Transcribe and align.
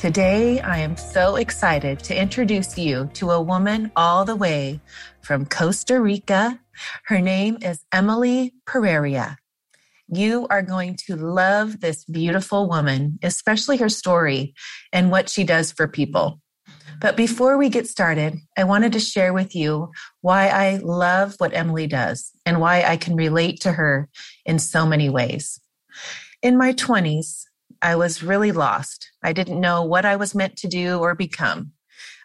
Today, 0.00 0.60
I 0.60 0.78
am 0.78 0.96
so 0.96 1.34
excited 1.34 1.98
to 2.04 2.16
introduce 2.16 2.78
you 2.78 3.10
to 3.14 3.32
a 3.32 3.42
woman 3.42 3.90
all 3.96 4.24
the 4.24 4.36
way 4.36 4.80
from 5.22 5.44
Costa 5.44 6.00
Rica. 6.00 6.60
Her 7.06 7.20
name 7.20 7.58
is 7.62 7.84
Emily 7.90 8.54
Pereira. 8.64 9.38
You 10.06 10.46
are 10.50 10.62
going 10.62 10.94
to 11.08 11.16
love 11.16 11.80
this 11.80 12.04
beautiful 12.04 12.68
woman, 12.68 13.18
especially 13.24 13.78
her 13.78 13.88
story 13.88 14.54
and 14.92 15.10
what 15.10 15.28
she 15.28 15.42
does 15.42 15.72
for 15.72 15.88
people. 15.88 16.40
But 17.00 17.16
before 17.16 17.58
we 17.58 17.68
get 17.68 17.88
started, 17.88 18.36
I 18.56 18.62
wanted 18.62 18.92
to 18.92 19.00
share 19.00 19.32
with 19.32 19.56
you 19.56 19.90
why 20.20 20.46
I 20.46 20.76
love 20.76 21.34
what 21.38 21.56
Emily 21.56 21.88
does 21.88 22.30
and 22.46 22.60
why 22.60 22.84
I 22.84 22.98
can 22.98 23.16
relate 23.16 23.62
to 23.62 23.72
her 23.72 24.08
in 24.46 24.60
so 24.60 24.86
many 24.86 25.10
ways. 25.10 25.60
In 26.40 26.56
my 26.56 26.72
20s, 26.72 27.46
I 27.80 27.96
was 27.96 28.22
really 28.22 28.52
lost. 28.52 29.10
I 29.22 29.32
didn't 29.32 29.60
know 29.60 29.82
what 29.82 30.04
I 30.04 30.16
was 30.16 30.34
meant 30.34 30.56
to 30.58 30.68
do 30.68 30.98
or 30.98 31.14
become. 31.14 31.72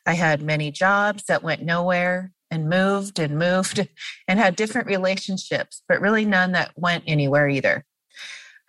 I 0.06 0.14
had 0.14 0.42
many 0.42 0.72
jobs 0.72 1.24
that 1.26 1.44
went 1.44 1.62
nowhere 1.62 2.32
and 2.50 2.70
moved 2.70 3.20
and 3.20 3.38
moved 3.38 3.88
and 4.28 4.40
had 4.40 4.56
different 4.56 4.88
relationships, 4.88 5.82
but 5.88 6.02
really 6.02 6.26
none 6.26 6.52
that 6.54 6.72
went 6.76 7.04
anywhere 7.08 7.48
either. 7.48 7.86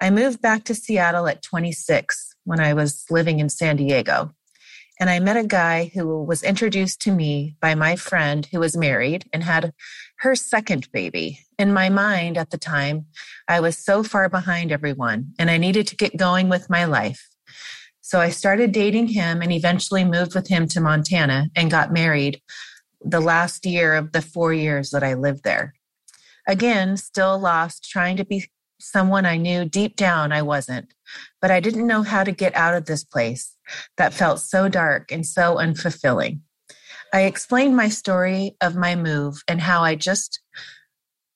I 0.01 0.11
moved 0.11 0.43
back 0.43 0.65
to 0.65 0.75
Seattle 0.75 1.29
at 1.29 1.43
26 1.43 2.35
when 2.45 2.61
I 2.61 2.75
was 2.75 3.05
living 3.11 3.41
in 3.41 3.49
San 3.49 3.77
Diego. 3.77 4.35
And 5.00 5.11
I 5.11 5.19
met 5.19 5.37
a 5.37 5.45
guy 5.45 5.91
who 5.92 6.23
was 6.23 6.42
introduced 6.42 7.00
to 7.03 7.12
me 7.12 7.56
by 7.61 7.75
my 7.75 7.97
friend 7.97 8.47
who 8.47 8.61
was 8.61 8.77
married 8.77 9.28
and 9.33 9.42
had 9.42 9.73
her 10.19 10.37
second 10.37 10.91
baby. 10.92 11.41
In 11.59 11.73
my 11.73 11.89
mind 11.89 12.39
at 12.39 12.50
the 12.50 12.59
time, 12.59 13.06
I 13.48 13.61
was 13.61 13.77
so 13.77 14.03
far 14.05 14.28
behind 14.28 14.70
everyone 14.70 15.33
and 15.39 15.50
I 15.50 15.56
needed 15.56 15.89
to 15.89 15.97
get 15.97 16.17
going 16.17 16.48
with 16.48 16.70
my 16.70 16.84
life. 16.84 17.28
So 18.00 18.20
I 18.20 18.31
started 18.31 18.70
dating 18.70 19.09
him 19.09 19.42
and 19.42 19.50
eventually 19.53 20.05
moved 20.05 20.34
with 20.34 20.48
him 20.48 20.69
to 20.69 20.81
Montana 20.81 21.48
and 21.56 21.70
got 21.70 21.92
married 21.92 22.41
the 23.00 23.20
last 23.20 23.67
year 23.67 23.95
of 23.95 24.12
the 24.12 24.22
four 24.22 24.53
years 24.53 24.91
that 24.91 25.03
I 25.03 25.15
lived 25.15 25.42
there. 25.42 25.75
Again, 26.47 26.97
still 26.97 27.39
lost, 27.39 27.91
trying 27.91 28.17
to 28.19 28.25
be 28.25 28.48
someone 28.78 29.26
I 29.26 29.38
knew 29.38 29.65
deep 29.65 29.97
down 29.97 30.31
I 30.32 30.43
wasn't, 30.43 30.94
but 31.41 31.50
I 31.50 31.60
didn't 31.60 31.87
know 31.87 32.03
how 32.03 32.25
to 32.25 32.32
get 32.32 32.54
out 32.54 32.75
of 32.75 32.87
this 32.87 33.04
place 33.04 33.56
that 33.97 34.15
felt 34.15 34.41
so 34.41 34.69
dark 34.69 35.10
and 35.12 35.26
so 35.26 35.56
unfulfilling. 35.56 36.41
I 37.12 37.22
explained 37.22 37.76
my 37.76 37.88
story 37.88 38.56
of 38.60 38.76
my 38.76 38.97
move 38.97 39.43
and 39.47 39.60
how 39.60 39.82
I 39.82 39.94
just 39.94 40.41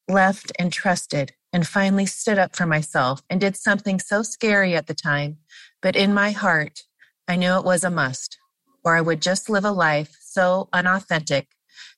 left 0.08 0.50
and 0.58 0.72
trusted 0.72 1.32
and 1.52 1.66
finally 1.66 2.06
stood 2.06 2.38
up 2.38 2.56
for 2.56 2.66
myself 2.66 3.22
and 3.30 3.40
did 3.40 3.56
something 3.56 4.00
so 4.00 4.22
scary 4.22 4.74
at 4.74 4.86
the 4.86 4.94
time, 4.94 5.38
but 5.80 5.96
in 5.96 6.12
my 6.12 6.30
heart, 6.30 6.82
I 7.26 7.36
knew 7.36 7.52
it 7.52 7.64
was 7.64 7.84
a 7.84 7.90
must, 7.90 8.38
or 8.84 8.96
I 8.96 9.00
would 9.00 9.22
just 9.22 9.48
live 9.48 9.64
a 9.64 9.70
life 9.70 10.16
so 10.20 10.68
unauthentic 10.72 11.48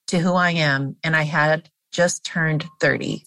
to 0.09 0.19
who 0.19 0.34
I 0.34 0.50
am, 0.50 0.97
and 1.04 1.16
I 1.16 1.22
had 1.22 1.70
just 1.92 2.25
turned 2.25 2.66
30. 2.80 3.25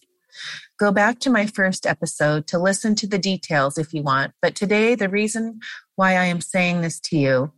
Go 0.79 0.91
back 0.91 1.19
to 1.19 1.29
my 1.29 1.45
first 1.45 1.85
episode 1.85 2.47
to 2.47 2.57
listen 2.57 2.95
to 2.95 3.07
the 3.07 3.19
details 3.19 3.77
if 3.77 3.93
you 3.93 4.01
want, 4.01 4.33
but 4.41 4.55
today 4.55 4.95
the 4.95 5.07
reason 5.07 5.59
why 5.95 6.11
I 6.13 6.25
am 6.25 6.41
saying 6.41 6.81
this 6.81 6.99
to 7.01 7.17
you 7.17 7.51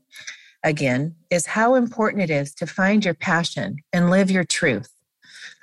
again 0.63 1.15
is 1.29 1.45
how 1.45 1.75
important 1.75 2.23
it 2.23 2.29
is 2.29 2.53
to 2.55 2.67
find 2.67 3.05
your 3.05 3.13
passion 3.13 3.77
and 3.93 4.09
live 4.09 4.29
your 4.29 4.43
truth. 4.43 4.91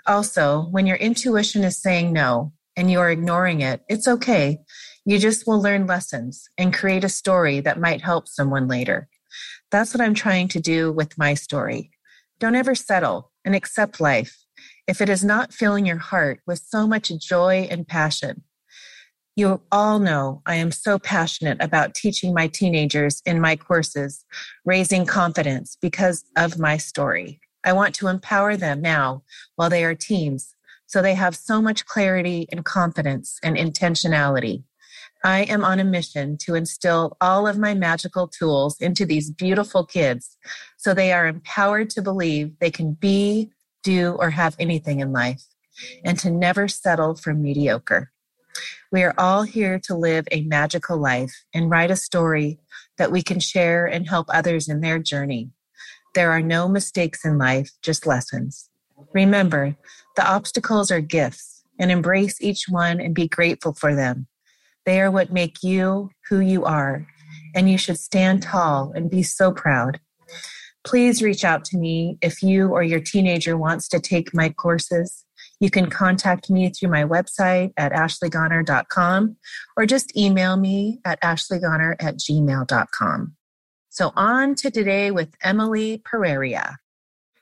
Also, 0.06 0.62
when 0.70 0.86
your 0.86 0.96
intuition 0.96 1.62
is 1.62 1.76
saying 1.76 2.10
no 2.10 2.52
and 2.74 2.90
you 2.90 2.98
are 3.00 3.10
ignoring 3.10 3.60
it, 3.60 3.82
it's 3.86 4.08
okay. 4.08 4.58
You 5.04 5.18
just 5.18 5.46
will 5.46 5.60
learn 5.60 5.86
lessons 5.86 6.48
and 6.56 6.72
create 6.72 7.04
a 7.04 7.08
story 7.10 7.60
that 7.60 7.78
might 7.78 8.00
help 8.00 8.28
someone 8.28 8.66
later. 8.66 9.08
That's 9.70 9.92
what 9.92 10.00
I'm 10.00 10.14
trying 10.14 10.48
to 10.48 10.60
do 10.60 10.90
with 10.90 11.18
my 11.18 11.34
story. 11.34 11.90
Don't 12.40 12.56
ever 12.56 12.74
settle 12.74 13.30
and 13.44 13.54
accept 13.54 14.00
life 14.00 14.38
if 14.86 15.00
it 15.00 15.08
is 15.08 15.24
not 15.24 15.52
filling 15.52 15.86
your 15.86 15.98
heart 15.98 16.40
with 16.46 16.58
so 16.58 16.86
much 16.86 17.12
joy 17.18 17.66
and 17.70 17.86
passion. 17.86 18.42
You 19.34 19.62
all 19.72 19.98
know 19.98 20.42
I 20.44 20.56
am 20.56 20.70
so 20.70 20.98
passionate 20.98 21.58
about 21.60 21.94
teaching 21.94 22.34
my 22.34 22.48
teenagers 22.48 23.22
in 23.24 23.40
my 23.40 23.56
courses, 23.56 24.24
raising 24.64 25.06
confidence 25.06 25.78
because 25.80 26.24
of 26.36 26.58
my 26.58 26.76
story. 26.76 27.40
I 27.64 27.72
want 27.72 27.94
to 27.96 28.08
empower 28.08 28.56
them 28.56 28.82
now 28.82 29.22
while 29.56 29.70
they 29.70 29.84
are 29.84 29.94
teens 29.94 30.54
so 30.92 31.00
they 31.00 31.14
have 31.14 31.34
so 31.34 31.62
much 31.62 31.86
clarity 31.86 32.46
and 32.52 32.66
confidence 32.66 33.38
and 33.42 33.56
intentionality. 33.56 34.62
I 35.24 35.44
am 35.44 35.64
on 35.64 35.80
a 35.80 35.84
mission 35.84 36.36
to 36.42 36.54
instill 36.54 37.16
all 37.18 37.46
of 37.46 37.56
my 37.56 37.72
magical 37.72 38.28
tools 38.28 38.76
into 38.78 39.06
these 39.06 39.30
beautiful 39.30 39.86
kids 39.86 40.36
so 40.76 40.92
they 40.92 41.10
are 41.10 41.26
empowered 41.26 41.88
to 41.90 42.02
believe 42.02 42.58
they 42.58 42.70
can 42.70 42.92
be, 42.92 43.50
do, 43.82 44.16
or 44.18 44.30
have 44.30 44.56
anything 44.58 45.00
in 45.00 45.12
life 45.12 45.44
and 46.04 46.18
to 46.18 46.30
never 46.30 46.68
settle 46.68 47.14
for 47.14 47.34
mediocre. 47.34 48.12
We 48.90 49.02
are 49.02 49.14
all 49.16 49.42
here 49.42 49.78
to 49.84 49.96
live 49.96 50.26
a 50.30 50.42
magical 50.42 50.98
life 50.98 51.32
and 51.54 51.70
write 51.70 51.90
a 51.90 51.96
story 51.96 52.58
that 52.98 53.10
we 53.10 53.22
can 53.22 53.40
share 53.40 53.86
and 53.86 54.08
help 54.08 54.26
others 54.28 54.68
in 54.68 54.80
their 54.80 54.98
journey. 54.98 55.50
There 56.14 56.30
are 56.30 56.42
no 56.42 56.68
mistakes 56.68 57.24
in 57.24 57.38
life, 57.38 57.70
just 57.80 58.06
lessons. 58.06 58.68
Remember, 59.14 59.76
the 60.16 60.30
obstacles 60.30 60.90
are 60.90 61.00
gifts 61.00 61.64
and 61.78 61.90
embrace 61.90 62.40
each 62.40 62.66
one 62.68 63.00
and 63.00 63.14
be 63.14 63.28
grateful 63.28 63.72
for 63.72 63.94
them. 63.94 64.26
They 64.84 65.00
are 65.00 65.10
what 65.10 65.32
make 65.32 65.62
you 65.62 66.10
who 66.28 66.40
you 66.40 66.64
are, 66.64 67.06
and 67.54 67.70
you 67.70 67.78
should 67.78 67.98
stand 67.98 68.42
tall 68.42 68.92
and 68.94 69.10
be 69.10 69.22
so 69.22 69.52
proud. 69.52 70.00
Please 70.84 71.22
reach 71.22 71.44
out 71.44 71.64
to 71.66 71.76
me 71.76 72.18
if 72.20 72.42
you 72.42 72.68
or 72.68 72.82
your 72.82 73.00
teenager 73.00 73.56
wants 73.56 73.88
to 73.88 74.00
take 74.00 74.34
my 74.34 74.48
courses. 74.48 75.24
You 75.60 75.70
can 75.70 75.88
contact 75.88 76.50
me 76.50 76.70
through 76.70 76.90
my 76.90 77.04
website 77.04 77.72
at 77.76 77.92
ashleygoner.com 77.92 79.36
or 79.76 79.86
just 79.86 80.16
email 80.16 80.56
me 80.56 80.98
at 81.04 81.22
ashleygoner 81.22 81.94
at 82.00 82.16
gmail.com. 82.16 83.36
So 83.90 84.12
on 84.16 84.54
to 84.56 84.70
today 84.70 85.10
with 85.12 85.34
Emily 85.42 86.02
Pereira. 86.04 86.78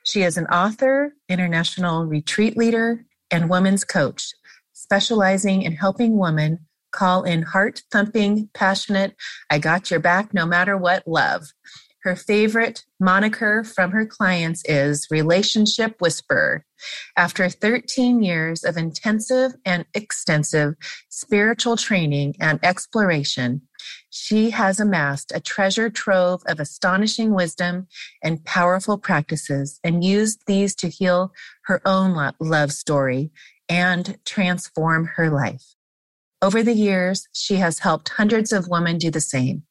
She 0.03 0.21
is 0.21 0.37
an 0.37 0.45
author, 0.47 1.13
international 1.29 2.05
retreat 2.05 2.57
leader, 2.57 3.05
and 3.31 3.49
women's 3.49 3.83
coach, 3.83 4.33
specializing 4.73 5.63
in 5.63 5.73
helping 5.73 6.17
women 6.17 6.59
call 6.91 7.23
in 7.23 7.41
heart 7.41 7.81
thumping, 7.91 8.49
passionate, 8.53 9.15
I 9.49 9.59
got 9.59 9.89
your 9.89 9.99
back 9.99 10.33
no 10.33 10.45
matter 10.45 10.77
what 10.77 11.07
love 11.07 11.53
her 12.03 12.15
favorite 12.15 12.83
moniker 12.99 13.63
from 13.63 13.91
her 13.91 14.05
clients 14.05 14.63
is 14.65 15.07
Relationship 15.11 15.95
Whisperer. 15.99 16.65
After 17.15 17.47
13 17.47 18.23
years 18.23 18.63
of 18.63 18.75
intensive 18.75 19.53
and 19.65 19.85
extensive 19.93 20.73
spiritual 21.09 21.77
training 21.77 22.35
and 22.39 22.59
exploration, 22.63 23.61
she 24.09 24.49
has 24.49 24.79
amassed 24.79 25.31
a 25.33 25.39
treasure 25.39 25.89
trove 25.91 26.41
of 26.47 26.59
astonishing 26.59 27.33
wisdom 27.33 27.87
and 28.23 28.43
powerful 28.45 28.97
practices 28.97 29.79
and 29.83 30.03
used 30.03 30.41
these 30.47 30.73
to 30.75 30.89
heal 30.89 31.31
her 31.65 31.81
own 31.85 32.31
love 32.39 32.71
story 32.71 33.31
and 33.69 34.17
transform 34.25 35.05
her 35.15 35.29
life. 35.29 35.75
Over 36.41 36.63
the 36.63 36.73
years, 36.73 37.27
she 37.33 37.57
has 37.57 37.79
helped 37.79 38.09
hundreds 38.09 38.51
of 38.51 38.67
women 38.67 38.97
do 38.97 39.11
the 39.11 39.21
same 39.21 39.63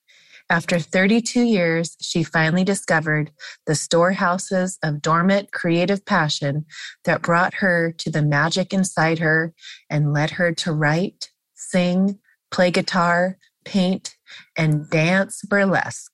After 0.51 0.81
32 0.81 1.43
years, 1.43 1.97
she 2.01 2.25
finally 2.25 2.65
discovered 2.65 3.31
the 3.67 3.77
storehouses 3.77 4.79
of 4.83 5.01
dormant 5.01 5.53
creative 5.53 6.05
passion 6.05 6.67
that 7.05 7.23
brought 7.23 7.55
her 7.55 7.93
to 7.99 8.11
the 8.11 8.21
magic 8.21 8.73
inside 8.73 9.21
her 9.21 9.55
and 9.89 10.13
led 10.13 10.31
her 10.33 10.53
to 10.55 10.73
write, 10.73 11.31
sing, 11.55 12.19
play 12.51 12.73
guitar, 12.73 13.39
paint, 13.65 14.17
and 14.59 14.91
dance 14.91 15.41
burlesque. 15.49 16.11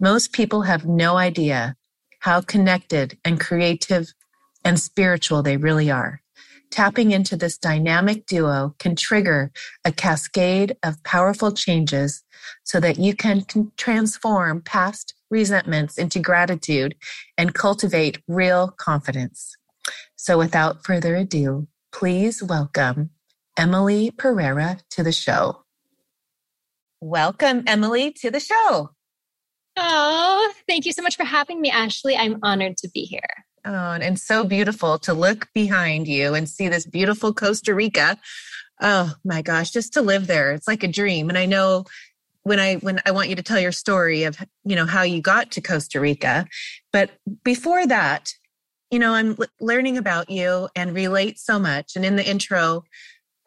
Most 0.00 0.32
people 0.32 0.62
have 0.62 0.86
no 0.86 1.18
idea 1.18 1.76
how 2.20 2.40
connected 2.40 3.18
and 3.26 3.38
creative 3.38 4.14
and 4.64 4.80
spiritual 4.80 5.42
they 5.42 5.58
really 5.58 5.90
are. 5.90 6.22
Tapping 6.70 7.12
into 7.12 7.36
this 7.36 7.58
dynamic 7.58 8.26
duo 8.26 8.74
can 8.78 8.96
trigger 8.96 9.52
a 9.84 9.92
cascade 9.92 10.76
of 10.82 11.02
powerful 11.04 11.52
changes 11.52 12.24
so 12.64 12.80
that 12.80 12.98
you 12.98 13.14
can 13.14 13.44
transform 13.76 14.62
past 14.62 15.14
resentments 15.30 15.98
into 15.98 16.18
gratitude 16.18 16.94
and 17.36 17.54
cultivate 17.54 18.22
real 18.28 18.68
confidence. 18.68 19.56
So 20.16 20.38
without 20.38 20.84
further 20.84 21.16
ado, 21.16 21.68
please 21.92 22.42
welcome 22.42 23.10
Emily 23.56 24.10
Pereira 24.10 24.78
to 24.90 25.02
the 25.02 25.12
show. 25.12 25.64
Welcome, 27.00 27.64
Emily, 27.66 28.10
to 28.12 28.30
the 28.30 28.40
show. 28.40 28.90
Oh, 29.76 30.52
thank 30.66 30.86
you 30.86 30.92
so 30.92 31.02
much 31.02 31.16
for 31.16 31.24
having 31.24 31.60
me, 31.60 31.70
Ashley. 31.70 32.16
I'm 32.16 32.38
honored 32.42 32.78
to 32.78 32.88
be 32.88 33.02
here. 33.02 33.20
Oh, 33.64 33.92
and 33.92 34.18
so 34.18 34.44
beautiful 34.44 34.98
to 35.00 35.12
look 35.12 35.48
behind 35.52 36.08
you 36.08 36.34
and 36.34 36.48
see 36.48 36.68
this 36.68 36.86
beautiful 36.86 37.34
Costa 37.34 37.74
Rica. 37.74 38.16
Oh 38.80 39.14
my 39.24 39.42
gosh, 39.42 39.70
just 39.70 39.94
to 39.94 40.02
live 40.02 40.26
there. 40.26 40.52
It's 40.52 40.68
like 40.68 40.82
a 40.82 40.88
dream. 40.88 41.28
And 41.28 41.36
I 41.36 41.46
know 41.46 41.84
when 42.46 42.60
I 42.60 42.76
when 42.76 43.00
I 43.04 43.10
want 43.10 43.28
you 43.28 43.34
to 43.34 43.42
tell 43.42 43.58
your 43.58 43.72
story 43.72 44.22
of 44.22 44.38
you 44.64 44.76
know 44.76 44.86
how 44.86 45.02
you 45.02 45.20
got 45.20 45.50
to 45.50 45.60
Costa 45.60 45.98
Rica, 45.98 46.46
but 46.92 47.10
before 47.42 47.84
that, 47.88 48.32
you 48.92 49.00
know, 49.00 49.14
I'm 49.14 49.36
learning 49.60 49.98
about 49.98 50.30
you 50.30 50.68
and 50.76 50.94
relate 50.94 51.40
so 51.40 51.58
much. 51.58 51.96
And 51.96 52.04
in 52.04 52.14
the 52.14 52.24
intro, 52.24 52.84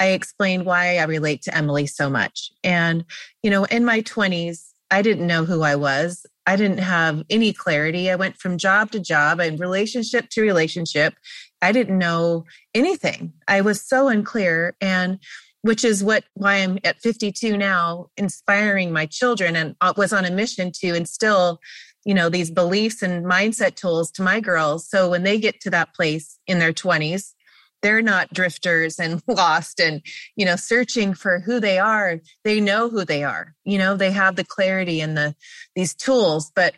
I 0.01 0.07
explained 0.07 0.65
why 0.65 0.97
I 0.97 1.05
relate 1.05 1.41
to 1.43 1.55
Emily 1.55 1.87
so 1.87 2.09
much. 2.09 2.51
And 2.61 3.05
you 3.41 3.49
know, 3.49 3.63
in 3.63 3.85
my 3.85 4.01
20s, 4.01 4.65
I 4.91 5.01
didn't 5.01 5.27
know 5.27 5.45
who 5.45 5.61
I 5.61 5.77
was. 5.77 6.25
I 6.45 6.57
didn't 6.57 6.79
have 6.79 7.23
any 7.29 7.53
clarity. 7.53 8.11
I 8.11 8.15
went 8.15 8.35
from 8.35 8.57
job 8.57 8.91
to 8.91 8.99
job 8.99 9.39
and 9.39 9.61
relationship 9.61 10.27
to 10.31 10.41
relationship. 10.41 11.13
I 11.61 11.71
didn't 11.71 11.97
know 11.97 12.43
anything. 12.75 13.31
I 13.47 13.61
was 13.61 13.81
so 13.81 14.09
unclear 14.09 14.75
and 14.81 15.19
which 15.61 15.83
is 15.83 16.03
what 16.03 16.23
why 16.33 16.55
I'm 16.55 16.79
at 16.83 17.01
52 17.01 17.57
now 17.57 18.07
inspiring 18.17 18.91
my 18.91 19.05
children 19.05 19.55
and 19.55 19.75
was 19.97 20.13
on 20.13 20.25
a 20.25 20.31
mission 20.31 20.71
to 20.81 20.93
instill 20.93 21.59
you 22.05 22.13
know 22.13 22.29
these 22.29 22.51
beliefs 22.51 23.01
and 23.01 23.25
mindset 23.25 23.75
tools 23.75 24.11
to 24.11 24.23
my 24.23 24.39
girls. 24.39 24.89
So 24.89 25.09
when 25.09 25.23
they 25.23 25.39
get 25.39 25.59
to 25.61 25.69
that 25.71 25.93
place 25.93 26.39
in 26.47 26.59
their 26.59 26.73
20s 26.73 27.33
they're 27.81 28.01
not 28.01 28.33
drifters 28.33 28.99
and 28.99 29.23
lost 29.27 29.79
and 29.79 30.01
you 30.35 30.45
know 30.45 30.55
searching 30.55 31.13
for 31.13 31.39
who 31.39 31.59
they 31.59 31.79
are. 31.79 32.19
They 32.43 32.59
know 32.59 32.89
who 32.89 33.05
they 33.05 33.23
are 33.23 33.55
you 33.65 33.77
know 33.77 33.95
they 33.95 34.11
have 34.11 34.35
the 34.35 34.45
clarity 34.45 35.01
and 35.01 35.17
the 35.17 35.35
these 35.75 35.93
tools. 35.93 36.51
But 36.55 36.75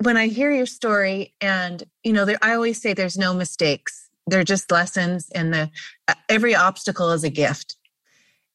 when 0.00 0.16
i 0.16 0.28
hear 0.28 0.52
your 0.52 0.66
story 0.66 1.34
and 1.40 1.82
you 2.04 2.12
know 2.12 2.24
there, 2.24 2.38
i 2.40 2.54
always 2.54 2.80
say 2.80 2.94
there's 2.94 3.18
no 3.18 3.32
mistakes. 3.32 4.08
They're 4.26 4.44
just 4.44 4.70
lessons 4.70 5.30
and 5.34 5.54
the 5.54 5.70
uh, 6.06 6.14
every 6.28 6.54
obstacle 6.54 7.12
is 7.12 7.24
a 7.24 7.30
gift 7.30 7.77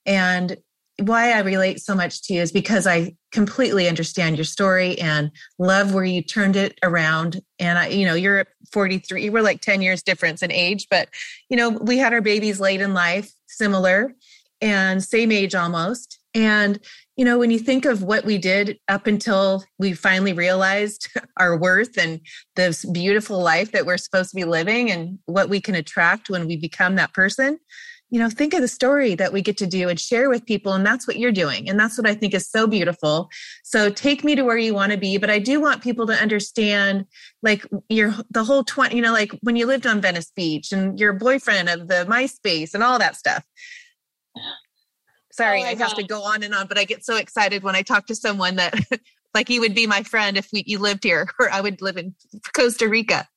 and 0.06 0.58
why 1.00 1.32
I 1.32 1.40
relate 1.40 1.82
so 1.82 1.96
much 1.96 2.22
to 2.24 2.34
you 2.34 2.42
is 2.42 2.52
because 2.52 2.86
I 2.86 3.16
completely 3.32 3.88
understand 3.88 4.38
your 4.38 4.46
story 4.46 5.00
and 5.00 5.32
love 5.58 5.94
where 5.94 6.04
you 6.04 6.22
turned 6.22 6.56
it 6.56 6.78
around. 6.84 7.42
And 7.58 7.80
I, 7.80 7.88
you 7.88 8.06
know, 8.06 8.14
you're 8.14 8.46
43, 8.72 9.30
we're 9.30 9.42
like 9.42 9.62
10 9.62 9.82
years 9.82 10.04
difference 10.04 10.44
in 10.44 10.52
age, 10.52 10.88
but 10.90 11.10
you 11.50 11.58
know, 11.58 11.70
we 11.70 11.98
had 11.98 12.14
our 12.14 12.22
babies 12.22 12.60
late 12.60 12.80
in 12.80 12.94
life, 12.94 13.34
similar 13.48 14.14
and 14.62 15.04
same 15.04 15.32
age 15.32 15.56
almost. 15.56 16.20
And, 16.36 16.80
you 17.16 17.26
know, 17.26 17.38
when 17.38 17.52
you 17.52 17.60
think 17.60 17.86
of 17.86 18.02
what 18.02 18.26
we 18.26 18.38
did 18.38 18.80
up 18.88 19.08
until 19.08 19.64
we 19.78 19.94
finally 19.94 20.34
realized 20.34 21.10
our 21.38 21.58
worth 21.58 21.98
and 21.98 22.22
this 22.56 22.86
beautiful 22.86 23.42
life 23.42 23.72
that 23.72 23.86
we're 23.86 23.98
supposed 23.98 24.30
to 24.32 24.36
be 24.36 24.46
living 24.46 24.90
and 24.92 25.20
what 25.26 25.50
we 25.50 25.60
can 25.60 25.76
attract 25.76 26.30
when 26.30 26.48
we 26.48 26.56
become 26.56 26.96
that 26.96 27.14
person, 27.14 27.60
you 28.14 28.20
know, 28.20 28.30
think 28.30 28.54
of 28.54 28.62
the 28.62 28.68
story 28.68 29.16
that 29.16 29.34
we 29.34 29.42
get 29.42 29.58
to 29.58 29.66
do 29.66 29.90
and 29.90 30.00
share 30.00 30.30
with 30.30 30.46
people. 30.46 30.74
And 30.74 30.86
that's 30.86 31.08
what 31.08 31.18
you're 31.18 31.32
doing. 31.32 31.68
And 31.68 31.80
that's 31.80 31.98
what 31.98 32.06
I 32.06 32.14
think 32.14 32.36
is 32.36 32.48
so 32.48 32.68
beautiful. 32.68 33.28
So 33.64 33.90
take 33.90 34.24
me 34.24 34.36
to 34.36 34.44
where 34.44 34.56
you 34.56 34.76
want 34.76 34.92
to 34.92 35.00
be. 35.00 35.18
But 35.18 35.32
I 35.32 35.40
do 35.40 35.60
want 35.60 35.82
people 35.82 36.06
to 36.06 36.14
understand 36.14 37.08
like 37.42 37.66
your, 37.90 38.14
the 38.30 38.44
whole 38.44 38.64
20, 38.64 38.96
you 38.96 39.02
know, 39.02 39.14
like 39.14 39.32
when 39.42 39.56
you 39.56 39.66
lived 39.66 39.88
on 39.88 40.00
Venice 40.00 40.32
Beach 40.36 40.72
and 40.72 41.00
your 41.00 41.14
boyfriend 41.14 41.70
of 41.70 41.88
the 41.88 42.06
MySpace 42.08 42.76
and 42.76 42.84
all 42.84 43.00
that 43.00 43.16
stuff. 43.16 43.44
Sorry, 45.32 45.64
oh 45.64 45.66
I 45.66 45.74
have 45.74 45.96
to 45.96 46.04
go 46.04 46.22
on 46.22 46.44
and 46.44 46.54
on, 46.54 46.68
but 46.68 46.78
I 46.78 46.84
get 46.84 47.04
so 47.04 47.16
excited 47.16 47.64
when 47.64 47.76
I 47.76 47.82
talk 47.82 48.06
to 48.06 48.16
someone 48.16 48.58
that 48.58 48.76
like 49.34 49.50
you 49.50 49.60
would 49.62 49.74
be 49.74 49.88
my 49.88 50.04
friend 50.04 50.38
if 50.38 50.50
we, 50.54 50.64
you 50.68 50.78
lived 50.78 51.04
here 51.04 51.28
or 51.40 51.50
I 51.50 51.62
would 51.62 51.82
live 51.82 51.98
in 51.98 52.14
Costa 52.56 52.88
Rica. 52.88 53.28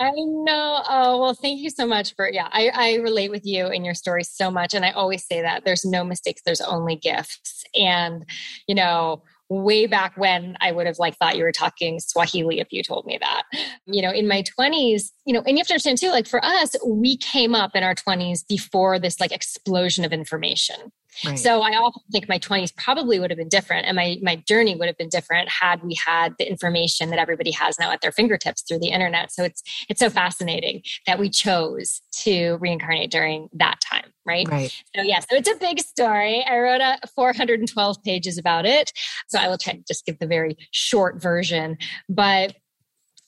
I 0.00 0.12
know. 0.14 0.82
Oh, 0.88 1.20
well, 1.20 1.34
thank 1.34 1.60
you 1.60 1.70
so 1.70 1.84
much 1.86 2.14
for, 2.14 2.30
yeah, 2.30 2.48
I, 2.52 2.70
I 2.72 2.94
relate 2.96 3.30
with 3.32 3.44
you 3.44 3.66
and 3.66 3.84
your 3.84 3.94
story 3.94 4.22
so 4.22 4.48
much. 4.50 4.72
And 4.72 4.84
I 4.84 4.90
always 4.92 5.26
say 5.26 5.42
that 5.42 5.64
there's 5.64 5.84
no 5.84 6.04
mistakes, 6.04 6.42
there's 6.44 6.60
only 6.60 6.94
gifts. 6.94 7.64
And, 7.74 8.24
you 8.68 8.76
know, 8.76 9.22
way 9.48 9.86
back 9.86 10.16
when 10.16 10.56
I 10.60 10.70
would 10.70 10.86
have 10.86 10.98
like 11.00 11.16
thought 11.16 11.36
you 11.36 11.42
were 11.42 11.52
talking 11.52 11.98
Swahili 11.98 12.60
if 12.60 12.68
you 12.70 12.82
told 12.84 13.06
me 13.06 13.18
that. 13.20 13.42
You 13.86 14.02
know, 14.02 14.10
in 14.12 14.28
my 14.28 14.44
20s, 14.58 15.10
you 15.26 15.32
know, 15.34 15.40
and 15.40 15.56
you 15.56 15.62
have 15.62 15.66
to 15.68 15.72
understand 15.74 15.98
too, 15.98 16.10
like 16.10 16.28
for 16.28 16.44
us, 16.44 16.76
we 16.86 17.16
came 17.16 17.54
up 17.54 17.74
in 17.74 17.82
our 17.82 17.94
20s 17.94 18.44
before 18.48 19.00
this 19.00 19.18
like 19.18 19.32
explosion 19.32 20.04
of 20.04 20.12
information. 20.12 20.92
Right. 21.24 21.38
So 21.38 21.62
I 21.62 21.70
often 21.72 22.02
think 22.12 22.28
my 22.28 22.38
20s 22.38 22.74
probably 22.76 23.18
would 23.18 23.30
have 23.30 23.38
been 23.38 23.48
different 23.48 23.86
and 23.86 23.96
my 23.96 24.18
my 24.22 24.36
journey 24.36 24.76
would 24.76 24.86
have 24.86 24.96
been 24.96 25.08
different 25.08 25.48
had 25.48 25.82
we 25.82 25.94
had 25.94 26.34
the 26.38 26.48
information 26.48 27.10
that 27.10 27.18
everybody 27.18 27.50
has 27.52 27.78
now 27.78 27.90
at 27.90 28.00
their 28.00 28.12
fingertips 28.12 28.62
through 28.62 28.78
the 28.78 28.88
internet. 28.88 29.32
So 29.32 29.44
it's 29.44 29.62
it's 29.88 30.00
so 30.00 30.10
fascinating 30.10 30.82
that 31.06 31.18
we 31.18 31.30
chose 31.30 32.00
to 32.22 32.56
reincarnate 32.60 33.10
during 33.10 33.48
that 33.54 33.80
time, 33.80 34.12
right? 34.24 34.48
Right. 34.48 34.70
So 34.94 35.02
yeah, 35.02 35.20
so 35.20 35.36
it's 35.36 35.50
a 35.50 35.56
big 35.56 35.80
story. 35.80 36.44
I 36.48 36.58
wrote 36.58 36.80
a 36.80 36.98
412 37.14 38.02
pages 38.02 38.38
about 38.38 38.66
it. 38.66 38.92
So 39.28 39.38
I 39.38 39.48
will 39.48 39.58
try 39.58 39.74
to 39.74 39.84
just 39.86 40.06
give 40.06 40.18
the 40.18 40.26
very 40.26 40.56
short 40.72 41.20
version, 41.20 41.78
but 42.08 42.54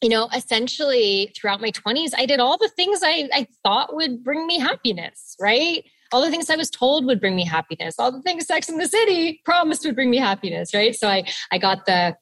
you 0.03 0.09
know, 0.09 0.29
essentially 0.35 1.33
throughout 1.37 1.61
my 1.61 1.71
20s, 1.71 2.13
I 2.17 2.25
did 2.25 2.41
all 2.41 2.57
the 2.57 2.71
things 2.71 3.01
I, 3.03 3.29
I 3.35 3.47
thought 3.63 3.95
would 3.95 4.25
bring 4.25 4.47
me 4.47 4.59
happiness, 4.59 5.37
right? 5.39 5.85
All 6.13 6.23
the 6.23 6.31
things 6.31 6.51
I 6.51 6.57
was 6.57 6.71
told 6.71 7.07
would 7.07 7.21
bring 7.21 7.37
me 7.37 7.45
happiness, 7.45 7.97
all 7.99 8.13
the 8.13 8.23
things 8.23 8.47
Sex 8.47 8.69
in 8.69 8.79
the 8.79 8.89
City 8.89 9.41
promised 9.45 9.85
would 9.85 9.95
bring 9.95 10.11
me 10.11 10.19
happiness, 10.19 10.75
right? 10.75 10.95
So 10.95 11.09
I, 11.09 11.25
I 11.51 11.59
got 11.59 11.87
the 11.87 12.17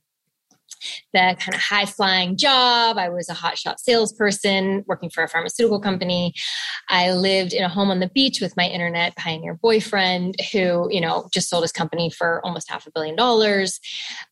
the 1.13 1.37
kind 1.39 1.55
of 1.55 1.61
high 1.61 1.87
flying 1.87 2.37
job. 2.37 2.99
I 2.99 3.09
was 3.09 3.29
a 3.29 3.35
hotshot 3.35 3.79
salesperson 3.79 4.85
working 4.87 5.11
for 5.11 5.25
a 5.25 5.29
pharmaceutical 5.29 5.81
company. 5.81 6.35
I 6.89 7.13
lived 7.13 7.53
in 7.53 7.65
a 7.65 7.69
home 7.69 7.91
on 7.91 8.01
the 8.01 8.11
beach 8.15 8.41
with 8.41 8.57
my 8.57 8.67
internet 8.67 9.17
pioneer 9.17 9.55
boyfriend 9.55 10.37
who, 10.53 10.89
you 10.91 11.01
know, 11.01 11.29
just 11.33 11.49
sold 11.49 11.65
his 11.65 11.73
company 11.73 12.11
for 12.11 12.45
almost 12.45 12.71
half 12.71 12.87
a 12.87 12.91
billion 12.91 13.17
dollars, 13.17 13.81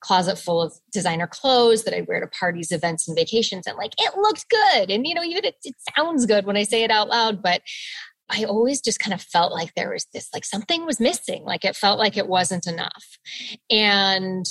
closet 0.00 0.38
full 0.38 0.62
of 0.62 0.72
designer 0.92 1.26
clothes 1.26 1.84
that 1.84 1.94
I'd 1.94 2.06
wear 2.06 2.20
to 2.20 2.26
parties, 2.26 2.72
events, 2.72 3.08
and 3.08 3.16
vacations. 3.16 3.66
And 3.66 3.76
like, 3.76 3.92
it 3.98 4.16
looked 4.16 4.46
good. 4.48 4.90
And, 4.90 5.06
you 5.06 5.14
know, 5.14 5.25
even 5.25 5.44
it, 5.44 5.56
it 5.64 5.75
sounds 5.96 6.26
good 6.26 6.46
when 6.46 6.56
I 6.56 6.62
say 6.62 6.84
it 6.84 6.90
out 6.90 7.08
loud, 7.08 7.42
but 7.42 7.62
I 8.30 8.45
always 8.45 8.80
just 8.80 9.00
kind 9.00 9.14
of 9.14 9.23
felt 9.23 9.52
like 9.52 9.75
there 9.75 9.92
was 9.92 10.06
this, 10.12 10.28
like 10.35 10.45
something 10.45 10.85
was 10.85 11.00
missing. 11.00 11.45
Like 11.45 11.64
it 11.64 11.76
felt 11.76 11.99
like 11.99 12.16
it 12.16 12.28
wasn't 12.28 12.66
enough. 12.66 13.18
And 13.71 14.45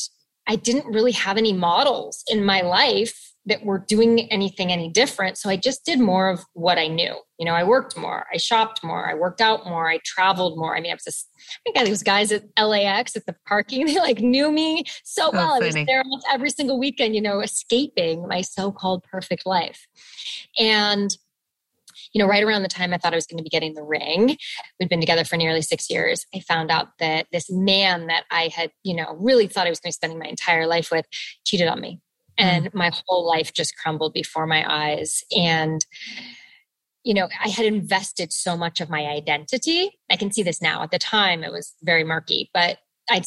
I 0.47 0.55
didn't 0.55 0.93
really 0.93 1.11
have 1.13 1.37
any 1.37 1.53
models 1.53 2.23
in 2.27 2.45
my 2.45 2.61
life 2.61 3.33
that 3.47 3.63
were 3.63 3.77
doing 3.77 4.31
anything 4.31 4.71
any 4.71 4.89
different. 4.89 5.37
So 5.37 5.49
I 5.49 5.55
just 5.55 5.85
did 5.85 5.99
more 5.99 6.29
of 6.29 6.43
what 6.53 6.79
I 6.79 6.87
knew. 6.87 7.15
You 7.37 7.45
know, 7.45 7.53
I 7.53 7.63
worked 7.63 7.95
more, 7.95 8.25
I 8.33 8.37
shopped 8.37 8.83
more, 8.83 9.07
I 9.07 9.13
worked 9.13 9.41
out 9.41 9.65
more, 9.65 9.89
I 9.89 9.99
traveled 10.03 10.57
more. 10.57 10.75
I 10.75 10.81
mean, 10.81 10.91
I 10.91 10.95
was 10.95 11.03
just, 11.03 11.29
I 11.37 11.59
think 11.63 11.77
I 11.77 11.85
those 11.85 12.01
guys 12.01 12.31
at 12.31 12.43
LAX 12.59 13.15
at 13.15 13.25
the 13.25 13.35
parking, 13.47 13.85
they 13.87 13.99
like 13.99 14.19
knew 14.19 14.51
me 14.51 14.83
so 15.03 15.29
well. 15.31 15.55
I 15.55 15.59
was 15.59 15.75
there 15.75 16.01
almost 16.01 16.25
every 16.31 16.49
single 16.49 16.79
weekend, 16.79 17.15
you 17.15 17.21
know, 17.21 17.41
escaping 17.41 18.27
my 18.27 18.41
so 18.41 18.71
called 18.71 19.03
perfect 19.03 19.45
life. 19.45 19.85
And 20.57 21.15
you 22.15 22.23
know, 22.23 22.29
right 22.29 22.45
around 22.45 22.63
the 22.63 22.69
time 22.69 22.93
I 22.93 22.97
thought 22.97 23.11
I 23.11 23.17
was 23.17 23.27
going 23.27 23.39
to 23.39 23.43
be 23.43 23.49
getting 23.49 23.73
the 23.73 23.83
ring, 23.83 24.37
we'd 24.79 24.87
been 24.87 25.01
together 25.01 25.25
for 25.25 25.35
nearly 25.35 25.61
six 25.61 25.89
years. 25.89 26.25
I 26.33 26.39
found 26.39 26.71
out 26.71 26.87
that 26.99 27.27
this 27.33 27.51
man 27.51 28.07
that 28.07 28.23
I 28.31 28.47
had, 28.47 28.71
you 28.83 28.95
know, 28.95 29.17
really 29.19 29.47
thought 29.47 29.67
I 29.67 29.69
was 29.69 29.81
going 29.81 29.91
to 29.91 29.97
be 29.97 29.99
spending 29.99 30.19
my 30.19 30.27
entire 30.27 30.65
life 30.65 30.91
with 30.91 31.05
cheated 31.45 31.67
on 31.67 31.81
me. 31.81 31.99
And 32.37 32.67
mm. 32.67 32.73
my 32.73 32.91
whole 33.05 33.27
life 33.27 33.53
just 33.53 33.75
crumbled 33.77 34.13
before 34.13 34.47
my 34.47 34.65
eyes. 34.65 35.23
And, 35.35 35.85
you 37.03 37.13
know, 37.13 37.27
I 37.43 37.49
had 37.49 37.65
invested 37.65 38.31
so 38.31 38.55
much 38.55 38.79
of 38.79 38.89
my 38.89 39.05
identity. 39.07 39.91
I 40.09 40.15
can 40.15 40.31
see 40.31 40.41
this 40.41 40.61
now. 40.61 40.83
At 40.83 40.91
the 40.91 40.99
time, 40.99 41.43
it 41.43 41.51
was 41.51 41.73
very 41.83 42.05
murky, 42.05 42.49
but 42.53 42.77
I, 43.09 43.21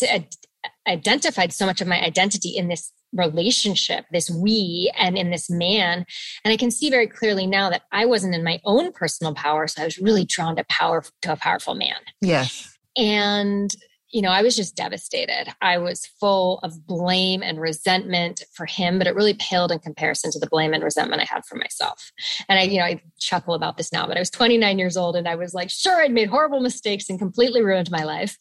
identified 0.89 1.53
so 1.53 1.67
much 1.67 1.83
of 1.83 1.89
my 1.89 2.01
identity 2.01 2.57
in 2.57 2.69
this 2.69 2.91
relationship, 3.13 4.05
this 4.13 4.31
we, 4.31 4.93
and 4.97 5.17
in 5.17 5.31
this 5.31 5.49
man. 5.49 6.05
And 6.45 6.53
I 6.53 6.57
can 6.57 6.71
see 6.71 6.91
very 6.91 7.07
clearly 7.07 7.47
now 7.47 7.71
that 7.71 7.83
I 7.93 8.07
wasn't 8.07 8.35
in 8.35 8.45
my 8.45 8.61
own 8.65 8.93
personal 8.93 9.35
power. 9.35 9.67
So 9.67 9.83
I 9.83 9.85
was 9.85 9.99
really 9.99 10.25
drawn 10.25 10.57
to 10.57 10.65
power 10.69 11.05
to 11.23 11.33
a 11.33 11.37
powerful 11.37 11.75
man. 11.75 11.97
Yes. 12.21 12.77
And 12.97 13.75
you 14.11 14.23
know, 14.23 14.31
I 14.31 14.43
was 14.43 14.57
just 14.57 14.75
devastated. 14.75 15.53
I 15.61 15.79
was 15.79 16.07
full 16.19 16.61
of 16.61 16.87
blame 16.87 17.43
and 17.43 17.61
resentment 17.61 18.43
for 18.55 18.65
him, 18.65 18.97
but 18.97 19.07
it 19.07 19.15
really 19.15 19.35
paled 19.35 19.71
in 19.71 19.81
comparison 19.81 20.31
to 20.31 20.39
the 20.39 20.47
blame 20.47 20.73
and 20.73 20.83
resentment 20.83 21.21
I 21.21 21.27
had 21.31 21.45
for 21.45 21.57
myself. 21.57 22.11
And 22.49 22.59
I, 22.59 22.63
you 22.63 22.79
know, 22.79 22.85
I 22.85 23.03
chuckle 23.19 23.55
about 23.55 23.77
this 23.77 23.93
now, 23.93 24.07
but 24.07 24.17
I 24.17 24.21
was 24.21 24.31
29 24.31 24.79
years 24.79 24.97
old 24.97 25.15
and 25.15 25.29
I 25.29 25.35
was 25.35 25.53
like, 25.53 25.69
sure, 25.69 26.01
I'd 26.01 26.13
made 26.13 26.31
horrible 26.31 26.61
mistakes 26.61 27.11
and 27.11 27.19
completely 27.19 27.63
ruined 27.63 27.91
my 27.91 28.05
life. 28.05 28.39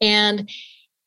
And 0.00 0.48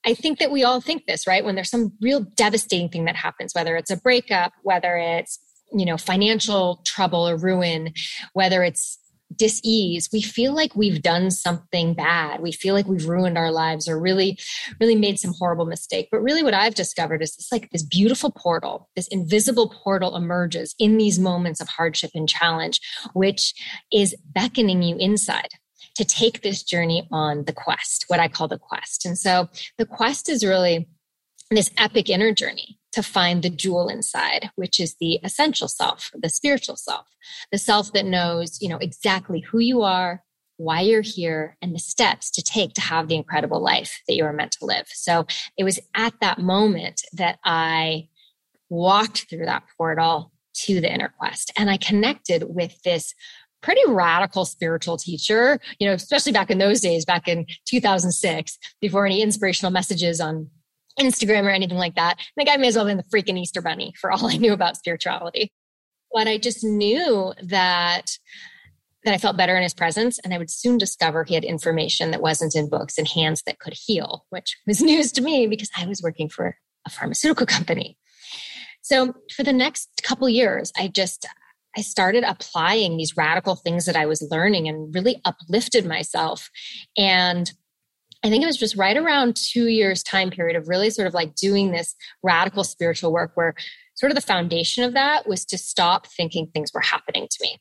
I 0.05 0.13
think 0.13 0.39
that 0.39 0.51
we 0.51 0.63
all 0.63 0.81
think 0.81 1.05
this, 1.05 1.27
right? 1.27 1.43
When 1.43 1.55
there's 1.55 1.69
some 1.69 1.93
real 2.01 2.21
devastating 2.21 2.89
thing 2.89 3.05
that 3.05 3.15
happens, 3.15 3.53
whether 3.53 3.75
it's 3.75 3.91
a 3.91 3.97
breakup, 3.97 4.53
whether 4.63 4.97
it's, 4.97 5.39
you 5.71 5.85
know, 5.85 5.97
financial 5.97 6.81
trouble 6.85 7.27
or 7.27 7.37
ruin, 7.37 7.93
whether 8.33 8.63
it's 8.63 8.99
dis-ease 9.35 10.09
we 10.13 10.21
feel 10.21 10.53
like 10.53 10.75
we've 10.75 11.01
done 11.01 11.31
something 11.31 11.93
bad. 11.93 12.41
We 12.41 12.51
feel 12.51 12.73
like 12.73 12.87
we've 12.87 13.07
ruined 13.07 13.37
our 13.37 13.51
lives 13.51 13.87
or 13.87 13.99
really 13.99 14.37
really 14.79 14.95
made 14.95 15.19
some 15.19 15.33
horrible 15.37 15.65
mistake. 15.65 16.09
But 16.11 16.21
really 16.21 16.43
what 16.43 16.53
i've 16.53 16.75
discovered 16.75 17.21
is 17.21 17.35
this 17.35 17.51
like 17.51 17.69
this 17.71 17.83
beautiful 17.83 18.31
portal 18.31 18.89
this 18.95 19.07
invisible 19.07 19.69
portal 19.83 20.15
emerges 20.15 20.75
in 20.79 20.97
these 20.97 21.19
moments 21.19 21.61
of 21.61 21.67
hardship 21.67 22.11
and 22.13 22.29
challenge 22.29 22.79
which 23.13 23.53
is 23.91 24.15
beckoning 24.33 24.81
you 24.83 24.95
inside 24.97 25.49
to 25.95 26.03
take 26.05 26.41
this 26.41 26.63
journey 26.63 27.07
on 27.11 27.45
the 27.45 27.53
quest 27.53 28.05
what 28.07 28.19
i 28.19 28.27
call 28.27 28.47
the 28.47 28.57
quest 28.57 29.05
and 29.05 29.17
so 29.17 29.47
the 29.77 29.85
quest 29.85 30.29
is 30.29 30.45
really 30.45 30.87
this 31.49 31.71
epic 31.77 32.09
inner 32.09 32.33
journey 32.33 32.79
to 32.93 33.03
find 33.03 33.41
the 33.41 33.49
jewel 33.49 33.89
inside, 33.89 34.51
which 34.55 34.79
is 34.79 34.95
the 34.99 35.19
essential 35.23 35.67
self, 35.67 36.11
the 36.13 36.29
spiritual 36.29 36.75
self, 36.75 37.07
the 37.51 37.57
self 37.57 37.91
that 37.93 38.05
knows, 38.05 38.61
you 38.61 38.69
know, 38.69 38.77
exactly 38.77 39.41
who 39.41 39.59
you 39.59 39.81
are, 39.81 40.23
why 40.57 40.81
you're 40.81 41.01
here, 41.01 41.57
and 41.61 41.73
the 41.73 41.79
steps 41.79 42.29
to 42.29 42.43
take 42.43 42.73
to 42.73 42.81
have 42.81 43.07
the 43.07 43.15
incredible 43.15 43.61
life 43.61 44.01
that 44.07 44.13
you 44.13 44.23
are 44.23 44.33
meant 44.33 44.51
to 44.53 44.65
live. 44.65 44.85
So 44.89 45.25
it 45.57 45.63
was 45.63 45.79
at 45.95 46.13
that 46.21 46.39
moment 46.39 47.01
that 47.13 47.39
I 47.43 48.09
walked 48.69 49.27
through 49.29 49.45
that 49.45 49.63
portal 49.75 50.31
to 50.55 50.79
the 50.79 50.91
inner 50.91 51.11
quest 51.17 51.51
and 51.57 51.69
I 51.69 51.77
connected 51.77 52.43
with 52.47 52.79
this 52.83 53.15
pretty 53.63 53.81
radical 53.87 54.45
spiritual 54.45 54.97
teacher, 54.97 55.59
you 55.79 55.87
know, 55.87 55.93
especially 55.93 56.31
back 56.31 56.51
in 56.51 56.59
those 56.59 56.81
days, 56.81 57.05
back 57.05 57.27
in 57.27 57.47
2006, 57.65 58.59
before 58.81 59.05
any 59.05 59.21
inspirational 59.21 59.71
messages 59.71 60.21
on 60.21 60.49
Instagram 60.99 61.43
or 61.43 61.49
anything 61.49 61.77
like 61.77 61.95
that. 61.95 62.19
The 62.37 62.45
guy 62.45 62.57
may 62.57 62.67
as 62.67 62.75
well 62.75 62.85
have 62.85 62.95
been 62.95 63.03
the 63.03 63.17
freaking 63.17 63.39
Easter 63.39 63.61
Bunny 63.61 63.93
for 63.99 64.11
all 64.11 64.27
I 64.27 64.37
knew 64.37 64.53
about 64.53 64.77
spirituality. 64.77 65.51
But 66.13 66.27
I 66.27 66.37
just 66.37 66.63
knew 66.63 67.33
that 67.41 68.11
that 69.05 69.13
I 69.13 69.17
felt 69.17 69.35
better 69.35 69.57
in 69.57 69.63
his 69.63 69.73
presence, 69.73 70.17
and 70.19 70.33
I 70.33 70.37
would 70.37 70.49
soon 70.49 70.77
discover 70.77 71.25
he 71.25 71.35
had 71.35 71.43
information 71.43 72.11
that 72.11 72.21
wasn't 72.21 72.55
in 72.55 72.69
books 72.69 72.97
and 72.97 73.05
hands 73.05 73.43
that 73.45 73.59
could 73.59 73.73
heal, 73.73 74.25
which 74.29 74.55
was 74.65 74.81
news 74.83 75.11
to 75.13 75.21
me 75.21 75.47
because 75.47 75.69
I 75.77 75.85
was 75.85 76.01
working 76.01 76.29
for 76.29 76.57
a 76.85 76.89
pharmaceutical 76.89 77.45
company. 77.45 77.97
So 78.81 79.13
for 79.35 79.43
the 79.43 79.51
next 79.51 80.01
couple 80.03 80.29
years, 80.29 80.71
I 80.77 80.87
just 80.87 81.25
I 81.77 81.81
started 81.81 82.23
applying 82.23 82.97
these 82.97 83.17
radical 83.17 83.55
things 83.55 83.85
that 83.85 83.95
I 83.95 84.05
was 84.05 84.27
learning 84.29 84.67
and 84.67 84.93
really 84.93 85.21
uplifted 85.25 85.85
myself. 85.85 86.49
And 86.97 87.51
I 88.23 88.29
think 88.29 88.43
it 88.43 88.47
was 88.47 88.57
just 88.57 88.77
right 88.77 88.95
around 88.95 89.35
two 89.35 89.67
years 89.67 90.01
time 90.01 90.29
period 90.29 90.55
of 90.55 90.69
really 90.69 90.89
sort 90.89 91.07
of 91.07 91.13
like 91.13 91.35
doing 91.35 91.71
this 91.71 91.95
radical 92.21 92.63
spiritual 92.63 93.11
work 93.11 93.31
where 93.35 93.53
sort 93.95 94.11
of 94.11 94.15
the 94.15 94.21
foundation 94.21 94.83
of 94.83 94.93
that 94.93 95.27
was 95.27 95.45
to 95.45 95.57
stop 95.57 96.07
thinking 96.07 96.47
things 96.47 96.71
were 96.73 96.81
happening 96.81 97.27
to 97.29 97.37
me. 97.41 97.59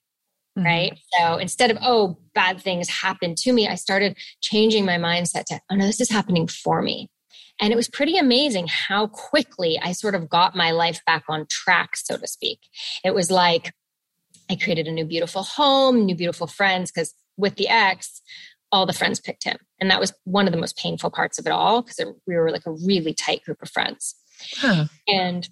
Mm-hmm. 0.59 0.67
Right. 0.67 0.99
So 1.19 1.39
instead 1.39 1.71
of, 1.71 1.79
oh, 1.81 2.19
bad 2.35 2.61
things 2.61 2.89
happened 2.89 3.39
to 3.39 3.53
me, 3.53 3.67
I 3.67 3.75
started 3.75 4.17
changing 4.41 4.85
my 4.85 4.99
mindset 4.99 5.45
to, 5.47 5.61
oh 5.71 5.77
no, 5.77 5.87
this 5.87 6.01
is 6.01 6.11
happening 6.11 6.47
for 6.47 6.83
me. 6.83 7.09
And 7.61 7.73
it 7.73 7.77
was 7.77 7.89
pretty 7.89 8.19
amazing 8.19 8.67
how 8.69 9.07
quickly 9.07 9.81
I 9.83 9.93
sort 9.93 10.15
of 10.15 10.29
got 10.29 10.57
my 10.57 10.71
life 10.73 11.01
back 11.07 11.25
on 11.29 11.47
track, 11.49 11.97
so 11.97 12.17
to 12.17 12.27
speak. 12.27 12.59
It 13.05 13.15
was 13.15 13.31
like 13.31 13.73
I 14.53 14.57
created 14.57 14.87
a 14.87 14.93
new 14.93 15.07
beautiful 15.07 15.43
home, 15.43 16.05
new 16.05 16.15
beautiful 16.15 16.47
friends, 16.47 16.93
because 16.93 17.15
with 17.37 17.57
the 17.57 17.69
ex, 17.69 18.21
all 18.71 18.85
the 18.87 18.93
friends 18.93 19.19
picked 19.19 19.45
him. 19.45 19.57
And 19.81 19.91
that 19.91 20.01
was 20.01 20.13
one 20.25 20.47
of 20.47 20.53
the 20.53 20.61
most 20.61 20.77
painful 20.77 21.11
parts 21.11 21.39
of 21.39 21.47
it 21.47 21.53
all 21.53 21.83
because 21.83 22.01
we 22.27 22.37
were 22.37 22.51
like 22.51 22.67
a 22.67 22.73
really 22.73 23.15
tight 23.15 23.43
group 23.45 23.63
of 23.63 23.71
friends. 23.71 24.15
Huh. 24.57 24.87
And 25.09 25.49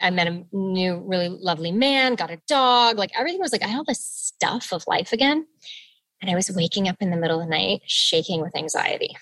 I 0.00 0.10
met 0.10 0.26
a 0.26 0.44
new, 0.52 1.02
really 1.04 1.28
lovely 1.28 1.72
man, 1.72 2.16
got 2.16 2.30
a 2.30 2.40
dog. 2.48 2.98
Like 2.98 3.10
everything 3.16 3.40
was 3.40 3.52
like, 3.52 3.62
I 3.62 3.68
had 3.68 3.78
all 3.78 3.84
this 3.84 4.04
stuff 4.04 4.72
of 4.72 4.84
life 4.86 5.12
again. 5.12 5.46
And 6.20 6.30
I 6.30 6.34
was 6.34 6.50
waking 6.50 6.88
up 6.88 6.96
in 7.00 7.10
the 7.10 7.16
middle 7.16 7.40
of 7.40 7.46
the 7.46 7.50
night, 7.50 7.82
shaking 7.86 8.40
with 8.40 8.56
anxiety. 8.56 9.16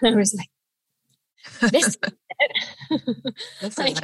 And 0.00 0.14
I 0.14 0.18
was 0.18 0.34
like, 0.34 0.48
this 1.60 1.96
this 3.60 3.78
like. 3.78 3.96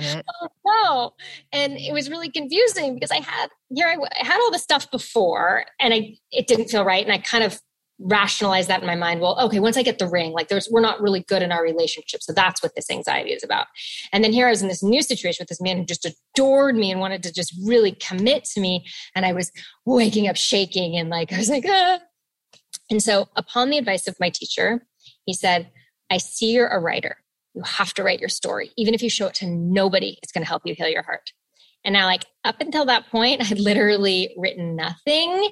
Oh, 0.42 0.48
no. 0.66 1.14
And 1.52 1.74
it 1.74 1.92
was 1.92 2.10
really 2.10 2.30
confusing 2.30 2.94
because 2.94 3.10
I 3.10 3.20
had 3.20 3.48
here 3.74 3.86
I, 3.86 3.96
I 4.20 4.26
had 4.26 4.40
all 4.40 4.50
the 4.50 4.58
stuff 4.58 4.90
before 4.90 5.64
and 5.80 5.94
I 5.94 6.16
it 6.30 6.46
didn't 6.46 6.68
feel 6.68 6.84
right. 6.84 7.04
And 7.04 7.12
I 7.12 7.18
kind 7.18 7.44
of 7.44 7.60
rationalized 8.00 8.68
that 8.68 8.80
in 8.80 8.86
my 8.86 8.94
mind 8.94 9.20
well 9.20 9.36
okay 9.40 9.58
once 9.58 9.76
i 9.76 9.82
get 9.82 9.98
the 9.98 10.06
ring 10.06 10.30
like 10.30 10.46
there's 10.46 10.68
we're 10.70 10.80
not 10.80 11.00
really 11.00 11.24
good 11.24 11.42
in 11.42 11.50
our 11.50 11.64
relationship 11.64 12.22
so 12.22 12.32
that's 12.32 12.62
what 12.62 12.72
this 12.76 12.88
anxiety 12.90 13.32
is 13.32 13.42
about 13.42 13.66
and 14.12 14.22
then 14.22 14.32
here 14.32 14.46
i 14.46 14.50
was 14.50 14.62
in 14.62 14.68
this 14.68 14.84
new 14.84 15.02
situation 15.02 15.42
with 15.42 15.48
this 15.48 15.60
man 15.60 15.78
who 15.78 15.84
just 15.84 16.06
adored 16.06 16.76
me 16.76 16.92
and 16.92 17.00
wanted 17.00 17.24
to 17.24 17.32
just 17.32 17.52
really 17.64 17.90
commit 17.90 18.44
to 18.44 18.60
me 18.60 18.86
and 19.16 19.26
i 19.26 19.32
was 19.32 19.50
waking 19.84 20.28
up 20.28 20.36
shaking 20.36 20.96
and 20.96 21.10
like 21.10 21.32
i 21.32 21.38
was 21.38 21.48
like 21.48 21.64
ah. 21.68 21.98
and 22.88 23.02
so 23.02 23.28
upon 23.34 23.68
the 23.68 23.78
advice 23.78 24.06
of 24.06 24.14
my 24.20 24.30
teacher 24.30 24.86
he 25.26 25.34
said 25.34 25.68
i 26.08 26.18
see 26.18 26.52
you're 26.52 26.68
a 26.68 26.78
writer 26.78 27.16
you 27.58 27.62
have 27.64 27.92
to 27.94 28.02
write 28.02 28.20
your 28.20 28.28
story 28.28 28.70
even 28.76 28.94
if 28.94 29.02
you 29.02 29.10
show 29.10 29.26
it 29.26 29.34
to 29.34 29.46
nobody 29.46 30.18
it's 30.22 30.32
going 30.32 30.42
to 30.42 30.48
help 30.48 30.62
you 30.64 30.74
heal 30.74 30.88
your 30.88 31.02
heart 31.02 31.32
and 31.84 31.92
now, 31.92 32.06
like 32.06 32.26
up 32.44 32.60
until 32.60 32.84
that 32.86 33.08
point, 33.08 33.40
I 33.40 33.44
had 33.44 33.58
literally 33.58 34.34
written 34.36 34.76
nothing 34.76 35.50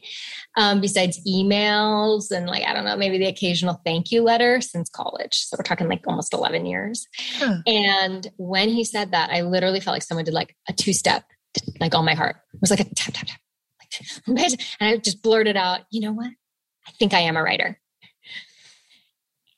um, 0.57 0.81
besides 0.81 1.21
emails 1.27 2.31
and 2.31 2.47
like, 2.47 2.65
I 2.65 2.73
don't 2.73 2.85
know, 2.85 2.97
maybe 2.97 3.19
the 3.19 3.27
occasional 3.27 3.81
thank 3.85 4.11
you 4.11 4.23
letter 4.23 4.61
since 4.61 4.89
college. 4.91 5.35
So 5.35 5.57
we're 5.59 5.65
talking 5.65 5.89
like 5.89 6.07
almost 6.07 6.35
11 6.35 6.67
years. 6.67 7.07
Huh. 7.37 7.59
And 7.67 8.31
when 8.37 8.69
he 8.69 8.85
said 8.85 9.13
that, 9.13 9.31
I 9.31 9.43
literally 9.43 9.81
felt 9.81 9.95
like 9.95 10.03
someone 10.03 10.25
did 10.25 10.35
like 10.35 10.55
a 10.69 10.73
two 10.73 10.93
step, 10.93 11.25
like 11.81 11.95
on 11.95 12.05
my 12.05 12.15
heart. 12.15 12.37
It 12.55 12.61
was 12.61 12.71
like 12.71 12.81
a 12.81 12.95
tap, 12.95 13.15
tap, 13.15 13.27
tap. 13.27 13.41
and 14.27 14.59
I 14.81 14.97
just 14.99 15.23
blurted 15.23 15.57
out, 15.57 15.83
you 15.91 16.01
know 16.01 16.13
what? 16.13 16.31
I 16.87 16.91
think 16.99 17.15
I 17.15 17.21
am 17.21 17.37
a 17.37 17.43
writer. 17.43 17.79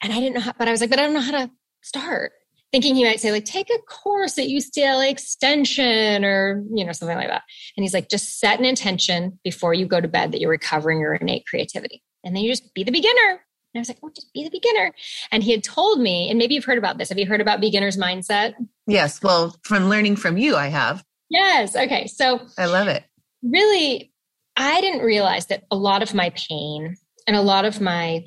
And 0.00 0.12
I 0.12 0.20
didn't 0.20 0.34
know 0.34 0.40
how, 0.42 0.52
but 0.56 0.68
I 0.68 0.70
was 0.70 0.80
like, 0.80 0.90
but 0.90 1.00
I 1.00 1.02
don't 1.02 1.14
know 1.14 1.20
how 1.20 1.32
to 1.32 1.50
start 1.82 2.32
thinking 2.72 2.94
he 2.94 3.04
might 3.04 3.20
say 3.20 3.32
like 3.32 3.44
take 3.44 3.70
a 3.70 3.78
course 3.82 4.38
at 4.38 4.48
UCLA 4.48 5.10
extension 5.10 6.24
or 6.24 6.62
you 6.74 6.84
know 6.84 6.92
something 6.92 7.16
like 7.16 7.28
that. 7.28 7.42
And 7.76 7.84
he's 7.84 7.94
like 7.94 8.08
just 8.08 8.38
set 8.38 8.58
an 8.58 8.64
intention 8.64 9.38
before 9.42 9.74
you 9.74 9.86
go 9.86 10.00
to 10.00 10.08
bed 10.08 10.32
that 10.32 10.40
you're 10.40 10.50
recovering 10.50 11.00
your 11.00 11.14
innate 11.14 11.46
creativity. 11.46 12.02
And 12.24 12.34
then 12.34 12.42
you 12.42 12.50
just 12.50 12.74
be 12.74 12.84
the 12.84 12.92
beginner. 12.92 13.40
And 13.74 13.78
I 13.78 13.80
was 13.80 13.88
like, 13.88 13.98
oh, 14.02 14.10
just 14.14 14.32
be 14.32 14.44
the 14.44 14.50
beginner. 14.50 14.92
And 15.30 15.42
he 15.42 15.52
had 15.52 15.62
told 15.62 16.00
me, 16.00 16.30
and 16.30 16.38
maybe 16.38 16.54
you've 16.54 16.64
heard 16.64 16.78
about 16.78 16.98
this. 16.98 17.10
Have 17.10 17.18
you 17.18 17.26
heard 17.26 17.40
about 17.40 17.60
beginner's 17.60 17.96
mindset? 17.96 18.54
Yes. 18.86 19.22
Well, 19.22 19.54
from 19.62 19.88
learning 19.88 20.16
from 20.16 20.38
you, 20.38 20.56
I 20.56 20.68
have. 20.68 21.04
Yes. 21.28 21.76
Okay. 21.76 22.06
So 22.06 22.40
I 22.56 22.66
love 22.66 22.88
it. 22.88 23.04
Really, 23.42 24.10
I 24.56 24.80
didn't 24.80 25.04
realize 25.04 25.46
that 25.46 25.64
a 25.70 25.76
lot 25.76 26.02
of 26.02 26.14
my 26.14 26.30
pain 26.30 26.96
and 27.26 27.36
a 27.36 27.42
lot 27.42 27.64
of 27.64 27.80
my 27.80 28.24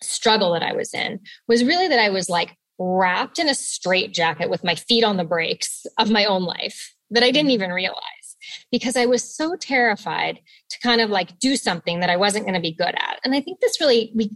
struggle 0.00 0.52
that 0.52 0.62
I 0.62 0.74
was 0.74 0.94
in 0.94 1.20
was 1.48 1.64
really 1.64 1.88
that 1.88 1.98
I 1.98 2.10
was 2.10 2.28
like 2.28 2.54
wrapped 2.78 3.38
in 3.38 3.48
a 3.48 3.54
straitjacket 3.54 4.50
with 4.50 4.64
my 4.64 4.74
feet 4.74 5.04
on 5.04 5.16
the 5.16 5.24
brakes 5.24 5.86
of 5.98 6.10
my 6.10 6.24
own 6.24 6.44
life 6.44 6.94
that 7.10 7.22
I 7.22 7.30
didn't 7.30 7.48
mm-hmm. 7.48 7.62
even 7.62 7.70
realize 7.72 8.18
because 8.70 8.96
I 8.96 9.06
was 9.06 9.22
so 9.22 9.56
terrified 9.56 10.40
to 10.70 10.78
kind 10.80 11.00
of 11.00 11.10
like 11.10 11.38
do 11.38 11.56
something 11.56 12.00
that 12.00 12.10
I 12.10 12.16
wasn't 12.16 12.44
going 12.44 12.54
to 12.54 12.60
be 12.60 12.72
good 12.72 12.94
at. 12.94 13.18
And 13.24 13.34
I 13.34 13.40
think 13.40 13.60
this 13.60 13.80
really 13.80 14.12
we 14.14 14.30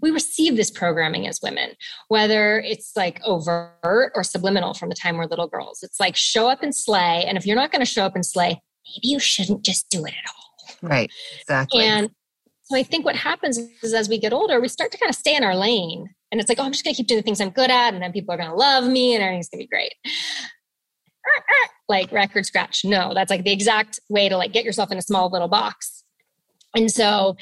we 0.00 0.10
receive 0.10 0.56
this 0.56 0.70
programming 0.70 1.26
as 1.26 1.40
women, 1.42 1.70
whether 2.08 2.60
it's 2.60 2.92
like 2.96 3.20
overt 3.24 4.12
or 4.14 4.22
subliminal 4.22 4.74
from 4.74 4.88
the 4.88 4.94
time 4.94 5.16
we're 5.16 5.26
little 5.26 5.48
girls. 5.48 5.82
It's 5.82 6.00
like 6.00 6.16
show 6.16 6.48
up 6.48 6.62
and 6.62 6.74
slay, 6.74 7.24
and 7.26 7.36
if 7.38 7.46
you're 7.46 7.56
not 7.56 7.72
going 7.72 7.84
to 7.84 7.90
show 7.90 8.04
up 8.04 8.14
and 8.14 8.26
slay, 8.26 8.48
maybe 8.48 9.08
you 9.08 9.18
shouldn't 9.18 9.64
just 9.64 9.88
do 9.88 10.04
it 10.04 10.14
at 10.14 10.30
all. 10.30 10.88
Right. 10.88 11.10
Exactly. 11.40 11.84
And 11.84 12.10
so 12.64 12.76
I 12.76 12.82
think 12.82 13.04
what 13.04 13.16
happens 13.16 13.58
is 13.82 13.94
as 13.94 14.08
we 14.08 14.18
get 14.18 14.32
older, 14.32 14.60
we 14.60 14.68
start 14.68 14.90
to 14.92 14.98
kind 14.98 15.08
of 15.08 15.14
stay 15.14 15.36
in 15.36 15.44
our 15.44 15.54
lane 15.54 16.08
and 16.30 16.40
it's 16.40 16.48
like, 16.48 16.58
oh, 16.58 16.64
I'm 16.64 16.72
just 16.72 16.84
going 16.84 16.94
to 16.94 16.96
keep 16.96 17.06
doing 17.06 17.18
the 17.18 17.22
things 17.22 17.40
I'm 17.40 17.50
good 17.50 17.70
at. 17.70 17.94
And 17.94 18.02
then 18.02 18.12
people 18.12 18.34
are 18.34 18.36
going 18.36 18.50
to 18.50 18.56
love 18.56 18.84
me 18.84 19.14
and 19.14 19.22
everything's 19.22 19.48
going 19.48 19.60
to 19.60 19.64
be 19.64 19.68
great. 19.68 19.92
Like 21.88 22.10
record 22.10 22.46
scratch. 22.46 22.84
No, 22.84 23.14
that's 23.14 23.30
like 23.30 23.44
the 23.44 23.52
exact 23.52 24.00
way 24.08 24.28
to 24.28 24.36
like 24.36 24.52
get 24.52 24.64
yourself 24.64 24.90
in 24.90 24.98
a 24.98 25.02
small 25.02 25.30
little 25.30 25.48
box. 25.48 26.02
And 26.74 26.90
so 26.90 27.36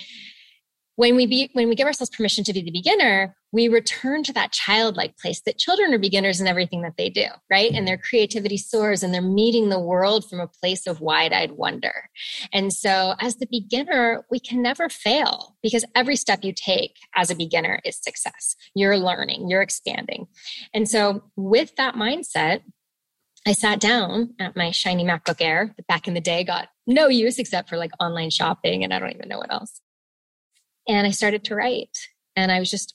when 0.96 1.16
we 1.16 1.26
be 1.26 1.50
when 1.52 1.68
we 1.68 1.74
give 1.74 1.86
ourselves 1.86 2.10
permission 2.10 2.44
to 2.44 2.52
be 2.52 2.62
the 2.62 2.70
beginner 2.70 3.34
we 3.52 3.68
return 3.68 4.24
to 4.24 4.32
that 4.32 4.52
childlike 4.52 5.16
place 5.16 5.40
that 5.46 5.58
children 5.58 5.94
are 5.94 5.98
beginners 5.98 6.40
in 6.40 6.46
everything 6.46 6.82
that 6.82 6.96
they 6.96 7.08
do 7.08 7.26
right? 7.50 7.68
And 7.68 7.78
mm-hmm. 7.78 7.86
their 7.86 7.98
creativity 7.98 8.56
soars 8.56 9.02
and 9.02 9.12
they're 9.12 9.22
meeting 9.22 9.68
the 9.68 9.80
world 9.80 10.28
from 10.28 10.40
a 10.40 10.48
place 10.48 10.86
of 10.86 11.00
wide-eyed 11.00 11.52
wonder. 11.52 12.10
And 12.52 12.72
so 12.72 13.14
as 13.20 13.36
the 13.36 13.48
beginner 13.50 14.24
we 14.30 14.40
can 14.40 14.62
never 14.62 14.88
fail 14.88 15.56
because 15.62 15.84
every 15.94 16.16
step 16.16 16.40
you 16.42 16.52
take 16.54 16.96
as 17.14 17.30
a 17.30 17.36
beginner 17.36 17.80
is 17.84 17.98
success. 18.00 18.56
You're 18.74 18.98
learning 18.98 19.48
you're 19.48 19.62
expanding. 19.62 20.26
And 20.72 20.88
so 20.88 21.24
with 21.36 21.74
that 21.76 21.94
mindset 21.94 22.62
I 23.46 23.52
sat 23.52 23.78
down 23.78 24.34
at 24.40 24.56
my 24.56 24.70
shiny 24.70 25.04
MacBook 25.04 25.40
Air 25.40 25.74
that 25.76 25.86
back 25.86 26.08
in 26.08 26.14
the 26.14 26.20
day 26.20 26.44
got 26.44 26.68
no 26.86 27.08
use 27.08 27.38
except 27.38 27.68
for 27.68 27.76
like 27.76 27.90
online 28.00 28.30
shopping 28.30 28.84
and 28.84 28.92
I 28.92 28.98
don't 28.98 29.14
even 29.14 29.28
know 29.28 29.38
what 29.38 29.52
else. 29.52 29.80
And 30.88 31.06
I 31.06 31.10
started 31.10 31.44
to 31.44 31.54
write. 31.54 32.08
And 32.36 32.50
I 32.50 32.58
was 32.58 32.70
just 32.70 32.94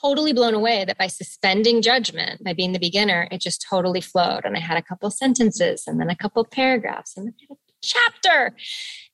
totally 0.00 0.32
blown 0.32 0.54
away 0.54 0.84
that 0.84 0.98
by 0.98 1.06
suspending 1.06 1.82
judgment, 1.82 2.44
by 2.44 2.52
being 2.52 2.72
the 2.72 2.78
beginner, 2.78 3.28
it 3.30 3.40
just 3.40 3.64
totally 3.68 4.00
flowed. 4.00 4.44
And 4.44 4.56
I 4.56 4.60
had 4.60 4.76
a 4.76 4.82
couple 4.82 5.10
sentences 5.10 5.84
and 5.86 6.00
then 6.00 6.10
a 6.10 6.16
couple 6.16 6.44
paragraphs 6.44 7.16
and 7.16 7.26
then 7.26 7.34
a 7.50 7.54
chapter. 7.82 8.54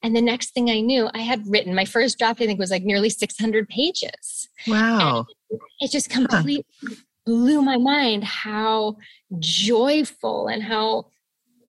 And 0.02 0.16
the 0.16 0.22
next 0.22 0.52
thing 0.54 0.70
I 0.70 0.80
knew, 0.80 1.08
I 1.14 1.20
had 1.20 1.46
written 1.46 1.74
my 1.74 1.84
first 1.84 2.18
draft, 2.18 2.40
I 2.40 2.46
think 2.46 2.58
was 2.58 2.70
like 2.70 2.82
nearly 2.82 3.10
600 3.10 3.68
pages. 3.68 4.48
Wow. 4.66 5.26
And 5.50 5.60
it 5.80 5.90
just 5.90 6.10
completely 6.10 6.66
huh. 6.82 6.94
blew 7.24 7.62
my 7.62 7.76
mind 7.76 8.24
how 8.24 8.96
joyful 9.38 10.48
and 10.48 10.62
how 10.62 11.06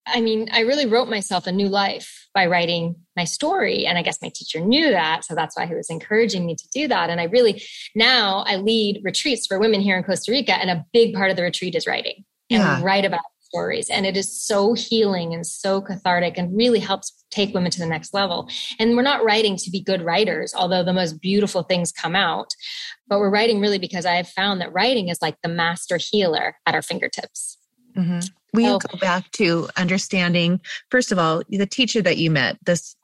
I 0.05 0.21
mean, 0.21 0.49
I 0.51 0.61
really 0.61 0.85
wrote 0.85 1.09
myself 1.09 1.47
a 1.47 1.51
new 1.51 1.69
life 1.69 2.27
by 2.33 2.47
writing 2.47 2.95
my 3.15 3.23
story. 3.23 3.85
And 3.85 3.97
I 3.97 4.01
guess 4.01 4.21
my 4.21 4.31
teacher 4.33 4.59
knew 4.59 4.89
that. 4.89 5.23
So 5.23 5.35
that's 5.35 5.55
why 5.55 5.65
he 5.65 5.75
was 5.75 5.89
encouraging 5.89 6.45
me 6.45 6.55
to 6.55 6.67
do 6.73 6.87
that. 6.87 7.09
And 7.09 7.21
I 7.21 7.25
really, 7.25 7.63
now 7.95 8.43
I 8.47 8.57
lead 8.57 9.01
retreats 9.03 9.47
for 9.47 9.59
women 9.59 9.81
here 9.81 9.97
in 9.97 10.03
Costa 10.03 10.31
Rica. 10.31 10.53
And 10.53 10.69
a 10.69 10.85
big 10.93 11.13
part 11.13 11.31
of 11.31 11.37
the 11.37 11.43
retreat 11.43 11.75
is 11.75 11.87
writing 11.87 12.25
and 12.49 12.61
yeah. 12.61 12.81
write 12.83 13.05
about 13.05 13.21
stories. 13.39 13.89
And 13.89 14.05
it 14.05 14.17
is 14.17 14.41
so 14.41 14.73
healing 14.73 15.33
and 15.33 15.45
so 15.45 15.79
cathartic 15.79 16.37
and 16.37 16.57
really 16.57 16.79
helps 16.79 17.23
take 17.29 17.53
women 17.53 17.71
to 17.71 17.79
the 17.79 17.85
next 17.85 18.13
level. 18.13 18.49
And 18.79 18.95
we're 18.95 19.03
not 19.03 19.23
writing 19.23 19.57
to 19.57 19.69
be 19.69 19.79
good 19.79 20.01
writers, 20.01 20.53
although 20.55 20.83
the 20.83 20.93
most 20.93 21.21
beautiful 21.21 21.61
things 21.61 21.91
come 21.91 22.15
out. 22.15 22.55
But 23.07 23.19
we're 23.19 23.29
writing 23.29 23.61
really 23.61 23.77
because 23.77 24.05
I 24.05 24.15
have 24.15 24.27
found 24.27 24.59
that 24.59 24.73
writing 24.73 25.09
is 25.09 25.21
like 25.21 25.37
the 25.43 25.49
master 25.49 25.97
healer 25.97 26.57
at 26.65 26.73
our 26.73 26.81
fingertips. 26.81 27.59
Mm-hmm. 27.95 28.19
We 28.53 28.67
oh. 28.67 28.77
go 28.77 28.97
back 28.99 29.31
to 29.31 29.69
understanding, 29.77 30.61
first 30.89 31.11
of 31.11 31.19
all, 31.19 31.41
the 31.49 31.65
teacher 31.65 32.01
that 32.01 32.17
you 32.17 32.29
met, 32.29 32.57
this, 32.65 32.95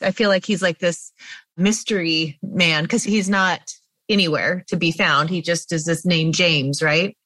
I 0.00 0.12
feel 0.12 0.28
like 0.28 0.44
he's 0.44 0.62
like 0.62 0.78
this 0.78 1.12
mystery 1.56 2.38
man 2.42 2.84
because 2.84 3.02
he's 3.02 3.28
not 3.28 3.60
anywhere 4.08 4.64
to 4.68 4.76
be 4.76 4.92
found. 4.92 5.30
He 5.30 5.42
just 5.42 5.72
is 5.72 5.84
this 5.84 6.04
name 6.04 6.32
James, 6.32 6.82
right? 6.82 7.16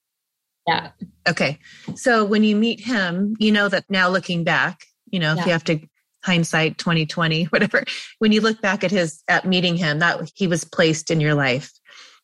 Yeah. 0.67 0.91
Okay. 1.29 1.59
So 1.95 2.25
when 2.25 2.45
you 2.45 2.57
meet 2.57 2.81
him, 2.81 3.37
you 3.39 3.53
know 3.53 3.69
that 3.69 3.85
now 3.89 4.09
looking 4.09 4.45
back, 4.45 4.85
you 5.11 5.21
know, 5.21 5.35
yeah. 5.35 5.41
if 5.41 5.47
you 5.47 5.53
have 5.53 5.65
to 5.65 5.81
hindsight 6.25 6.79
2020, 6.79 7.45
whatever, 7.51 7.85
when 8.19 8.33
you 8.33 8.41
look 8.41 8.61
back 8.61 8.85
at 8.85 8.91
his, 8.91 9.23
at 9.29 9.47
meeting 9.47 9.77
him, 9.77 10.01
that 10.01 10.31
he 10.35 10.47
was 10.47 10.65
placed 10.65 11.11
in 11.11 11.21
your 11.21 11.35
life. 11.35 11.73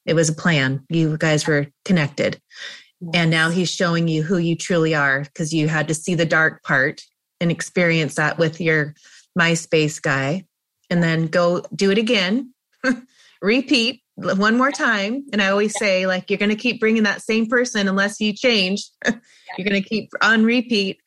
It 0.04 0.14
was 0.14 0.28
a 0.28 0.34
plan. 0.34 0.84
You 0.88 1.16
guys 1.16 1.46
were 1.46 1.68
connected. 1.84 2.40
And 3.14 3.30
now 3.30 3.50
he's 3.50 3.70
showing 3.70 4.08
you 4.08 4.22
who 4.22 4.38
you 4.38 4.56
truly 4.56 4.94
are 4.94 5.22
because 5.22 5.52
you 5.52 5.68
had 5.68 5.88
to 5.88 5.94
see 5.94 6.14
the 6.14 6.26
dark 6.26 6.62
part 6.62 7.02
and 7.40 7.50
experience 7.50 8.14
that 8.14 8.38
with 8.38 8.60
your 8.60 8.94
MySpace 9.38 10.00
guy. 10.00 10.46
And 10.90 11.02
then 11.02 11.26
go 11.26 11.62
do 11.74 11.90
it 11.90 11.98
again, 11.98 12.52
repeat 13.42 14.02
one 14.14 14.56
more 14.56 14.70
time. 14.70 15.24
And 15.32 15.40
I 15.40 15.48
always 15.48 15.76
say, 15.78 16.06
like, 16.06 16.30
you're 16.30 16.38
going 16.38 16.50
to 16.50 16.56
keep 16.56 16.80
bringing 16.80 17.02
that 17.04 17.22
same 17.22 17.46
person 17.46 17.88
unless 17.88 18.20
you 18.20 18.32
change. 18.32 18.84
you're 19.06 19.68
going 19.68 19.82
to 19.82 19.88
keep 19.88 20.10
on 20.20 20.44
repeat. 20.44 21.00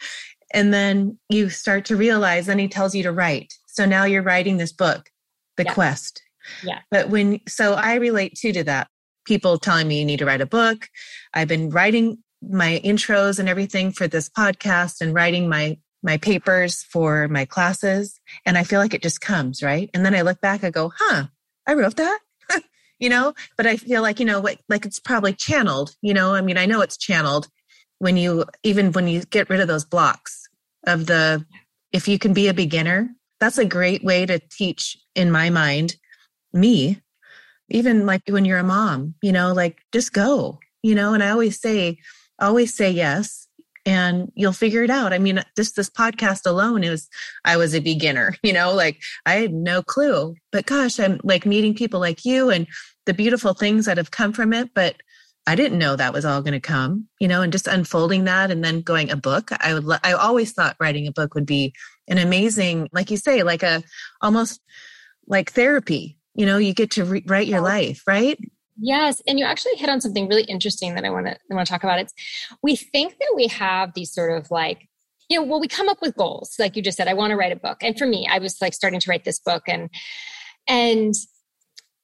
And 0.54 0.74
then 0.74 1.18
you 1.30 1.50
start 1.50 1.86
to 1.86 1.96
realize, 1.96 2.48
then 2.48 2.60
he 2.60 2.68
tells 2.68 2.96
you 2.96 3.04
to 3.04 3.12
write. 3.12 3.54
So 3.68 3.86
now 3.86 4.06
you're 4.06 4.24
writing 4.24 4.58
this 4.58 4.72
book, 4.72 5.10
The 5.58 5.64
yeah. 5.64 5.74
Quest. 5.74 6.22
Yeah. 6.64 6.80
But 6.92 7.10
when, 7.10 7.40
so 7.48 7.74
I 7.74 7.96
relate 7.96 8.36
too 8.36 8.54
to 8.54 8.64
that 8.66 8.88
people 9.26 9.58
telling 9.58 9.88
me 9.88 10.00
you 10.00 10.06
need 10.06 10.20
to 10.20 10.26
write 10.26 10.42
a 10.42 10.46
book. 10.46 10.88
I've 11.34 11.48
been 11.48 11.70
writing 11.70 12.20
my 12.42 12.82
intros 12.84 13.40
and 13.40 13.50
everything 13.50 13.92
for 13.92 14.08
this 14.08 14.30
podcast 14.30 15.02
and 15.02 15.14
writing 15.14 15.50
my 15.50 15.78
my 16.04 16.18
papers 16.18 16.84
for 16.84 17.28
my 17.30 17.46
classes 17.46 18.20
and 18.46 18.60
I 18.60 18.64
feel 18.64 18.80
like 18.80 18.94
it 18.94 19.02
just 19.02 19.22
comes, 19.22 19.64
right? 19.64 19.90
And 19.94 20.06
then 20.06 20.14
I 20.14 20.22
look 20.22 20.40
back 20.40 20.64
I 20.64 20.70
go, 20.70 20.92
"Huh, 20.96 21.26
I 21.68 21.74
wrote 21.74 21.96
that?" 21.96 22.20
you 23.00 23.10
know, 23.10 23.34
but 23.58 23.66
I 23.66 23.78
feel 23.78 24.04
like, 24.04 24.20
you 24.20 24.26
know, 24.26 24.40
like, 24.40 24.60
like 24.70 24.86
it's 24.86 25.00
probably 25.00 25.34
channeled, 25.34 25.96
you 26.02 26.14
know? 26.14 26.36
I 26.36 26.42
mean, 26.42 26.58
I 26.58 26.68
know 26.68 26.82
it's 26.82 26.98
channeled 26.98 27.48
when 28.00 28.18
you 28.18 28.46
even 28.64 28.92
when 28.92 29.08
you 29.08 29.24
get 29.24 29.50
rid 29.50 29.60
of 29.60 29.68
those 29.68 29.86
blocks 29.86 30.48
of 30.86 31.08
the 31.08 31.46
if 31.92 32.08
you 32.08 32.20
can 32.20 32.34
be 32.34 32.50
a 32.50 32.54
beginner, 32.54 33.10
that's 33.40 33.58
a 33.58 33.66
great 33.66 34.04
way 34.04 34.26
to 34.26 34.40
teach 34.52 34.98
in 35.16 35.32
my 35.32 35.50
mind 35.50 35.96
me 36.54 37.02
even 37.70 38.06
like 38.06 38.22
when 38.28 38.46
you're 38.46 38.60
a 38.60 38.64
mom, 38.64 39.16
you 39.22 39.32
know, 39.32 39.54
like 39.54 39.78
just 39.92 40.14
go, 40.14 40.60
you 40.84 40.96
know, 40.96 41.14
and 41.14 41.24
I 41.24 41.30
always 41.30 41.60
say, 41.60 41.98
always 42.40 42.76
say 42.76 42.92
yes 42.92 43.48
and 43.86 44.32
you'll 44.36 44.54
figure 44.54 44.84
it 44.84 44.90
out. 44.90 45.14
I 45.14 45.20
mean, 45.20 45.44
just 45.56 45.76
this 45.76 45.90
podcast 45.90 46.46
alone 46.46 46.84
is, 46.84 47.08
I 47.44 47.58
was 47.58 47.76
a 47.76 47.80
beginner, 47.80 48.36
you 48.44 48.54
know, 48.54 48.74
like 48.74 49.02
I 49.26 49.36
had 49.36 49.54
no 49.54 49.82
clue, 49.82 50.36
but 50.52 50.66
gosh, 50.66 51.00
I'm 51.00 51.20
like 51.24 51.46
meeting 51.46 51.76
people 51.76 52.00
like 52.00 52.26
you 52.26 52.50
and 52.50 52.68
the 53.06 53.14
beautiful 53.14 53.54
things 53.54 53.86
that 53.86 53.98
have 53.98 54.12
come 54.12 54.34
from 54.34 54.54
it. 54.54 54.72
But 54.74 54.96
I 55.48 55.56
didn't 55.56 55.78
know 55.78 55.96
that 55.96 56.14
was 56.14 56.26
all 56.26 56.42
going 56.42 56.54
to 56.54 56.60
come, 56.60 57.08
you 57.20 57.28
know, 57.28 57.44
and 57.44 57.52
just 57.52 57.68
unfolding 57.68 58.24
that 58.24 58.50
and 58.50 58.64
then 58.64 58.82
going 58.82 59.12
a 59.12 59.16
book. 59.16 59.52
I 59.60 59.76
would, 59.76 60.00
I 60.04 60.14
always 60.14 60.54
thought 60.54 60.76
writing 60.80 61.08
a 61.08 61.12
book 61.12 61.36
would 61.36 61.46
be 61.46 61.74
an 62.08 62.18
amazing, 62.18 62.90
like 62.92 63.12
you 63.12 63.18
say, 63.18 63.44
like 63.44 63.62
a 63.62 63.84
almost 64.22 64.60
like 65.28 65.52
therapy, 65.52 66.18
you 66.36 66.46
know 66.46 66.58
you 66.58 66.74
get 66.74 66.92
to 66.92 67.04
re- 67.06 67.24
write 67.26 67.48
your 67.48 67.62
life 67.62 68.04
right 68.08 68.40
Yes, 68.78 69.22
and 69.26 69.40
you 69.40 69.46
actually 69.46 69.76
hit 69.76 69.90
on 69.90 70.02
something 70.02 70.28
really 70.28 70.44
interesting 70.44 70.96
that 70.96 71.06
I 71.06 71.10
want 71.10 71.28
to 71.28 71.34
I 71.34 71.56
want 71.56 71.66
to 71.66 71.72
talk 71.72 71.84
about. 71.84 72.00
It's 72.00 72.14
we 72.62 72.76
think 72.76 73.18
that 73.20 73.34
we 73.36 73.48
have 73.48 73.94
these 73.94 74.12
sort 74.12 74.38
of 74.38 74.52
like 74.52 74.90
you 75.30 75.40
know, 75.40 75.46
well, 75.46 75.60
we 75.60 75.68
come 75.68 75.90
up 75.90 76.02
with 76.02 76.16
goals, 76.16 76.56
like 76.60 76.76
you 76.76 76.84
just 76.84 76.98
said. 76.98 77.08
I 77.08 77.14
want 77.14 77.32
to 77.32 77.38
write 77.38 77.52
a 77.52 77.56
book, 77.56 77.78
and 77.82 77.98
for 77.98 78.06
me, 78.06 78.28
I 78.30 78.40
was 78.40 78.62
like 78.62 78.74
starting 78.74 79.00
to 79.00 79.10
write 79.10 79.24
this 79.24 79.40
book, 79.40 79.64
and 79.68 79.90
and 80.68 81.14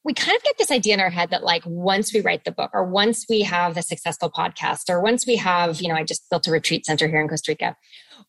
we 0.03 0.13
kind 0.13 0.35
of 0.35 0.43
get 0.43 0.57
this 0.57 0.71
idea 0.71 0.95
in 0.95 0.99
our 0.99 1.11
head 1.11 1.29
that 1.29 1.43
like 1.43 1.61
once 1.65 2.13
we 2.13 2.21
write 2.21 2.45
the 2.45 2.51
book, 2.51 2.71
or 2.73 2.85
once 2.85 3.25
we 3.29 3.41
have 3.41 3.75
the 3.75 3.83
successful 3.83 4.31
podcast, 4.31 4.89
or 4.89 5.01
once 5.01 5.27
we 5.27 5.35
have, 5.35 5.81
you 5.81 5.89
know, 5.89 5.95
I 5.95 6.03
just 6.03 6.27
built 6.29 6.47
a 6.47 6.51
retreat 6.51 6.85
center 6.85 7.07
here 7.07 7.21
in 7.21 7.27
Costa 7.27 7.51
Rica, 7.51 7.75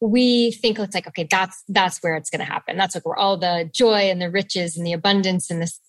we 0.00 0.50
think 0.50 0.78
it's 0.78 0.94
like 0.94 1.06
okay, 1.06 1.26
that's 1.30 1.62
that's 1.68 2.02
where 2.02 2.16
it's 2.16 2.28
going 2.28 2.44
to 2.44 2.52
happen. 2.52 2.76
That's 2.76 2.94
like 2.94 3.06
where 3.06 3.16
all 3.16 3.38
the 3.38 3.70
joy 3.72 4.10
and 4.10 4.20
the 4.20 4.30
riches 4.30 4.76
and 4.76 4.86
the 4.86 4.92
abundance 4.92 5.50
and 5.50 5.62
this 5.62 5.80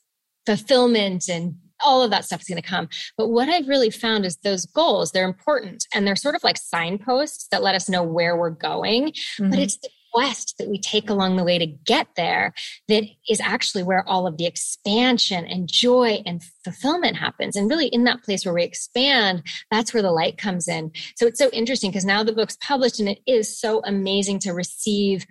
fulfillment 0.46 1.30
and 1.30 1.56
all 1.84 2.02
of 2.02 2.12
that 2.12 2.26
stuff 2.26 2.42
is 2.42 2.48
going 2.48 2.62
to 2.62 2.68
come. 2.68 2.88
But 3.18 3.30
what 3.30 3.50
I've 3.50 3.68
really 3.68 3.90
found 3.90 4.26
is 4.26 4.38
those 4.38 4.66
goals, 4.66 5.12
they're 5.12 5.26
important 5.26 5.86
and 5.94 6.08
they're 6.08 6.16
sort 6.16 6.36
of 6.36 6.44
like 6.44 6.58
signposts 6.58 7.48
that 7.50 7.62
let 7.62 7.76
us 7.76 7.90
know 7.90 8.04
where 8.04 8.38
we're 8.38 8.50
going. 8.52 9.08
Mm-hmm. 9.08 9.50
But 9.50 9.60
it's 9.60 9.78
the 9.78 9.90
quest 10.14 10.56
that 10.60 10.70
we 10.70 10.80
take 10.80 11.10
along 11.10 11.36
the 11.36 11.44
way 11.44 11.58
to 11.58 11.66
get 11.66 12.08
there 12.16 12.54
that 12.88 13.04
is 13.30 13.42
actually 13.42 13.84
where 13.84 14.08
all 14.08 14.28
of 14.28 14.38
the 14.38 14.46
expansion 14.46 15.46
and 15.46 15.68
joy 15.72 16.22
and 16.26 16.42
fulfillment 16.64 17.18
happens. 17.18 17.56
And 17.56 17.70
really, 17.70 17.88
in 17.88 18.04
that 18.04 18.24
place 18.24 18.46
where 18.46 18.54
we 18.54 18.64
expand, 18.64 19.44
that's 19.72 19.94
where 19.94 20.04
the 20.04 20.12
light 20.12 20.38
comes 20.38 20.68
in. 20.68 20.92
So 21.16 21.26
it's 21.26 21.40
so 21.40 21.50
interesting 21.50 21.90
because 21.90 22.06
now 22.06 22.24
the 22.24 22.34
book's 22.34 22.58
published 22.62 23.00
and 23.00 23.10
it 23.10 23.20
is 23.26 23.60
so 23.60 23.82
amazing 23.86 24.40
to 24.40 24.52
receive 24.52 25.26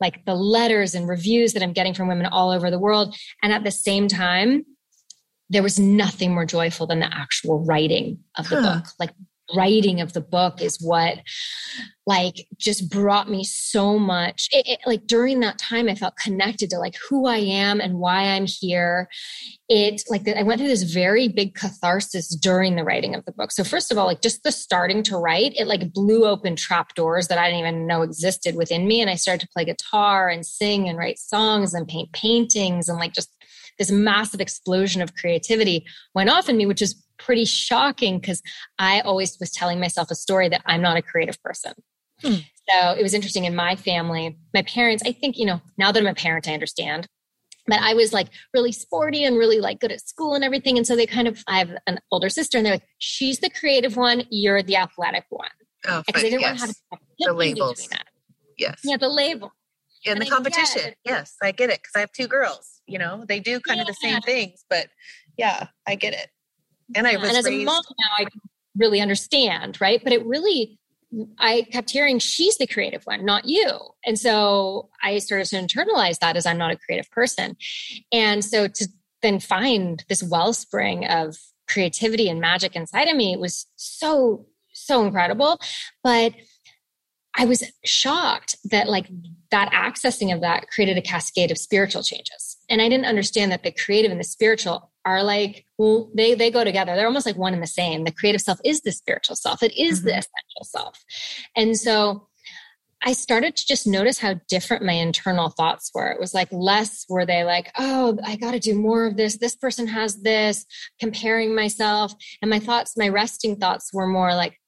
like 0.00 0.24
the 0.24 0.34
letters 0.34 0.94
and 0.94 1.08
reviews 1.08 1.52
that 1.52 1.62
I'm 1.62 1.72
getting 1.72 1.94
from 1.94 2.08
women 2.08 2.26
all 2.26 2.50
over 2.50 2.70
the 2.70 2.78
world. 2.78 3.16
And 3.42 3.52
at 3.52 3.64
the 3.64 3.70
same 3.70 4.08
time, 4.08 4.64
there 5.50 5.62
was 5.62 5.78
nothing 5.78 6.34
more 6.34 6.44
joyful 6.44 6.86
than 6.86 7.00
the 7.00 7.14
actual 7.14 7.64
writing 7.64 8.18
of 8.36 8.48
the 8.48 8.60
huh. 8.60 8.74
book. 8.74 8.86
Like 8.98 9.10
writing 9.54 10.00
of 10.00 10.12
the 10.12 10.20
book 10.20 10.60
is 10.60 10.78
what 10.80 11.18
like 12.06 12.46
just 12.56 12.90
brought 12.90 13.28
me 13.28 13.44
so 13.44 13.98
much. 13.98 14.48
It, 14.50 14.66
it, 14.66 14.78
like 14.86 15.06
during 15.06 15.40
that 15.40 15.58
time 15.58 15.88
i 15.88 15.94
felt 15.94 16.16
connected 16.16 16.70
to 16.70 16.78
like 16.78 16.96
who 17.08 17.26
i 17.26 17.36
am 17.36 17.80
and 17.80 17.98
why 17.98 18.28
i'm 18.28 18.46
here. 18.46 19.08
It 19.68 20.02
like 20.08 20.26
i 20.28 20.42
went 20.42 20.60
through 20.60 20.68
this 20.68 20.84
very 20.84 21.28
big 21.28 21.54
catharsis 21.54 22.34
during 22.34 22.76
the 22.76 22.84
writing 22.84 23.14
of 23.14 23.24
the 23.24 23.32
book. 23.32 23.52
So 23.52 23.64
first 23.64 23.92
of 23.92 23.98
all 23.98 24.06
like 24.06 24.22
just 24.22 24.42
the 24.42 24.52
starting 24.52 25.02
to 25.04 25.16
write 25.16 25.52
it 25.56 25.66
like 25.66 25.92
blew 25.92 26.26
open 26.26 26.56
trap 26.56 26.94
doors 26.94 27.28
that 27.28 27.38
i 27.38 27.48
didn't 27.48 27.60
even 27.60 27.86
know 27.86 28.02
existed 28.02 28.56
within 28.56 28.86
me. 28.86 29.00
And 29.00 29.10
i 29.10 29.14
started 29.14 29.42
to 29.42 29.52
play 29.52 29.64
guitar 29.64 30.28
and 30.28 30.44
sing 30.44 30.88
and 30.88 30.98
write 30.98 31.18
songs 31.18 31.74
and 31.74 31.86
paint 31.86 32.12
paintings 32.12 32.88
and 32.88 32.98
like 32.98 33.12
just 33.12 33.30
this 33.78 33.90
massive 33.90 34.40
explosion 34.40 35.02
of 35.02 35.14
creativity 35.14 35.86
went 36.14 36.30
off 36.30 36.48
in 36.48 36.56
me 36.56 36.66
which 36.66 36.82
is 36.82 37.02
pretty 37.18 37.44
shocking 37.44 38.18
because 38.18 38.42
I 38.78 39.00
always 39.00 39.38
was 39.38 39.50
telling 39.50 39.80
myself 39.80 40.10
a 40.10 40.14
story 40.14 40.48
that 40.48 40.62
I'm 40.66 40.82
not 40.82 40.96
a 40.96 41.02
creative 41.02 41.40
person. 41.42 41.72
Hmm. 42.22 42.34
So 42.68 42.92
it 42.92 43.02
was 43.02 43.14
interesting 43.14 43.44
in 43.44 43.54
my 43.54 43.76
family. 43.76 44.38
My 44.52 44.62
parents, 44.62 45.02
I 45.06 45.12
think, 45.12 45.38
you 45.38 45.46
know, 45.46 45.60
now 45.78 45.92
that 45.92 46.00
I'm 46.00 46.06
a 46.06 46.14
parent, 46.14 46.48
I 46.48 46.54
understand 46.54 47.08
but 47.68 47.80
I 47.80 47.94
was 47.94 48.12
like 48.12 48.28
really 48.52 48.72
sporty 48.72 49.22
and 49.22 49.36
really 49.36 49.60
like 49.60 49.78
good 49.78 49.92
at 49.92 50.00
school 50.00 50.34
and 50.34 50.42
everything. 50.42 50.76
And 50.76 50.86
so 50.86 50.96
they 50.96 51.06
kind 51.06 51.28
of, 51.28 51.44
I 51.46 51.58
have 51.58 51.70
an 51.86 52.00
older 52.10 52.30
sister 52.30 52.58
and 52.58 52.66
they're 52.66 52.74
like, 52.74 52.88
she's 52.98 53.38
the 53.38 53.50
creative 53.50 53.96
one, 53.96 54.24
you're 54.30 54.62
the 54.62 54.76
athletic 54.76 55.26
one. 55.28 55.48
Oh, 55.86 56.02
because 56.04 56.22
they 56.22 56.30
didn't 56.30 56.40
yes. 56.40 56.60
want 56.60 56.72
to 56.72 56.76
have 56.90 57.00
the 57.20 57.32
labels. 57.34 57.88
Yes. 58.56 58.80
Yeah, 58.82 58.96
the 58.96 59.08
label. 59.08 59.52
In 60.04 60.12
and 60.12 60.22
the 60.22 60.26
competition. 60.26 60.94
Yes, 61.04 61.36
I 61.42 61.52
get 61.52 61.70
it. 61.70 61.80
Because 61.80 61.92
I 61.94 62.00
have 62.00 62.12
two 62.12 62.26
girls, 62.26 62.80
you 62.86 62.98
know, 62.98 63.24
they 63.28 63.38
do 63.38 63.60
kind 63.60 63.76
yeah. 63.76 63.82
of 63.82 63.86
the 63.86 63.94
same 63.94 64.20
things, 64.22 64.64
but 64.68 64.88
yeah, 65.36 65.68
I 65.86 65.94
get 65.94 66.14
it. 66.14 66.28
And 66.94 67.06
I 67.06 67.16
was 67.16 67.28
and 67.28 67.38
as 67.38 67.44
raised- 67.44 67.62
a 67.62 67.64
mom 67.64 67.82
now, 67.98 68.24
I 68.24 68.26
really 68.76 69.00
understand, 69.00 69.80
right? 69.80 70.02
But 70.02 70.12
it 70.12 70.24
really 70.24 70.78
I 71.38 71.62
kept 71.72 71.90
hearing 71.90 72.18
she's 72.18 72.58
the 72.58 72.66
creative 72.66 73.04
one, 73.04 73.24
not 73.24 73.46
you. 73.46 73.78
And 74.04 74.18
so 74.18 74.90
I 75.02 75.18
started 75.18 75.46
to 75.46 75.56
internalize 75.56 76.18
that 76.18 76.36
as 76.36 76.44
I'm 76.44 76.58
not 76.58 76.70
a 76.70 76.76
creative 76.76 77.10
person. 77.10 77.56
And 78.12 78.44
so 78.44 78.68
to 78.68 78.88
then 79.22 79.40
find 79.40 80.04
this 80.08 80.22
wellspring 80.22 81.06
of 81.06 81.38
creativity 81.66 82.28
and 82.28 82.40
magic 82.40 82.76
inside 82.76 83.08
of 83.08 83.16
me 83.16 83.36
was 83.36 83.66
so, 83.76 84.46
so 84.72 85.04
incredible. 85.04 85.60
But 86.02 86.34
I 87.34 87.44
was 87.44 87.62
shocked 87.84 88.56
that 88.64 88.88
like 88.88 89.06
that 89.50 89.70
accessing 89.72 90.34
of 90.34 90.40
that 90.40 90.68
created 90.68 90.98
a 90.98 91.02
cascade 91.02 91.50
of 91.50 91.58
spiritual 91.58 92.02
changes. 92.02 92.56
And 92.68 92.82
I 92.82 92.88
didn't 92.88 93.06
understand 93.06 93.52
that 93.52 93.62
the 93.62 93.72
creative 93.72 94.10
and 94.10 94.20
the 94.20 94.24
spiritual 94.24 94.87
are 95.04 95.22
like 95.22 95.64
well, 95.78 96.10
they 96.14 96.34
they 96.34 96.50
go 96.50 96.64
together. 96.64 96.96
They're 96.96 97.06
almost 97.06 97.26
like 97.26 97.36
one 97.36 97.54
and 97.54 97.62
the 97.62 97.68
same. 97.68 98.04
The 98.04 98.12
creative 98.12 98.40
self 98.40 98.58
is 98.64 98.82
the 98.82 98.92
spiritual 98.92 99.36
self. 99.36 99.62
It 99.62 99.76
is 99.78 99.98
mm-hmm. 99.98 100.08
the 100.08 100.12
essential 100.12 100.64
self. 100.64 101.04
And 101.56 101.76
so 101.76 102.28
I 103.02 103.12
started 103.12 103.54
to 103.56 103.66
just 103.66 103.86
notice 103.86 104.18
how 104.18 104.40
different 104.48 104.84
my 104.84 104.92
internal 104.92 105.50
thoughts 105.50 105.90
were. 105.94 106.10
It 106.10 106.18
was 106.18 106.34
like 106.34 106.48
less 106.50 107.06
were 107.08 107.24
they 107.24 107.44
like, 107.44 107.70
oh, 107.78 108.18
I 108.24 108.36
got 108.36 108.52
to 108.52 108.58
do 108.58 108.74
more 108.74 109.06
of 109.06 109.16
this. 109.16 109.38
This 109.38 109.54
person 109.54 109.86
has 109.86 110.20
this, 110.22 110.66
comparing 110.98 111.54
myself. 111.54 112.12
And 112.42 112.50
my 112.50 112.58
thoughts, 112.58 112.96
my 112.96 113.08
resting 113.08 113.56
thoughts 113.56 113.92
were 113.92 114.08
more 114.08 114.34
like, 114.34 114.58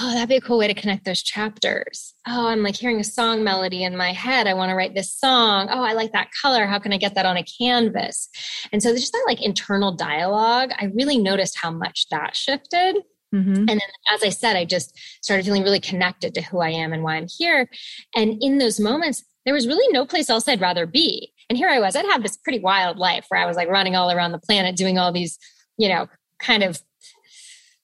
oh, 0.00 0.12
that'd 0.12 0.28
be 0.28 0.36
a 0.36 0.40
cool 0.40 0.58
way 0.58 0.66
to 0.66 0.74
connect 0.74 1.04
those 1.04 1.22
chapters. 1.22 2.14
Oh, 2.26 2.48
I'm 2.48 2.62
like 2.62 2.76
hearing 2.76 3.00
a 3.00 3.04
song 3.04 3.44
melody 3.44 3.84
in 3.84 3.96
my 3.96 4.12
head. 4.12 4.46
I 4.46 4.54
want 4.54 4.70
to 4.70 4.74
write 4.74 4.94
this 4.94 5.14
song. 5.14 5.68
Oh, 5.70 5.82
I 5.82 5.92
like 5.92 6.12
that 6.12 6.30
color. 6.42 6.66
How 6.66 6.78
can 6.78 6.92
I 6.92 6.98
get 6.98 7.14
that 7.14 7.26
on 7.26 7.36
a 7.36 7.44
canvas? 7.44 8.28
And 8.72 8.82
so 8.82 8.88
there's 8.88 9.02
just 9.02 9.12
that 9.12 9.24
like 9.26 9.42
internal 9.42 9.94
dialogue. 9.94 10.70
I 10.78 10.86
really 10.94 11.18
noticed 11.18 11.58
how 11.60 11.70
much 11.70 12.06
that 12.10 12.34
shifted. 12.34 12.96
Mm-hmm. 13.34 13.54
And 13.54 13.68
then, 13.68 13.80
as 14.12 14.22
I 14.22 14.30
said, 14.30 14.56
I 14.56 14.64
just 14.64 14.98
started 15.22 15.44
feeling 15.44 15.62
really 15.62 15.80
connected 15.80 16.34
to 16.34 16.42
who 16.42 16.60
I 16.60 16.70
am 16.70 16.92
and 16.92 17.02
why 17.02 17.16
I'm 17.16 17.26
here. 17.28 17.68
And 18.14 18.38
in 18.40 18.58
those 18.58 18.80
moments, 18.80 19.24
there 19.44 19.54
was 19.54 19.66
really 19.66 19.92
no 19.92 20.06
place 20.06 20.30
else 20.30 20.48
I'd 20.48 20.60
rather 20.60 20.86
be. 20.86 21.32
And 21.48 21.56
here 21.56 21.68
I 21.68 21.78
was, 21.78 21.94
I'd 21.94 22.06
have 22.06 22.22
this 22.22 22.36
pretty 22.36 22.58
wild 22.58 22.98
life 22.98 23.26
where 23.28 23.40
I 23.40 23.46
was 23.46 23.56
like 23.56 23.68
running 23.68 23.94
all 23.94 24.10
around 24.10 24.32
the 24.32 24.38
planet 24.38 24.76
doing 24.76 24.98
all 24.98 25.12
these, 25.12 25.38
you 25.78 25.88
know, 25.88 26.08
kind 26.40 26.62
of 26.62 26.80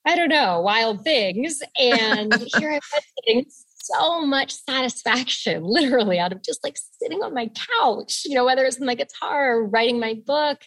I 0.05 0.17
don't 0.17 0.29
know, 0.29 0.61
wild 0.61 1.05
things. 1.05 1.63
And 1.79 2.35
here 2.59 2.73
I 2.73 2.75
was 2.75 3.05
getting 3.25 3.47
so 3.83 4.25
much 4.25 4.53
satisfaction, 4.53 5.63
literally, 5.65 6.19
out 6.19 6.33
of 6.33 6.43
just 6.43 6.65
like 6.65 6.77
sitting 7.01 7.23
on 7.23 7.35
my 7.35 7.51
couch, 7.81 8.23
you 8.25 8.35
know, 8.35 8.45
whether 8.45 8.65
it's 8.65 8.81
my 8.81 8.95
guitar 8.95 9.57
or 9.57 9.67
writing 9.67 10.01
my 10.01 10.15
book. 10.27 10.63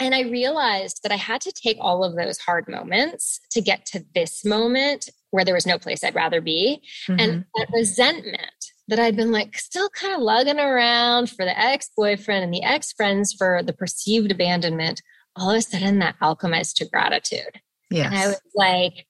And 0.00 0.14
I 0.14 0.22
realized 0.22 1.00
that 1.02 1.10
I 1.10 1.16
had 1.16 1.40
to 1.40 1.52
take 1.52 1.76
all 1.80 2.04
of 2.04 2.14
those 2.14 2.38
hard 2.38 2.68
moments 2.68 3.40
to 3.50 3.60
get 3.60 3.84
to 3.86 4.04
this 4.14 4.44
moment 4.44 5.08
where 5.30 5.44
there 5.44 5.54
was 5.54 5.66
no 5.66 5.76
place 5.76 6.04
I'd 6.04 6.14
rather 6.14 6.40
be. 6.40 6.80
Mm-hmm. 7.08 7.20
And 7.20 7.44
that 7.56 7.68
resentment 7.72 8.52
that 8.86 9.00
I'd 9.00 9.16
been 9.16 9.32
like 9.32 9.58
still 9.58 9.90
kind 9.90 10.14
of 10.14 10.20
lugging 10.20 10.60
around 10.60 11.30
for 11.30 11.44
the 11.44 11.58
ex 11.58 11.90
boyfriend 11.96 12.44
and 12.44 12.54
the 12.54 12.62
ex 12.62 12.92
friends 12.92 13.32
for 13.32 13.62
the 13.62 13.72
perceived 13.72 14.30
abandonment, 14.30 15.02
all 15.36 15.50
of 15.50 15.56
a 15.56 15.62
sudden 15.62 15.98
that 15.98 16.16
alchemized 16.22 16.74
to 16.76 16.88
gratitude. 16.88 17.60
Yes. 17.90 18.06
And 18.06 18.14
I 18.14 18.26
was 18.28 18.40
like, 18.54 19.06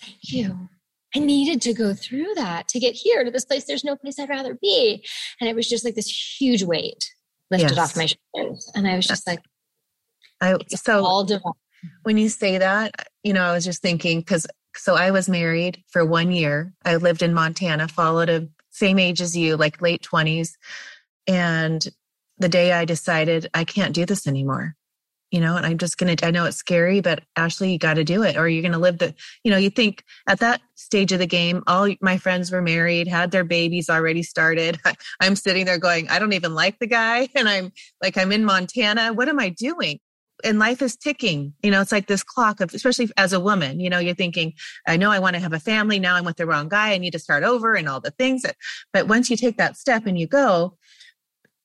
thank 0.00 0.18
you. 0.22 0.68
I 1.14 1.20
needed 1.20 1.62
to 1.62 1.72
go 1.72 1.94
through 1.94 2.34
that 2.34 2.68
to 2.68 2.78
get 2.78 2.94
here 2.94 3.24
to 3.24 3.30
this 3.30 3.44
place. 3.44 3.64
There's 3.64 3.84
no 3.84 3.96
place 3.96 4.18
I'd 4.18 4.28
rather 4.28 4.54
be. 4.60 5.04
And 5.40 5.48
it 5.48 5.56
was 5.56 5.68
just 5.68 5.84
like 5.84 5.94
this 5.94 6.38
huge 6.38 6.62
weight 6.62 7.10
lifted 7.50 7.76
yes. 7.76 7.78
off 7.78 7.96
my 7.96 8.06
shoulders. 8.06 8.70
And 8.74 8.86
I 8.86 8.96
was 8.96 9.06
just 9.06 9.26
like, 9.26 9.40
I, 10.40 10.56
so 10.68 11.04
all 11.04 11.24
divine. 11.24 11.52
when 12.02 12.18
you 12.18 12.28
say 12.28 12.58
that, 12.58 13.08
you 13.22 13.32
know, 13.32 13.42
I 13.42 13.52
was 13.52 13.64
just 13.64 13.82
thinking, 13.82 14.20
because 14.20 14.46
so 14.76 14.94
I 14.94 15.10
was 15.10 15.28
married 15.28 15.82
for 15.88 16.04
one 16.04 16.30
year. 16.30 16.72
I 16.84 16.96
lived 16.96 17.22
in 17.22 17.34
Montana, 17.34 17.88
followed 17.88 18.28
a 18.28 18.48
same 18.70 18.98
age 18.98 19.20
as 19.20 19.36
you, 19.36 19.56
like 19.56 19.82
late 19.82 20.02
20s. 20.02 20.52
And 21.26 21.84
the 22.38 22.48
day 22.48 22.72
I 22.72 22.84
decided 22.84 23.50
I 23.54 23.64
can't 23.64 23.94
do 23.94 24.06
this 24.06 24.26
anymore, 24.26 24.76
you 25.30 25.40
know, 25.40 25.56
and 25.56 25.66
I'm 25.66 25.78
just 25.78 25.98
to, 25.98 26.26
I 26.26 26.30
know 26.30 26.46
it's 26.46 26.56
scary, 26.56 27.00
but 27.00 27.22
Ashley, 27.36 27.72
you 27.72 27.78
got 27.78 27.94
to 27.94 28.04
do 28.04 28.22
it 28.22 28.36
or 28.36 28.48
you're 28.48 28.62
to 28.72 28.78
live 28.78 28.98
the, 28.98 29.14
you 29.44 29.50
know, 29.50 29.58
you 29.58 29.68
think 29.68 30.02
at 30.26 30.40
that 30.40 30.62
stage 30.74 31.12
of 31.12 31.18
the 31.18 31.26
game, 31.26 31.62
all 31.66 31.88
my 32.00 32.16
friends 32.16 32.50
were 32.50 32.62
married, 32.62 33.08
had 33.08 33.30
their 33.30 33.44
babies 33.44 33.90
already 33.90 34.22
started. 34.22 34.78
I'm 35.20 35.36
sitting 35.36 35.66
there 35.66 35.78
going, 35.78 36.08
I 36.08 36.18
don't 36.18 36.32
even 36.32 36.54
like 36.54 36.78
the 36.78 36.86
guy. 36.86 37.28
And 37.38 37.48
I'm 37.48 37.72
like, 38.02 38.16
I'm 38.16 38.32
in 38.32 38.44
Montana. 38.44 39.12
What 39.12 39.28
am 39.28 39.38
I 39.38 39.50
doing? 39.50 40.00
And 40.42 40.58
life 40.58 40.82
is 40.82 40.96
ticking. 40.96 41.52
You 41.62 41.70
know, 41.70 41.80
it's 41.80 41.92
like 41.92 42.08
this 42.08 42.24
clock 42.24 42.60
of, 42.60 42.74
especially 42.74 43.10
as 43.16 43.32
a 43.32 43.38
woman, 43.38 43.78
you 43.78 43.88
know, 43.88 44.00
you're 44.00 44.14
thinking, 44.14 44.54
I 44.88 44.96
know 44.96 45.10
I 45.10 45.20
want 45.20 45.34
to 45.34 45.40
have 45.40 45.52
a 45.52 45.60
family. 45.60 46.00
Now 46.00 46.16
I'm 46.16 46.24
with 46.24 46.36
the 46.36 46.46
wrong 46.46 46.68
guy. 46.68 46.92
I 46.92 46.98
need 46.98 47.12
to 47.12 47.18
start 47.18 47.44
over 47.44 47.74
and 47.74 47.88
all 47.88 48.00
the 48.00 48.10
things. 48.12 48.42
That, 48.42 48.56
but 48.92 49.06
once 49.06 49.30
you 49.30 49.36
take 49.36 49.56
that 49.58 49.76
step 49.76 50.06
and 50.06 50.18
you 50.18 50.26
go, 50.26 50.77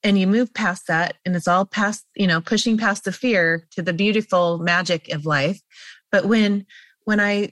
and 0.03 0.19
you 0.19 0.27
move 0.27 0.53
past 0.53 0.87
that 0.87 1.15
and 1.25 1.35
it's 1.35 1.47
all 1.47 1.65
past 1.65 2.05
you 2.15 2.27
know 2.27 2.41
pushing 2.41 2.77
past 2.77 3.05
the 3.05 3.11
fear 3.11 3.67
to 3.71 3.81
the 3.81 3.93
beautiful 3.93 4.59
magic 4.59 5.09
of 5.13 5.25
life. 5.25 5.61
But 6.11 6.25
when 6.25 6.65
when 7.05 7.19
i 7.19 7.51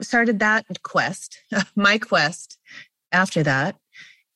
started 0.00 0.38
that 0.38 0.64
quest 0.82 1.38
my 1.76 1.98
quest 1.98 2.58
after 3.12 3.42
that 3.42 3.76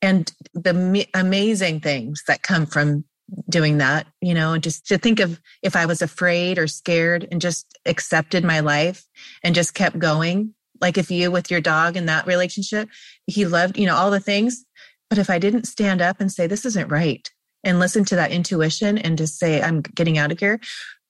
and 0.01 0.33
the 0.53 1.07
amazing 1.13 1.79
things 1.79 2.23
that 2.27 2.43
come 2.43 2.65
from 2.65 3.05
doing 3.49 3.77
that 3.77 4.05
you 4.21 4.33
know 4.33 4.57
just 4.57 4.85
to 4.85 4.97
think 4.97 5.19
of 5.19 5.39
if 5.61 5.75
i 5.75 5.85
was 5.85 6.01
afraid 6.01 6.57
or 6.57 6.67
scared 6.67 7.27
and 7.31 7.41
just 7.41 7.77
accepted 7.85 8.43
my 8.43 8.59
life 8.59 9.05
and 9.43 9.55
just 9.55 9.73
kept 9.73 9.97
going 9.97 10.53
like 10.81 10.97
if 10.97 11.09
you 11.09 11.31
with 11.31 11.49
your 11.49 11.61
dog 11.61 11.95
in 11.95 12.05
that 12.05 12.27
relationship 12.27 12.89
he 13.25 13.45
loved 13.45 13.77
you 13.77 13.85
know 13.85 13.95
all 13.95 14.11
the 14.11 14.19
things. 14.19 14.65
But 15.09 15.17
if 15.19 15.29
i 15.29 15.39
didn't 15.39 15.65
stand 15.65 16.01
up 16.01 16.19
and 16.19 16.31
say 16.31 16.47
this 16.47 16.65
isn't 16.65 16.91
right 16.91 17.29
and 17.63 17.79
listen 17.79 18.05
to 18.05 18.15
that 18.15 18.31
intuition 18.31 18.97
and 18.97 19.17
just 19.17 19.39
say, 19.39 19.61
I'm 19.61 19.81
getting 19.81 20.17
out 20.17 20.31
of 20.31 20.39
here. 20.39 20.59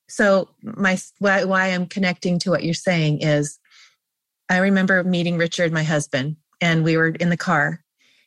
So 0.07 0.49
my 0.61 0.97
why, 1.19 1.43
why 1.43 1.67
I'm 1.67 1.87
connecting 1.87 2.39
to 2.39 2.51
what 2.51 2.63
you're 2.63 2.73
saying 2.73 3.21
is 3.21 3.59
I 4.49 4.57
remember 4.57 5.03
meeting 5.03 5.37
Richard, 5.37 5.71
my 5.71 5.83
husband, 5.83 6.35
and 6.61 6.83
we 6.83 6.97
were 6.97 7.07
in 7.07 7.29
the 7.29 7.37
car 7.37 7.83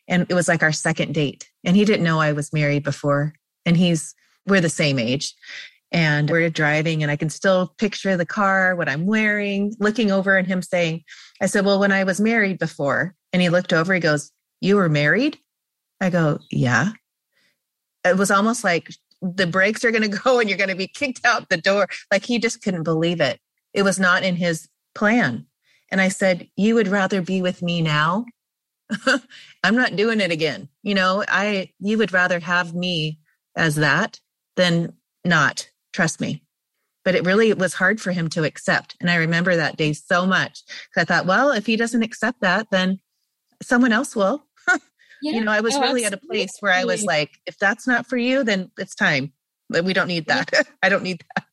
and 0.08 0.26
it 0.28 0.34
was 0.34 0.48
like 0.48 0.62
our 0.62 0.72
second 0.72 1.14
date. 1.14 1.48
And 1.64 1.76
he 1.76 1.84
didn't 1.84 2.04
know 2.04 2.20
I 2.20 2.32
was 2.32 2.52
married 2.52 2.84
before. 2.84 3.34
And 3.64 3.76
he's 3.76 4.14
we're 4.46 4.60
the 4.60 4.68
same 4.68 4.98
age. 4.98 5.34
And 5.92 6.28
we're 6.28 6.50
driving, 6.50 7.02
and 7.02 7.12
I 7.12 7.16
can 7.16 7.30
still 7.30 7.72
picture 7.78 8.16
the 8.16 8.26
car, 8.26 8.74
what 8.74 8.88
I'm 8.88 9.06
wearing, 9.06 9.72
looking 9.78 10.10
over 10.10 10.36
and 10.36 10.46
him 10.46 10.60
saying, 10.60 11.04
I 11.40 11.46
said, 11.46 11.64
Well, 11.64 11.78
when 11.78 11.92
I 11.92 12.02
was 12.02 12.20
married 12.20 12.58
before, 12.58 13.14
and 13.32 13.40
he 13.40 13.48
looked 13.48 13.72
over, 13.72 13.94
he 13.94 14.00
goes, 14.00 14.32
You 14.60 14.76
were 14.76 14.88
married? 14.88 15.38
I 16.00 16.10
go, 16.10 16.40
Yeah 16.50 16.90
it 18.08 18.16
was 18.16 18.30
almost 18.30 18.64
like 18.64 18.90
the 19.22 19.46
brakes 19.46 19.84
are 19.84 19.90
going 19.90 20.02
to 20.10 20.18
go 20.18 20.40
and 20.40 20.48
you're 20.48 20.58
going 20.58 20.70
to 20.70 20.76
be 20.76 20.88
kicked 20.88 21.24
out 21.24 21.48
the 21.48 21.56
door. 21.56 21.88
Like 22.10 22.24
he 22.24 22.38
just 22.38 22.62
couldn't 22.62 22.84
believe 22.84 23.20
it. 23.20 23.40
It 23.72 23.82
was 23.82 23.98
not 23.98 24.22
in 24.22 24.36
his 24.36 24.68
plan. 24.94 25.46
And 25.90 26.00
I 26.00 26.08
said, 26.08 26.48
You 26.56 26.74
would 26.74 26.88
rather 26.88 27.22
be 27.22 27.42
with 27.42 27.62
me 27.62 27.82
now? 27.82 28.24
I'm 29.64 29.76
not 29.76 29.96
doing 29.96 30.20
it 30.20 30.30
again. 30.30 30.68
You 30.82 30.94
know, 30.94 31.24
I, 31.28 31.72
you 31.80 31.98
would 31.98 32.12
rather 32.12 32.40
have 32.40 32.74
me 32.74 33.18
as 33.56 33.76
that 33.76 34.20
than 34.56 34.94
not. 35.24 35.68
Trust 35.92 36.20
me. 36.20 36.42
But 37.04 37.14
it 37.14 37.24
really 37.24 37.52
was 37.52 37.74
hard 37.74 38.00
for 38.00 38.10
him 38.10 38.28
to 38.30 38.44
accept. 38.44 38.96
And 39.00 39.10
I 39.10 39.16
remember 39.16 39.54
that 39.54 39.76
day 39.76 39.92
so 39.92 40.26
much 40.26 40.62
because 40.66 41.02
I 41.02 41.04
thought, 41.04 41.26
well, 41.26 41.52
if 41.52 41.66
he 41.66 41.76
doesn't 41.76 42.02
accept 42.02 42.40
that, 42.40 42.68
then 42.70 42.98
someone 43.62 43.92
else 43.92 44.16
will. 44.16 44.45
Yeah. 45.22 45.32
You 45.32 45.44
know, 45.44 45.52
I 45.52 45.60
was 45.60 45.74
oh, 45.74 45.80
really 45.80 46.04
absolutely. 46.04 46.06
at 46.06 46.12
a 46.12 46.26
place 46.26 46.56
where 46.60 46.72
I 46.72 46.84
was 46.84 47.04
like, 47.04 47.30
if 47.46 47.58
that's 47.58 47.86
not 47.86 48.06
for 48.06 48.16
you, 48.16 48.44
then 48.44 48.70
it's 48.78 48.94
time. 48.94 49.32
We 49.68 49.92
don't 49.92 50.08
need 50.08 50.26
that. 50.26 50.50
Yeah. 50.52 50.62
I 50.82 50.88
don't 50.88 51.02
need 51.02 51.24
that. 51.34 51.44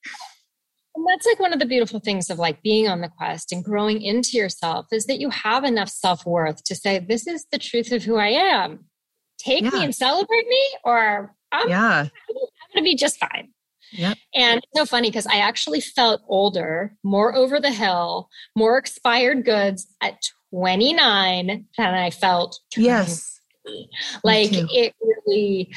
And 0.96 1.06
that's 1.08 1.26
like 1.26 1.40
one 1.40 1.54
of 1.54 1.60
the 1.60 1.66
beautiful 1.66 2.00
things 2.00 2.30
of 2.30 2.38
like 2.38 2.62
being 2.62 2.88
on 2.88 3.02
the 3.02 3.10
quest 3.10 3.52
and 3.52 3.64
growing 3.64 4.02
into 4.02 4.38
yourself 4.38 4.88
is 4.92 5.06
that 5.08 5.20
you 5.20 5.32
have 5.32 5.64
enough 5.64 5.90
self 5.90 6.26
worth 6.26 6.64
to 6.66 6.76
say, 6.76 7.00
this 7.00 7.26
is 7.26 7.46
the 7.52 7.58
truth 7.58 7.92
of 7.92 8.04
who 8.04 8.18
I 8.18 8.28
am. 8.28 8.86
Take 9.40 9.64
yeah. 9.64 9.72
me 9.72 9.84
and 9.84 9.96
celebrate 9.96 10.48
me, 10.48 10.64
or 10.86 11.36
I'm, 11.52 11.68
yeah. 11.68 12.00
I'm 12.00 12.36
going 12.36 12.48
to 12.78 12.82
be 12.84 12.96
just 12.96 13.18
fine. 13.18 13.50
Yep. 13.92 14.18
And 14.36 14.58
it's 14.60 14.80
so 14.80 14.86
funny 14.86 15.10
because 15.10 15.28
I 15.28 15.38
actually 15.38 15.82
felt 15.82 16.22
older, 16.28 16.96
more 17.04 17.36
over 17.36 17.60
the 17.60 17.72
hill, 17.72 18.30
more 18.56 18.78
expired 18.78 19.44
goods 19.46 19.88
at 20.02 20.22
29 20.52 21.66
than 21.78 21.94
I 21.94 22.10
felt. 22.12 22.60
Yes 22.78 23.33
like 24.24 24.50
it 24.52 24.94
really 25.02 25.74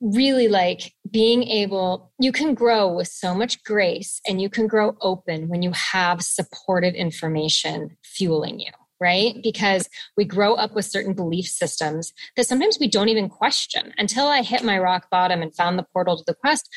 really 0.00 0.48
like 0.48 0.94
being 1.10 1.42
able, 1.44 2.12
you 2.20 2.30
can 2.32 2.54
grow 2.54 2.92
with 2.92 3.08
so 3.08 3.34
much 3.34 3.62
grace 3.64 4.20
and 4.26 4.40
you 4.40 4.48
can 4.48 4.66
grow 4.66 4.96
open 5.00 5.48
when 5.48 5.62
you 5.62 5.72
have 5.72 6.22
supportive 6.22 6.94
information 6.94 7.96
fueling 8.04 8.60
you 8.60 8.70
right? 9.00 9.36
Because 9.44 9.88
we 10.16 10.24
grow 10.24 10.54
up 10.54 10.74
with 10.74 10.84
certain 10.84 11.14
belief 11.14 11.46
systems 11.46 12.12
that 12.36 12.48
sometimes 12.48 12.78
we 12.80 12.88
don't 12.88 13.08
even 13.08 13.28
question. 13.28 13.94
Until 13.96 14.26
I 14.26 14.42
hit 14.42 14.64
my 14.64 14.76
rock 14.76 15.08
bottom 15.08 15.40
and 15.40 15.54
found 15.54 15.78
the 15.78 15.86
portal 15.92 16.16
to 16.16 16.24
the 16.26 16.34
quest, 16.34 16.68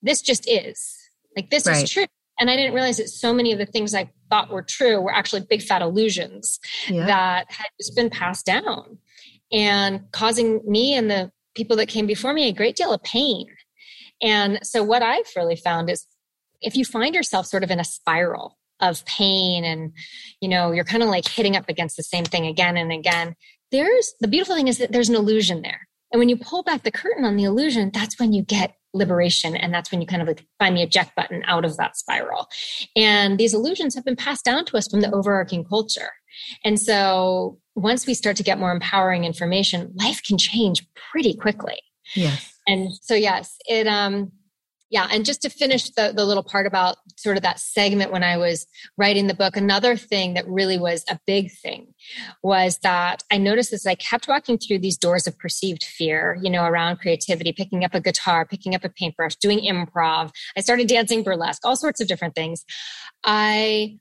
this 0.00 0.22
just 0.22 0.48
is. 0.48 0.96
Like, 1.34 1.50
this 1.50 1.66
right. 1.66 1.82
is 1.82 1.90
true. 1.90 2.06
And 2.38 2.48
I 2.48 2.54
didn't 2.54 2.74
realize 2.74 2.98
that 2.98 3.08
so 3.08 3.32
many 3.32 3.50
of 3.52 3.58
the 3.58 3.66
things 3.66 3.92
I 3.92 4.08
thought 4.30 4.52
were 4.52 4.62
true 4.62 5.00
were 5.00 5.12
actually 5.12 5.42
big 5.50 5.62
fat 5.62 5.82
illusions 5.82 6.60
yeah. 6.88 7.06
that 7.06 7.50
had 7.50 7.66
just 7.80 7.96
been 7.96 8.08
passed 8.08 8.46
down 8.46 8.98
and 9.52 10.10
causing 10.12 10.60
me 10.66 10.94
and 10.94 11.10
the 11.10 11.30
people 11.54 11.76
that 11.76 11.88
came 11.88 12.06
before 12.06 12.32
me 12.32 12.48
a 12.48 12.52
great 12.52 12.76
deal 12.76 12.92
of 12.92 13.02
pain. 13.02 13.46
And 14.22 14.58
so, 14.62 14.82
what 14.82 15.02
I've 15.02 15.30
really 15.36 15.56
found 15.56 15.90
is 15.90 16.06
if 16.60 16.76
you 16.76 16.84
find 16.84 17.14
yourself 17.14 17.46
sort 17.46 17.64
of 17.64 17.70
in 17.70 17.80
a 17.80 17.84
spiral 17.84 18.58
of 18.80 19.04
pain 19.06 19.64
and 19.64 19.92
you 20.40 20.48
know 20.48 20.72
you're 20.72 20.84
kind 20.84 21.02
of 21.02 21.08
like 21.08 21.28
hitting 21.28 21.56
up 21.56 21.68
against 21.68 21.96
the 21.96 22.02
same 22.02 22.24
thing 22.24 22.46
again 22.46 22.76
and 22.76 22.90
again 22.90 23.36
there's 23.70 24.14
the 24.20 24.26
beautiful 24.26 24.56
thing 24.56 24.66
is 24.66 24.78
that 24.78 24.90
there's 24.92 25.08
an 25.08 25.14
illusion 25.14 25.62
there. 25.62 25.88
And 26.12 26.20
when 26.20 26.28
you 26.28 26.36
pull 26.36 26.62
back 26.62 26.82
the 26.82 26.92
curtain 26.92 27.24
on 27.24 27.36
the 27.36 27.44
illusion 27.44 27.90
that's 27.92 28.18
when 28.18 28.32
you 28.32 28.42
get 28.42 28.74
liberation 28.94 29.56
and 29.56 29.74
that's 29.74 29.90
when 29.90 30.00
you 30.00 30.06
kind 30.06 30.22
of 30.22 30.28
like 30.28 30.46
find 30.58 30.76
the 30.76 30.82
eject 30.82 31.14
button 31.16 31.42
out 31.46 31.64
of 31.64 31.76
that 31.76 31.96
spiral. 31.96 32.48
And 32.96 33.38
these 33.38 33.52
illusions 33.52 33.94
have 33.94 34.04
been 34.04 34.16
passed 34.16 34.44
down 34.44 34.64
to 34.66 34.76
us 34.76 34.88
from 34.88 35.00
the 35.00 35.12
overarching 35.12 35.64
culture. 35.64 36.10
And 36.64 36.80
so 36.80 37.58
once 37.74 38.06
we 38.06 38.14
start 38.14 38.36
to 38.36 38.42
get 38.42 38.58
more 38.58 38.72
empowering 38.72 39.24
information 39.24 39.92
life 39.94 40.22
can 40.22 40.38
change 40.38 40.86
pretty 41.10 41.34
quickly. 41.34 41.80
Yes. 42.14 42.58
And 42.66 42.92
so 43.02 43.14
yes 43.14 43.56
it 43.66 43.86
um 43.86 44.32
yeah 44.90 45.08
and 45.10 45.24
just 45.24 45.42
to 45.42 45.50
finish 45.50 45.90
the, 45.90 46.12
the 46.14 46.24
little 46.24 46.42
part 46.42 46.66
about 46.66 46.96
sort 47.16 47.36
of 47.36 47.42
that 47.42 47.58
segment 47.58 48.12
when 48.12 48.22
i 48.22 48.36
was 48.36 48.66
writing 48.96 49.26
the 49.26 49.34
book 49.34 49.56
another 49.56 49.96
thing 49.96 50.34
that 50.34 50.46
really 50.46 50.78
was 50.78 51.04
a 51.08 51.18
big 51.26 51.50
thing 51.50 51.92
was 52.42 52.78
that 52.82 53.22
i 53.30 53.36
noticed 53.36 53.72
as 53.72 53.86
i 53.86 53.94
kept 53.94 54.28
walking 54.28 54.56
through 54.56 54.78
these 54.78 54.96
doors 54.96 55.26
of 55.26 55.38
perceived 55.38 55.82
fear 55.82 56.38
you 56.42 56.50
know 56.50 56.64
around 56.64 56.98
creativity 56.98 57.52
picking 57.52 57.84
up 57.84 57.94
a 57.94 58.00
guitar 58.00 58.46
picking 58.46 58.74
up 58.74 58.84
a 58.84 58.88
paintbrush 58.88 59.34
doing 59.36 59.58
improv. 59.60 60.30
I 60.56 60.60
started 60.60 60.86
dancing 60.86 61.22
burlesque 61.22 61.64
all 61.64 61.76
sorts 61.76 62.00
of 62.00 62.08
different 62.08 62.34
things. 62.34 62.64
I 63.24 63.98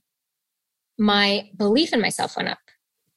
my 0.97 1.49
belief 1.57 1.91
in 1.91 2.01
myself 2.01 2.38
went 2.38 2.49
up 2.49 2.59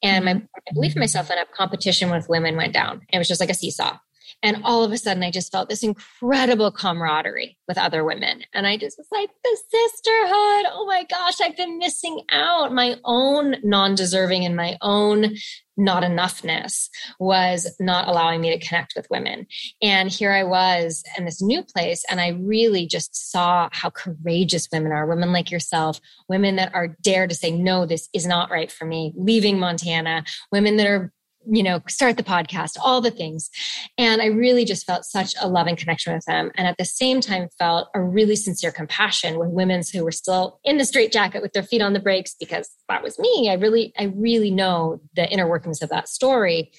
and 0.03 0.25
my, 0.25 0.33
my 0.33 0.41
belief 0.73 0.95
in 0.95 0.99
myself 0.99 1.29
went 1.29 1.41
up 1.41 1.51
competition 1.51 2.09
with 2.11 2.29
women 2.29 2.55
went 2.55 2.73
down. 2.73 3.01
It 3.11 3.17
was 3.17 3.27
just 3.27 3.39
like 3.39 3.49
a 3.49 3.55
seesaw 3.55 3.97
and 4.43 4.61
all 4.63 4.83
of 4.83 4.91
a 4.91 4.97
sudden, 4.97 5.23
I 5.23 5.31
just 5.31 5.51
felt 5.51 5.69
this 5.69 5.83
incredible 5.83 6.71
camaraderie 6.71 7.57
with 7.67 7.77
other 7.77 8.03
women. 8.03 8.43
And 8.53 8.67
I 8.67 8.77
just 8.77 8.97
was 8.97 9.07
like, 9.11 9.29
the 9.43 9.57
sisterhood. 9.69 10.71
Oh 10.73 10.85
my 10.87 11.05
gosh, 11.09 11.41
I've 11.41 11.57
been 11.57 11.77
missing 11.77 12.21
out. 12.31 12.73
My 12.73 12.97
own 13.03 13.55
non 13.63 13.95
deserving 13.95 14.45
and 14.45 14.55
my 14.55 14.77
own 14.81 15.35
not 15.77 16.03
enoughness 16.03 16.89
was 17.19 17.75
not 17.79 18.07
allowing 18.07 18.41
me 18.41 18.49
to 18.49 18.65
connect 18.65 18.93
with 18.95 19.07
women. 19.11 19.45
And 19.81 20.09
here 20.09 20.31
I 20.31 20.43
was 20.43 21.03
in 21.17 21.25
this 21.25 21.41
new 21.41 21.63
place, 21.63 22.03
and 22.09 22.19
I 22.19 22.29
really 22.29 22.87
just 22.87 23.31
saw 23.31 23.69
how 23.71 23.91
courageous 23.91 24.67
women 24.73 24.91
are 24.91 25.05
women 25.05 25.31
like 25.31 25.51
yourself, 25.51 26.01
women 26.27 26.55
that 26.55 26.73
are 26.73 26.97
dare 27.01 27.27
to 27.27 27.35
say, 27.35 27.51
no, 27.51 27.85
this 27.85 28.09
is 28.13 28.25
not 28.25 28.49
right 28.49 28.71
for 28.71 28.85
me, 28.85 29.13
leaving 29.15 29.59
Montana, 29.59 30.23
women 30.51 30.77
that 30.77 30.87
are 30.87 31.13
you 31.49 31.63
know, 31.63 31.81
start 31.87 32.17
the 32.17 32.23
podcast, 32.23 32.77
all 32.81 33.01
the 33.01 33.11
things. 33.11 33.49
And 33.97 34.21
I 34.21 34.27
really 34.27 34.65
just 34.65 34.85
felt 34.85 35.05
such 35.05 35.33
a 35.41 35.47
loving 35.47 35.75
connection 35.75 36.13
with 36.13 36.25
them. 36.25 36.51
And 36.55 36.67
at 36.67 36.77
the 36.77 36.85
same 36.85 37.21
time, 37.21 37.49
felt 37.57 37.89
a 37.93 38.01
really 38.01 38.35
sincere 38.35 38.71
compassion 38.71 39.39
with 39.39 39.49
women 39.49 39.81
who 39.93 40.03
were 40.03 40.11
still 40.11 40.59
in 40.63 40.77
the 40.77 40.85
straitjacket 40.85 41.41
with 41.41 41.53
their 41.53 41.63
feet 41.63 41.81
on 41.81 41.93
the 41.93 41.99
brakes 41.99 42.35
because 42.39 42.69
that 42.89 43.03
was 43.03 43.19
me. 43.19 43.49
I 43.49 43.53
really, 43.53 43.93
I 43.97 44.05
really 44.15 44.51
know 44.51 44.99
the 45.15 45.29
inner 45.29 45.47
workings 45.47 45.81
of 45.81 45.89
that 45.89 46.07
story. 46.07 46.71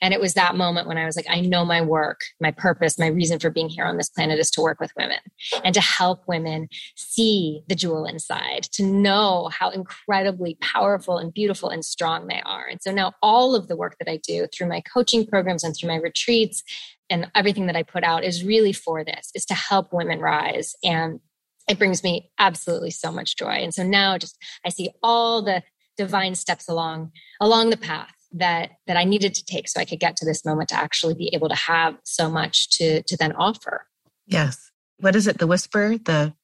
And 0.00 0.12
it 0.12 0.20
was 0.20 0.34
that 0.34 0.56
moment 0.56 0.86
when 0.86 0.98
I 0.98 1.04
was 1.04 1.16
like, 1.16 1.26
I 1.28 1.40
know 1.40 1.64
my 1.64 1.80
work, 1.80 2.20
my 2.40 2.50
purpose, 2.50 2.98
my 2.98 3.06
reason 3.06 3.38
for 3.38 3.50
being 3.50 3.68
here 3.68 3.84
on 3.84 3.96
this 3.96 4.08
planet 4.08 4.38
is 4.38 4.50
to 4.52 4.60
work 4.60 4.80
with 4.80 4.92
women 4.96 5.18
and 5.64 5.74
to 5.74 5.80
help 5.80 6.22
women 6.26 6.68
see 6.96 7.62
the 7.68 7.74
jewel 7.74 8.06
inside, 8.06 8.64
to 8.72 8.82
know 8.82 9.50
how 9.52 9.70
incredibly 9.70 10.56
powerful 10.60 11.18
and 11.18 11.32
beautiful 11.32 11.68
and 11.68 11.84
strong 11.84 12.26
they 12.26 12.42
are. 12.44 12.66
And 12.66 12.80
so 12.82 12.92
now 12.92 13.12
all 13.22 13.54
of 13.54 13.68
the 13.68 13.76
work 13.76 13.96
that 13.98 14.10
I 14.10 14.18
do 14.18 14.46
through 14.52 14.68
my 14.68 14.80
coaching 14.80 15.26
programs 15.26 15.64
and 15.64 15.74
through 15.76 15.90
my 15.90 15.96
retreats 15.96 16.62
and 17.08 17.30
everything 17.34 17.66
that 17.66 17.76
I 17.76 17.82
put 17.82 18.04
out 18.04 18.24
is 18.24 18.44
really 18.44 18.72
for 18.72 19.04
this, 19.04 19.30
is 19.34 19.44
to 19.46 19.54
help 19.54 19.92
women 19.92 20.20
rise 20.20 20.74
and 20.82 21.20
it 21.68 21.78
brings 21.78 22.04
me 22.04 22.30
absolutely 22.38 22.90
so 22.90 23.10
much 23.10 23.36
joy. 23.36 23.46
And 23.46 23.74
so 23.74 23.82
now 23.82 24.18
just 24.18 24.36
I 24.64 24.68
see 24.68 24.90
all 25.02 25.42
the 25.42 25.62
divine 25.96 26.34
steps 26.34 26.68
along 26.68 27.10
along 27.40 27.70
the 27.70 27.76
path 27.76 28.15
that 28.38 28.70
that 28.86 28.96
I 28.96 29.04
needed 29.04 29.34
to 29.34 29.44
take 29.44 29.68
so 29.68 29.80
I 29.80 29.84
could 29.84 30.00
get 30.00 30.16
to 30.16 30.24
this 30.24 30.44
moment 30.44 30.68
to 30.70 30.76
actually 30.76 31.14
be 31.14 31.30
able 31.32 31.48
to 31.48 31.54
have 31.54 31.96
so 32.04 32.30
much 32.30 32.70
to 32.70 33.02
to 33.02 33.16
then 33.16 33.32
offer. 33.32 33.86
Yes. 34.26 34.70
What 34.98 35.16
is 35.16 35.26
it? 35.26 35.38
The 35.38 35.46
whisper, 35.46 35.98
the 35.98 36.34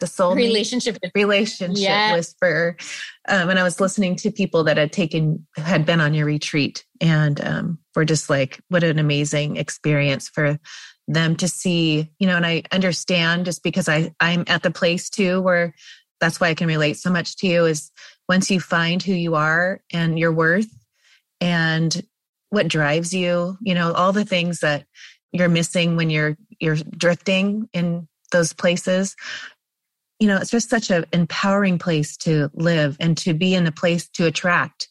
the 0.00 0.06
soul 0.06 0.34
relationship 0.34 0.96
relationship 1.14 1.80
yeah. 1.80 2.12
whisper. 2.14 2.76
Um, 3.28 3.50
and 3.50 3.58
I 3.58 3.64
was 3.64 3.80
listening 3.80 4.16
to 4.16 4.30
people 4.30 4.64
that 4.64 4.76
had 4.76 4.92
taken 4.92 5.46
had 5.56 5.84
been 5.84 6.00
on 6.00 6.14
your 6.14 6.26
retreat 6.26 6.84
and 7.00 7.40
um, 7.44 7.78
were 7.96 8.04
just 8.04 8.30
like, 8.30 8.60
what 8.68 8.84
an 8.84 8.98
amazing 8.98 9.56
experience 9.56 10.28
for 10.28 10.58
them 11.08 11.36
to 11.36 11.48
see, 11.48 12.10
you 12.18 12.26
know, 12.26 12.36
and 12.36 12.46
I 12.46 12.62
understand 12.70 13.46
just 13.46 13.62
because 13.62 13.88
I 13.88 14.12
I'm 14.20 14.44
at 14.46 14.62
the 14.62 14.70
place 14.70 15.10
too 15.10 15.40
where 15.42 15.74
that's 16.20 16.40
why 16.40 16.48
I 16.48 16.54
can 16.54 16.68
relate 16.68 16.96
so 16.96 17.10
much 17.10 17.36
to 17.38 17.46
you 17.46 17.64
is 17.64 17.90
once 18.28 18.50
you 18.50 18.60
find 18.60 19.02
who 19.02 19.12
you 19.12 19.34
are 19.34 19.80
and 19.92 20.18
your 20.18 20.32
worth 20.32 20.68
and 21.40 22.02
what 22.50 22.68
drives 22.68 23.12
you, 23.12 23.56
you 23.60 23.74
know, 23.74 23.92
all 23.92 24.12
the 24.12 24.24
things 24.24 24.60
that 24.60 24.84
you're 25.32 25.48
missing 25.48 25.96
when 25.96 26.10
you're 26.10 26.36
you're 26.58 26.76
drifting 26.76 27.68
in 27.72 28.08
those 28.32 28.52
places. 28.52 29.14
You 30.18 30.28
know, 30.28 30.36
it's 30.36 30.50
just 30.50 30.70
such 30.70 30.90
an 30.90 31.04
empowering 31.12 31.78
place 31.78 32.16
to 32.18 32.50
live 32.54 32.96
and 32.98 33.16
to 33.18 33.34
be 33.34 33.54
in 33.54 33.66
a 33.66 33.72
place 33.72 34.08
to 34.10 34.26
attract 34.26 34.88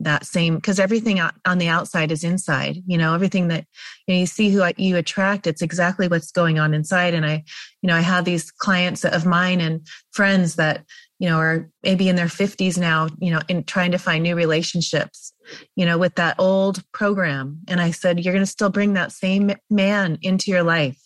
that 0.00 0.26
same 0.26 0.56
because 0.56 0.78
everything 0.78 1.20
on 1.20 1.58
the 1.58 1.68
outside 1.68 2.12
is 2.12 2.22
inside 2.22 2.82
you 2.86 2.98
know 2.98 3.14
everything 3.14 3.48
that 3.48 3.64
you, 4.06 4.14
know, 4.14 4.20
you 4.20 4.26
see 4.26 4.50
who 4.50 4.62
you 4.76 4.96
attract 4.96 5.46
it's 5.46 5.62
exactly 5.62 6.06
what's 6.06 6.30
going 6.32 6.58
on 6.58 6.74
inside 6.74 7.14
and 7.14 7.24
i 7.24 7.42
you 7.80 7.86
know 7.86 7.94
i 7.94 8.00
have 8.00 8.26
these 8.26 8.50
clients 8.50 9.04
of 9.04 9.24
mine 9.24 9.60
and 9.60 9.86
friends 10.12 10.56
that 10.56 10.84
you 11.18 11.28
know 11.28 11.38
or 11.38 11.70
maybe 11.82 12.08
in 12.08 12.16
their 12.16 12.26
50s 12.26 12.78
now 12.78 13.08
you 13.18 13.30
know 13.30 13.40
in 13.48 13.64
trying 13.64 13.92
to 13.92 13.98
find 13.98 14.22
new 14.22 14.36
relationships 14.36 15.32
you 15.74 15.86
know 15.86 15.98
with 15.98 16.14
that 16.16 16.36
old 16.38 16.82
program. 16.92 17.60
And 17.68 17.80
i 17.80 17.90
said 17.90 18.24
you're 18.24 18.34
going 18.34 18.44
to 18.44 18.50
still 18.50 18.70
bring 18.70 18.94
that 18.94 19.12
same 19.12 19.52
man 19.70 20.18
into 20.22 20.50
your 20.50 20.62
life 20.62 20.98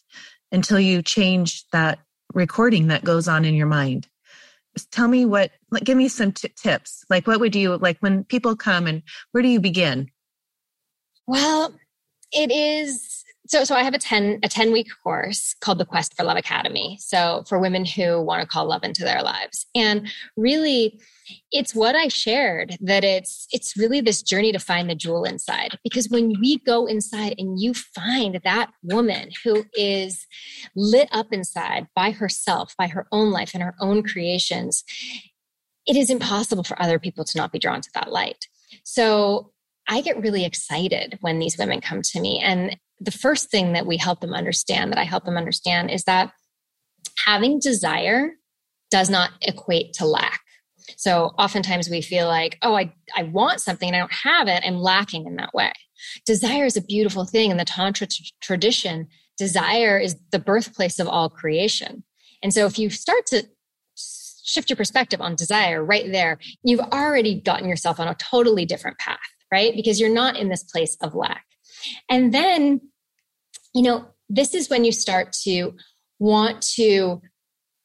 until 0.52 0.80
you 0.80 1.02
change 1.02 1.64
that 1.72 2.00
recording 2.34 2.88
that 2.88 3.04
goes 3.04 3.28
on 3.28 3.44
in 3.44 3.54
your 3.54 3.66
mind. 3.66 4.08
Tell 4.92 5.08
me 5.08 5.24
what 5.24 5.50
like 5.70 5.84
give 5.84 5.96
me 5.96 6.08
some 6.08 6.32
t- 6.32 6.52
tips. 6.56 7.04
Like 7.10 7.26
what 7.26 7.40
would 7.40 7.54
you 7.54 7.76
like 7.76 7.98
when 8.00 8.24
people 8.24 8.56
come 8.56 8.86
and 8.86 9.02
where 9.32 9.42
do 9.42 9.48
you 9.48 9.60
begin? 9.60 10.10
Well 11.26 11.74
it 12.32 12.50
is 12.52 13.09
so 13.50 13.64
so 13.64 13.74
i 13.74 13.82
have 13.82 13.94
a 13.94 13.98
10 13.98 14.38
a 14.44 14.48
10 14.48 14.70
week 14.70 14.86
course 15.02 15.56
called 15.60 15.78
the 15.78 15.84
quest 15.84 16.14
for 16.16 16.22
love 16.22 16.36
academy. 16.36 16.96
So 17.00 17.42
for 17.48 17.58
women 17.58 17.84
who 17.84 18.22
want 18.22 18.40
to 18.42 18.46
call 18.46 18.66
love 18.66 18.84
into 18.84 19.02
their 19.02 19.22
lives. 19.22 19.66
And 19.74 20.08
really 20.36 21.00
it's 21.50 21.74
what 21.74 21.94
i 21.96 22.08
shared 22.08 22.76
that 22.80 23.04
it's 23.04 23.48
it's 23.50 23.76
really 23.76 24.00
this 24.00 24.22
journey 24.22 24.52
to 24.52 24.58
find 24.60 24.88
the 24.88 24.94
jewel 24.94 25.24
inside. 25.24 25.78
Because 25.82 26.08
when 26.08 26.34
we 26.40 26.58
go 26.58 26.86
inside 26.86 27.34
and 27.38 27.60
you 27.60 27.74
find 27.74 28.40
that 28.44 28.70
woman 28.84 29.30
who 29.44 29.64
is 29.74 30.26
lit 30.76 31.08
up 31.10 31.32
inside 31.32 31.88
by 31.94 32.12
herself 32.12 32.74
by 32.78 32.86
her 32.86 33.06
own 33.10 33.32
life 33.32 33.50
and 33.52 33.62
her 33.62 33.74
own 33.80 34.02
creations 34.04 34.84
it 35.86 35.96
is 35.96 36.10
impossible 36.10 36.62
for 36.62 36.80
other 36.80 37.00
people 37.00 37.24
to 37.24 37.38
not 37.38 37.50
be 37.50 37.58
drawn 37.58 37.80
to 37.80 37.90
that 37.94 38.12
light. 38.12 38.46
So 38.84 39.50
I 39.88 40.02
get 40.02 40.22
really 40.22 40.44
excited 40.44 41.18
when 41.20 41.40
these 41.40 41.58
women 41.58 41.80
come 41.80 42.02
to 42.02 42.20
me. 42.20 42.38
And 42.38 42.76
the 43.00 43.10
first 43.10 43.50
thing 43.50 43.72
that 43.72 43.86
we 43.86 43.96
help 43.96 44.20
them 44.20 44.34
understand, 44.34 44.92
that 44.92 44.98
I 44.98 45.04
help 45.04 45.24
them 45.24 45.36
understand, 45.36 45.90
is 45.90 46.04
that 46.04 46.32
having 47.24 47.58
desire 47.58 48.32
does 48.90 49.08
not 49.08 49.30
equate 49.42 49.94
to 49.94 50.06
lack. 50.06 50.40
So 50.96 51.32
oftentimes 51.38 51.88
we 51.88 52.02
feel 52.02 52.26
like, 52.26 52.58
oh, 52.62 52.74
I, 52.74 52.92
I 53.16 53.22
want 53.24 53.60
something 53.60 53.88
and 53.88 53.96
I 53.96 54.00
don't 54.00 54.12
have 54.12 54.48
it. 54.48 54.62
I'm 54.66 54.78
lacking 54.78 55.26
in 55.26 55.36
that 55.36 55.54
way. 55.54 55.72
Desire 56.26 56.64
is 56.64 56.76
a 56.76 56.82
beautiful 56.82 57.24
thing. 57.24 57.50
In 57.50 57.56
the 57.56 57.64
Tantra 57.64 58.06
t- 58.06 58.32
tradition, 58.40 59.06
desire 59.38 59.98
is 59.98 60.16
the 60.32 60.38
birthplace 60.38 60.98
of 60.98 61.08
all 61.08 61.28
creation. 61.28 62.04
And 62.42 62.52
so 62.52 62.66
if 62.66 62.78
you 62.78 62.90
start 62.90 63.26
to 63.26 63.44
shift 63.96 64.68
your 64.68 64.76
perspective 64.76 65.20
on 65.20 65.36
desire 65.36 65.84
right 65.84 66.10
there, 66.10 66.38
you've 66.62 66.80
already 66.80 67.40
gotten 67.40 67.68
yourself 67.68 68.00
on 68.00 68.08
a 68.08 68.14
totally 68.14 68.64
different 68.64 68.98
path, 68.98 69.18
right? 69.52 69.74
Because 69.74 70.00
you're 70.00 70.12
not 70.12 70.36
in 70.36 70.48
this 70.48 70.64
place 70.64 70.96
of 71.02 71.14
lack. 71.14 71.44
And 72.08 72.34
then 72.34 72.80
you 73.74 73.82
know, 73.82 74.06
this 74.28 74.54
is 74.54 74.70
when 74.70 74.84
you 74.84 74.92
start 74.92 75.32
to 75.44 75.74
want 76.18 76.62
to 76.62 77.20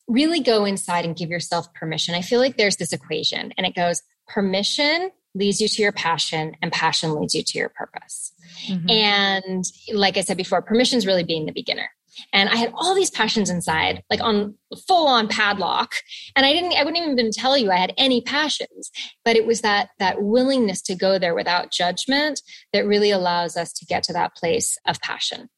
really 0.07 0.39
go 0.39 0.65
inside 0.65 1.05
and 1.05 1.15
give 1.15 1.29
yourself 1.29 1.73
permission. 1.73 2.15
I 2.15 2.21
feel 2.21 2.39
like 2.39 2.57
there's 2.57 2.77
this 2.77 2.93
equation 2.93 3.53
and 3.57 3.65
it 3.65 3.75
goes 3.75 4.01
permission 4.27 5.11
leads 5.33 5.59
you 5.59 5.67
to 5.67 5.81
your 5.81 5.91
passion 5.91 6.55
and 6.61 6.71
passion 6.71 7.13
leads 7.13 7.35
you 7.35 7.43
to 7.43 7.57
your 7.57 7.69
purpose. 7.69 8.31
Mm-hmm. 8.67 8.89
And 8.89 9.65
like 9.93 10.17
I 10.17 10.21
said 10.21 10.37
before, 10.37 10.61
permission 10.61 10.97
is 10.97 11.05
really 11.05 11.23
being 11.23 11.45
the 11.45 11.51
beginner. 11.51 11.89
And 12.31 12.47
I 12.47 12.55
had 12.55 12.71
all 12.73 12.95
these 12.95 13.11
passions 13.11 13.49
inside, 13.49 14.03
like 14.09 14.21
on 14.21 14.55
full 14.87 15.07
on 15.07 15.27
padlock. 15.27 15.95
And 16.35 16.45
I 16.45 16.53
didn't, 16.53 16.73
I 16.73 16.83
wouldn't 16.85 17.11
even 17.11 17.31
tell 17.31 17.57
you 17.57 17.71
I 17.71 17.75
had 17.75 17.93
any 17.97 18.21
passions, 18.21 18.89
but 19.25 19.35
it 19.35 19.45
was 19.45 19.61
that, 19.61 19.89
that 19.99 20.21
willingness 20.21 20.81
to 20.83 20.95
go 20.95 21.19
there 21.19 21.35
without 21.35 21.71
judgment 21.71 22.41
that 22.71 22.87
really 22.87 23.11
allows 23.11 23.57
us 23.57 23.73
to 23.73 23.85
get 23.85 24.03
to 24.03 24.13
that 24.13 24.35
place 24.35 24.77
of 24.87 25.01
passion. 25.01 25.49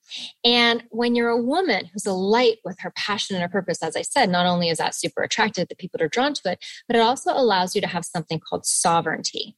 And 0.44 0.84
when 0.90 1.16
you're 1.16 1.30
a 1.30 1.42
woman 1.42 1.86
who's 1.86 2.06
a 2.06 2.14
light 2.14 2.58
with 2.64 2.80
her 2.80 2.92
passion 2.92 3.36
and 3.36 3.44
her 3.44 3.50
purpose, 3.50 3.84
as 3.84 3.96
I 3.96 4.02
said, 4.02 4.30
not 4.30 4.46
only 4.46 4.70
is 4.70 4.78
that 4.78 4.96
super 4.96 5.24
attractive 5.24 5.68
that 5.68 5.78
people 5.78 6.02
are 6.02 6.08
drawn 6.08 6.34
to 6.36 6.52
it, 6.52 6.64
but 6.88 6.96
it 6.96 7.02
also 7.02 7.32
allows 7.32 7.76
you 7.76 7.82
to 7.82 7.88
have 7.88 8.06
something 8.06 8.40
called 8.40 8.66
sovereignty. 8.66 9.56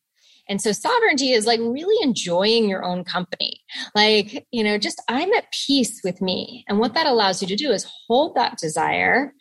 And 0.50 0.60
so 0.60 0.72
sovereignty 0.72 1.32
is 1.32 1.46
like 1.46 1.60
really 1.60 2.04
enjoying 2.04 2.68
your 2.68 2.84
own 2.84 3.04
company. 3.04 3.62
Like, 3.94 4.48
you 4.52 4.64
know, 4.64 4.80
just 4.80 5.02
I'm 5.08 5.32
at 5.34 5.54
peace 5.54 6.02
with 6.04 6.22
me. 6.22 6.66
And 6.68 6.80
what 6.80 6.96
that 6.96 7.06
allows 7.06 7.42
you 7.42 7.48
to 7.50 7.56
do 7.56 7.72
is 7.72 7.88
hold 8.08 8.36
that 8.36 8.58
desire, 8.58 9.34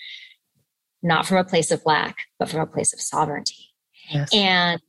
not 1.02 1.26
from 1.26 1.38
a 1.38 1.44
place 1.44 1.70
of 1.70 1.80
lack, 1.86 2.18
but 2.38 2.50
from 2.50 2.60
a 2.60 2.66
place 2.66 2.92
of 2.92 3.00
sovereignty. 3.00 3.70
Yes. 4.10 4.28
And 4.34 4.82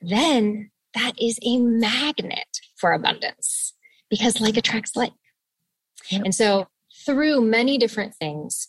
then 0.00 0.70
that 0.94 1.14
is 1.20 1.40
a 1.42 1.58
magnet 1.58 2.60
for 2.76 2.92
abundance 2.92 3.74
because 4.08 4.40
like 4.40 4.56
attracts 4.56 4.94
like. 4.94 5.12
And 6.12 6.34
so 6.34 6.68
through 7.06 7.40
many 7.40 7.78
different 7.78 8.14
things, 8.14 8.68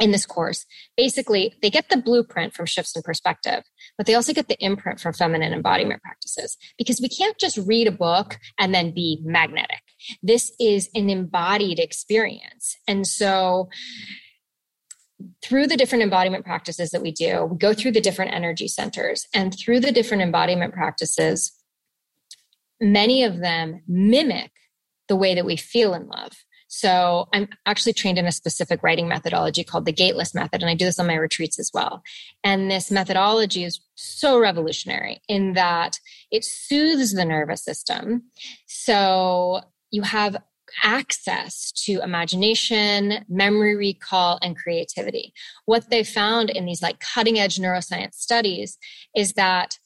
in 0.00 0.10
this 0.10 0.26
course, 0.26 0.66
basically 0.96 1.54
they 1.62 1.70
get 1.70 1.88
the 1.88 1.96
blueprint 1.96 2.54
from 2.54 2.66
shifts 2.66 2.96
in 2.96 3.02
perspective, 3.02 3.62
but 3.96 4.06
they 4.06 4.14
also 4.14 4.32
get 4.32 4.48
the 4.48 4.62
imprint 4.64 5.00
from 5.00 5.12
feminine 5.12 5.52
embodiment 5.52 6.02
practices 6.02 6.56
because 6.76 7.00
we 7.00 7.08
can't 7.08 7.38
just 7.38 7.58
read 7.58 7.86
a 7.86 7.92
book 7.92 8.38
and 8.58 8.74
then 8.74 8.92
be 8.92 9.20
magnetic. 9.24 9.82
This 10.22 10.52
is 10.58 10.88
an 10.94 11.10
embodied 11.10 11.78
experience. 11.78 12.76
And 12.88 13.06
so 13.06 13.68
through 15.42 15.68
the 15.68 15.76
different 15.76 16.02
embodiment 16.02 16.44
practices 16.44 16.90
that 16.90 17.02
we 17.02 17.12
do, 17.12 17.44
we 17.44 17.56
go 17.56 17.72
through 17.72 17.92
the 17.92 18.00
different 18.00 18.34
energy 18.34 18.66
centers 18.66 19.26
and 19.32 19.54
through 19.56 19.80
the 19.80 19.92
different 19.92 20.22
embodiment 20.22 20.74
practices, 20.74 21.52
many 22.80 23.22
of 23.22 23.38
them 23.38 23.82
mimic 23.86 24.50
the 25.08 25.16
way 25.16 25.34
that 25.34 25.44
we 25.44 25.56
feel 25.56 25.94
in 25.94 26.06
love. 26.08 26.32
So 26.68 27.28
I'm 27.32 27.48
actually 27.66 27.92
trained 27.92 28.18
in 28.18 28.26
a 28.26 28.32
specific 28.32 28.82
writing 28.82 29.06
methodology 29.06 29.62
called 29.62 29.84
the 29.84 29.92
gateless 29.92 30.34
method, 30.34 30.60
and 30.60 30.70
I 30.70 30.74
do 30.74 30.86
this 30.86 30.98
on 30.98 31.06
my 31.06 31.14
retreats 31.14 31.58
as 31.58 31.70
well. 31.72 32.02
And 32.42 32.70
this 32.70 32.90
methodology 32.90 33.64
is 33.64 33.80
so 33.94 34.38
revolutionary 34.38 35.20
in 35.28 35.52
that 35.52 36.00
it 36.32 36.44
soothes 36.44 37.12
the 37.12 37.24
nervous 37.24 37.62
system. 37.62 38.24
So 38.66 39.60
you 39.90 40.02
have 40.02 40.36
access 40.82 41.70
to 41.72 42.00
imagination, 42.02 43.24
memory 43.28 43.76
recall, 43.76 44.38
and 44.42 44.56
creativity. 44.56 45.32
What 45.66 45.90
they 45.90 46.02
found 46.02 46.50
in 46.50 46.64
these 46.64 46.82
like 46.82 46.98
cutting 46.98 47.38
edge 47.38 47.58
neuroscience 47.58 48.14
studies 48.14 48.78
is 49.14 49.34
that 49.34 49.78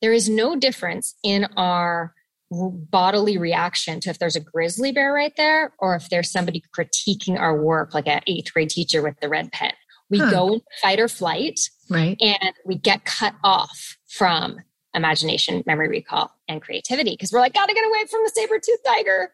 there 0.00 0.12
is 0.12 0.28
no 0.28 0.54
difference 0.54 1.14
in 1.24 1.46
our 1.56 2.14
bodily 2.50 3.38
reaction 3.38 4.00
to 4.00 4.10
if 4.10 4.18
there's 4.18 4.36
a 4.36 4.40
grizzly 4.40 4.92
bear 4.92 5.12
right 5.12 5.34
there 5.36 5.72
or 5.78 5.96
if 5.96 6.08
there's 6.08 6.30
somebody 6.30 6.62
critiquing 6.76 7.38
our 7.38 7.60
work 7.60 7.92
like 7.94 8.06
an 8.06 8.20
eighth 8.26 8.52
grade 8.52 8.70
teacher 8.70 9.02
with 9.02 9.18
the 9.20 9.28
red 9.28 9.50
pen. 9.52 9.72
We 10.08 10.18
huh. 10.18 10.30
go 10.30 10.52
into 10.54 10.64
fight 10.80 11.00
or 11.00 11.08
flight 11.08 11.58
right. 11.90 12.16
and 12.20 12.52
we 12.64 12.76
get 12.76 13.04
cut 13.04 13.34
off 13.42 13.96
from 14.08 14.58
imagination 14.94 15.62
memory 15.66 15.88
recall 15.88 16.30
and 16.48 16.62
creativity 16.62 17.10
because 17.10 17.30
we're 17.30 17.40
like 17.40 17.52
gotta 17.52 17.74
get 17.74 17.86
away 17.86 18.06
from 18.10 18.22
the 18.24 18.30
saber-tooth 18.34 18.80
tiger. 18.86 19.30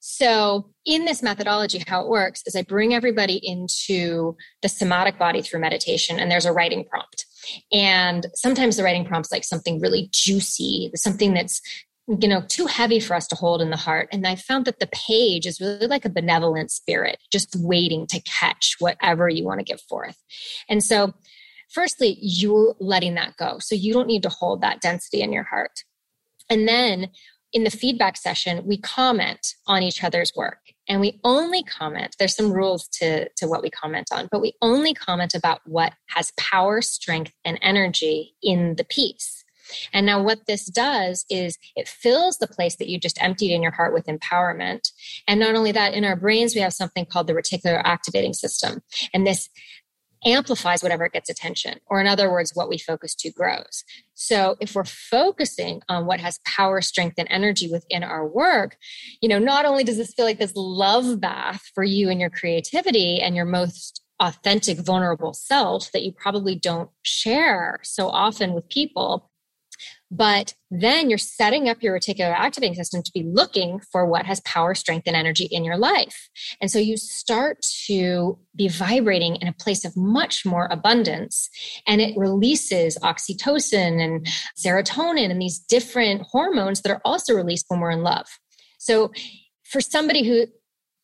So 0.00 0.70
in 0.86 1.04
this 1.04 1.22
methodology 1.22 1.82
how 1.86 2.02
it 2.02 2.08
works 2.08 2.42
is 2.46 2.56
i 2.56 2.62
bring 2.62 2.94
everybody 2.94 3.40
into 3.42 4.36
the 4.62 4.68
somatic 4.68 5.18
body 5.18 5.42
through 5.42 5.60
meditation 5.60 6.18
and 6.18 6.30
there's 6.30 6.46
a 6.46 6.52
writing 6.52 6.84
prompt. 6.84 7.26
And 7.72 8.26
sometimes 8.34 8.76
the 8.76 8.84
writing 8.84 9.04
prompt's 9.04 9.30
like 9.30 9.44
something 9.44 9.80
really 9.80 10.08
juicy 10.12 10.90
something 10.94 11.34
that's 11.34 11.60
you 12.06 12.28
know 12.28 12.42
too 12.48 12.66
heavy 12.66 13.00
for 13.00 13.14
us 13.14 13.26
to 13.28 13.34
hold 13.34 13.62
in 13.62 13.70
the 13.70 13.76
heart. 13.76 14.08
And 14.12 14.26
i 14.26 14.36
found 14.36 14.66
that 14.66 14.78
the 14.78 14.88
page 14.88 15.46
is 15.46 15.60
really 15.60 15.86
like 15.86 16.04
a 16.04 16.10
benevolent 16.10 16.70
spirit 16.70 17.18
just 17.32 17.56
waiting 17.56 18.06
to 18.08 18.20
catch 18.22 18.76
whatever 18.78 19.28
you 19.28 19.44
want 19.44 19.60
to 19.60 19.64
give 19.64 19.80
forth. 19.82 20.16
And 20.68 20.82
so 20.82 21.14
firstly 21.70 22.18
you're 22.20 22.76
letting 22.78 23.14
that 23.14 23.36
go. 23.36 23.58
So 23.58 23.74
you 23.74 23.92
don't 23.92 24.08
need 24.08 24.22
to 24.24 24.28
hold 24.28 24.60
that 24.60 24.80
density 24.80 25.22
in 25.22 25.32
your 25.32 25.44
heart. 25.44 25.84
And 26.50 26.68
then 26.68 27.08
in 27.52 27.64
the 27.64 27.70
feedback 27.70 28.16
session 28.16 28.66
we 28.66 28.76
comment 28.76 29.54
on 29.66 29.82
each 29.82 30.04
other's 30.04 30.32
work. 30.36 30.58
And 30.86 31.00
we 31.00 31.18
only 31.24 31.62
comment 31.62 32.16
there's 32.18 32.36
some 32.36 32.52
rules 32.52 32.86
to 32.98 33.30
to 33.36 33.48
what 33.48 33.62
we 33.62 33.70
comment 33.70 34.08
on 34.12 34.28
but 34.30 34.42
we 34.42 34.52
only 34.60 34.92
comment 34.92 35.34
about 35.34 35.60
what 35.64 35.94
has 36.08 36.32
power 36.36 36.82
strength 36.82 37.32
and 37.46 37.58
energy 37.62 38.34
in 38.42 38.74
the 38.76 38.84
piece 38.84 39.43
and 39.92 40.06
now, 40.06 40.22
what 40.22 40.46
this 40.46 40.66
does 40.66 41.24
is 41.30 41.58
it 41.76 41.88
fills 41.88 42.38
the 42.38 42.46
place 42.46 42.76
that 42.76 42.88
you 42.88 42.98
just 42.98 43.22
emptied 43.22 43.52
in 43.52 43.62
your 43.62 43.72
heart 43.72 43.92
with 43.94 44.06
empowerment. 44.06 44.90
And 45.26 45.40
not 45.40 45.54
only 45.54 45.72
that, 45.72 45.94
in 45.94 46.04
our 46.04 46.16
brains, 46.16 46.54
we 46.54 46.60
have 46.60 46.72
something 46.72 47.06
called 47.06 47.26
the 47.26 47.34
reticular 47.34 47.80
activating 47.84 48.32
system. 48.34 48.82
And 49.12 49.26
this 49.26 49.48
amplifies 50.24 50.82
whatever 50.82 51.08
gets 51.08 51.28
attention, 51.28 51.78
or 51.86 52.00
in 52.00 52.06
other 52.06 52.30
words, 52.30 52.52
what 52.54 52.68
we 52.68 52.78
focus 52.78 53.14
to 53.14 53.30
grows. 53.30 53.84
So 54.14 54.56
if 54.60 54.74
we're 54.74 54.84
focusing 54.84 55.82
on 55.88 56.06
what 56.06 56.20
has 56.20 56.40
power, 56.46 56.80
strength, 56.80 57.16
and 57.18 57.28
energy 57.30 57.70
within 57.70 58.02
our 58.02 58.26
work, 58.26 58.76
you 59.20 59.28
know, 59.28 59.38
not 59.38 59.66
only 59.66 59.84
does 59.84 59.98
this 59.98 60.14
feel 60.14 60.24
like 60.24 60.38
this 60.38 60.56
love 60.56 61.20
bath 61.20 61.62
for 61.74 61.84
you 61.84 62.08
and 62.08 62.20
your 62.20 62.30
creativity 62.30 63.20
and 63.20 63.36
your 63.36 63.44
most 63.44 64.02
authentic, 64.20 64.78
vulnerable 64.78 65.34
self 65.34 65.90
that 65.92 66.02
you 66.02 66.12
probably 66.12 66.54
don't 66.54 66.90
share 67.02 67.80
so 67.82 68.08
often 68.08 68.54
with 68.54 68.68
people, 68.68 69.30
but 70.10 70.54
then 70.70 71.08
you're 71.08 71.18
setting 71.18 71.68
up 71.68 71.82
your 71.82 71.98
reticular 71.98 72.34
activating 72.34 72.74
system 72.74 73.02
to 73.02 73.12
be 73.12 73.22
looking 73.22 73.80
for 73.90 74.06
what 74.06 74.26
has 74.26 74.40
power, 74.40 74.74
strength, 74.74 75.06
and 75.06 75.16
energy 75.16 75.44
in 75.50 75.64
your 75.64 75.76
life. 75.76 76.28
And 76.60 76.70
so 76.70 76.78
you 76.78 76.96
start 76.96 77.64
to 77.86 78.38
be 78.54 78.68
vibrating 78.68 79.36
in 79.36 79.48
a 79.48 79.52
place 79.52 79.84
of 79.84 79.96
much 79.96 80.44
more 80.44 80.68
abundance. 80.70 81.48
And 81.86 82.00
it 82.00 82.16
releases 82.16 82.98
oxytocin 82.98 84.00
and 84.00 84.26
serotonin 84.58 85.30
and 85.30 85.40
these 85.40 85.58
different 85.58 86.22
hormones 86.22 86.82
that 86.82 86.92
are 86.92 87.02
also 87.04 87.34
released 87.34 87.66
when 87.68 87.80
we're 87.80 87.90
in 87.90 88.02
love. 88.02 88.26
So 88.78 89.12
for 89.64 89.80
somebody 89.80 90.24
who 90.24 90.46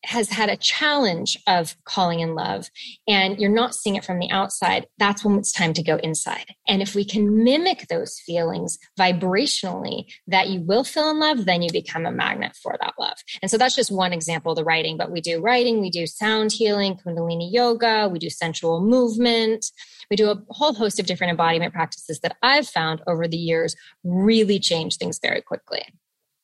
has 0.03 0.29
had 0.29 0.49
a 0.49 0.57
challenge 0.57 1.37
of 1.47 1.75
calling 1.85 2.19
in 2.19 2.35
love 2.35 2.69
and 3.07 3.39
you're 3.39 3.51
not 3.51 3.75
seeing 3.75 3.95
it 3.95 4.03
from 4.03 4.19
the 4.19 4.29
outside, 4.31 4.87
that's 4.97 5.23
when 5.23 5.37
it's 5.37 5.51
time 5.51 5.73
to 5.73 5.83
go 5.83 5.97
inside. 5.97 6.45
And 6.67 6.81
if 6.81 6.95
we 6.95 7.05
can 7.05 7.43
mimic 7.43 7.87
those 7.87 8.19
feelings 8.19 8.79
vibrationally 8.99 10.05
that 10.27 10.49
you 10.49 10.61
will 10.61 10.83
feel 10.83 11.09
in 11.09 11.19
love, 11.19 11.45
then 11.45 11.61
you 11.61 11.69
become 11.71 12.05
a 12.05 12.11
magnet 12.11 12.55
for 12.55 12.75
that 12.81 12.93
love. 12.99 13.17
And 13.41 13.51
so 13.51 13.57
that's 13.57 13.75
just 13.75 13.91
one 13.91 14.13
example 14.13 14.51
of 14.51 14.57
the 14.57 14.63
writing, 14.63 14.97
but 14.97 15.11
we 15.11 15.21
do 15.21 15.39
writing, 15.41 15.81
we 15.81 15.89
do 15.89 16.07
sound 16.07 16.51
healing, 16.51 16.95
Kundalini 16.95 17.51
yoga, 17.51 18.09
we 18.11 18.19
do 18.19 18.29
sensual 18.29 18.81
movement. 18.81 19.65
We 20.09 20.17
do 20.17 20.29
a 20.29 20.41
whole 20.49 20.73
host 20.73 20.99
of 20.99 21.05
different 21.05 21.31
embodiment 21.31 21.73
practices 21.73 22.19
that 22.19 22.35
I've 22.41 22.67
found 22.67 23.01
over 23.07 23.27
the 23.27 23.37
years 23.37 23.75
really 24.03 24.59
change 24.59 24.97
things 24.97 25.19
very 25.21 25.41
quickly. 25.41 25.83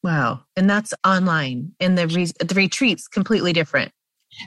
Wow. 0.03 0.43
And 0.55 0.69
that's 0.69 0.93
online. 1.05 1.73
And 1.79 1.97
the, 1.97 2.07
re- 2.07 2.31
the 2.39 2.55
retreat's 2.55 3.07
completely 3.07 3.53
different. 3.53 3.91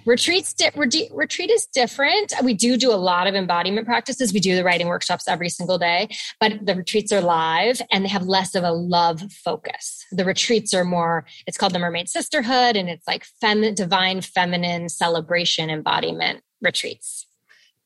Retreats 0.06 0.54
di- 0.54 0.70
re- 0.76 1.10
retreat 1.12 1.50
is 1.50 1.66
different. 1.66 2.32
We 2.42 2.54
do 2.54 2.76
do 2.76 2.92
a 2.92 2.96
lot 2.96 3.26
of 3.26 3.34
embodiment 3.34 3.86
practices. 3.86 4.32
We 4.32 4.40
do 4.40 4.54
the 4.54 4.62
writing 4.62 4.86
workshops 4.86 5.26
every 5.26 5.48
single 5.48 5.78
day, 5.78 6.08
but 6.38 6.64
the 6.64 6.74
retreats 6.74 7.12
are 7.12 7.20
live 7.20 7.80
and 7.90 8.04
they 8.04 8.08
have 8.08 8.26
less 8.26 8.54
of 8.54 8.62
a 8.62 8.72
love 8.72 9.20
focus. 9.32 10.04
The 10.12 10.24
retreats 10.24 10.74
are 10.74 10.84
more, 10.84 11.26
it's 11.46 11.56
called 11.56 11.72
the 11.72 11.78
Mermaid 11.78 12.08
Sisterhood 12.08 12.76
and 12.76 12.88
it's 12.88 13.06
like 13.06 13.24
fem- 13.40 13.74
divine 13.74 14.20
feminine 14.20 14.88
celebration 14.88 15.70
embodiment 15.70 16.42
retreats 16.60 17.26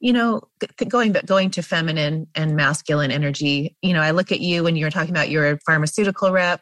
you 0.00 0.12
know 0.12 0.42
going 0.88 1.12
going 1.24 1.50
to 1.50 1.62
feminine 1.62 2.26
and 2.34 2.56
masculine 2.56 3.12
energy 3.12 3.76
you 3.80 3.92
know 3.92 4.00
i 4.00 4.10
look 4.10 4.32
at 4.32 4.40
you 4.40 4.64
when 4.64 4.74
you're 4.74 4.90
talking 4.90 5.10
about 5.10 5.30
your 5.30 5.56
pharmaceutical 5.64 6.32
rep 6.32 6.60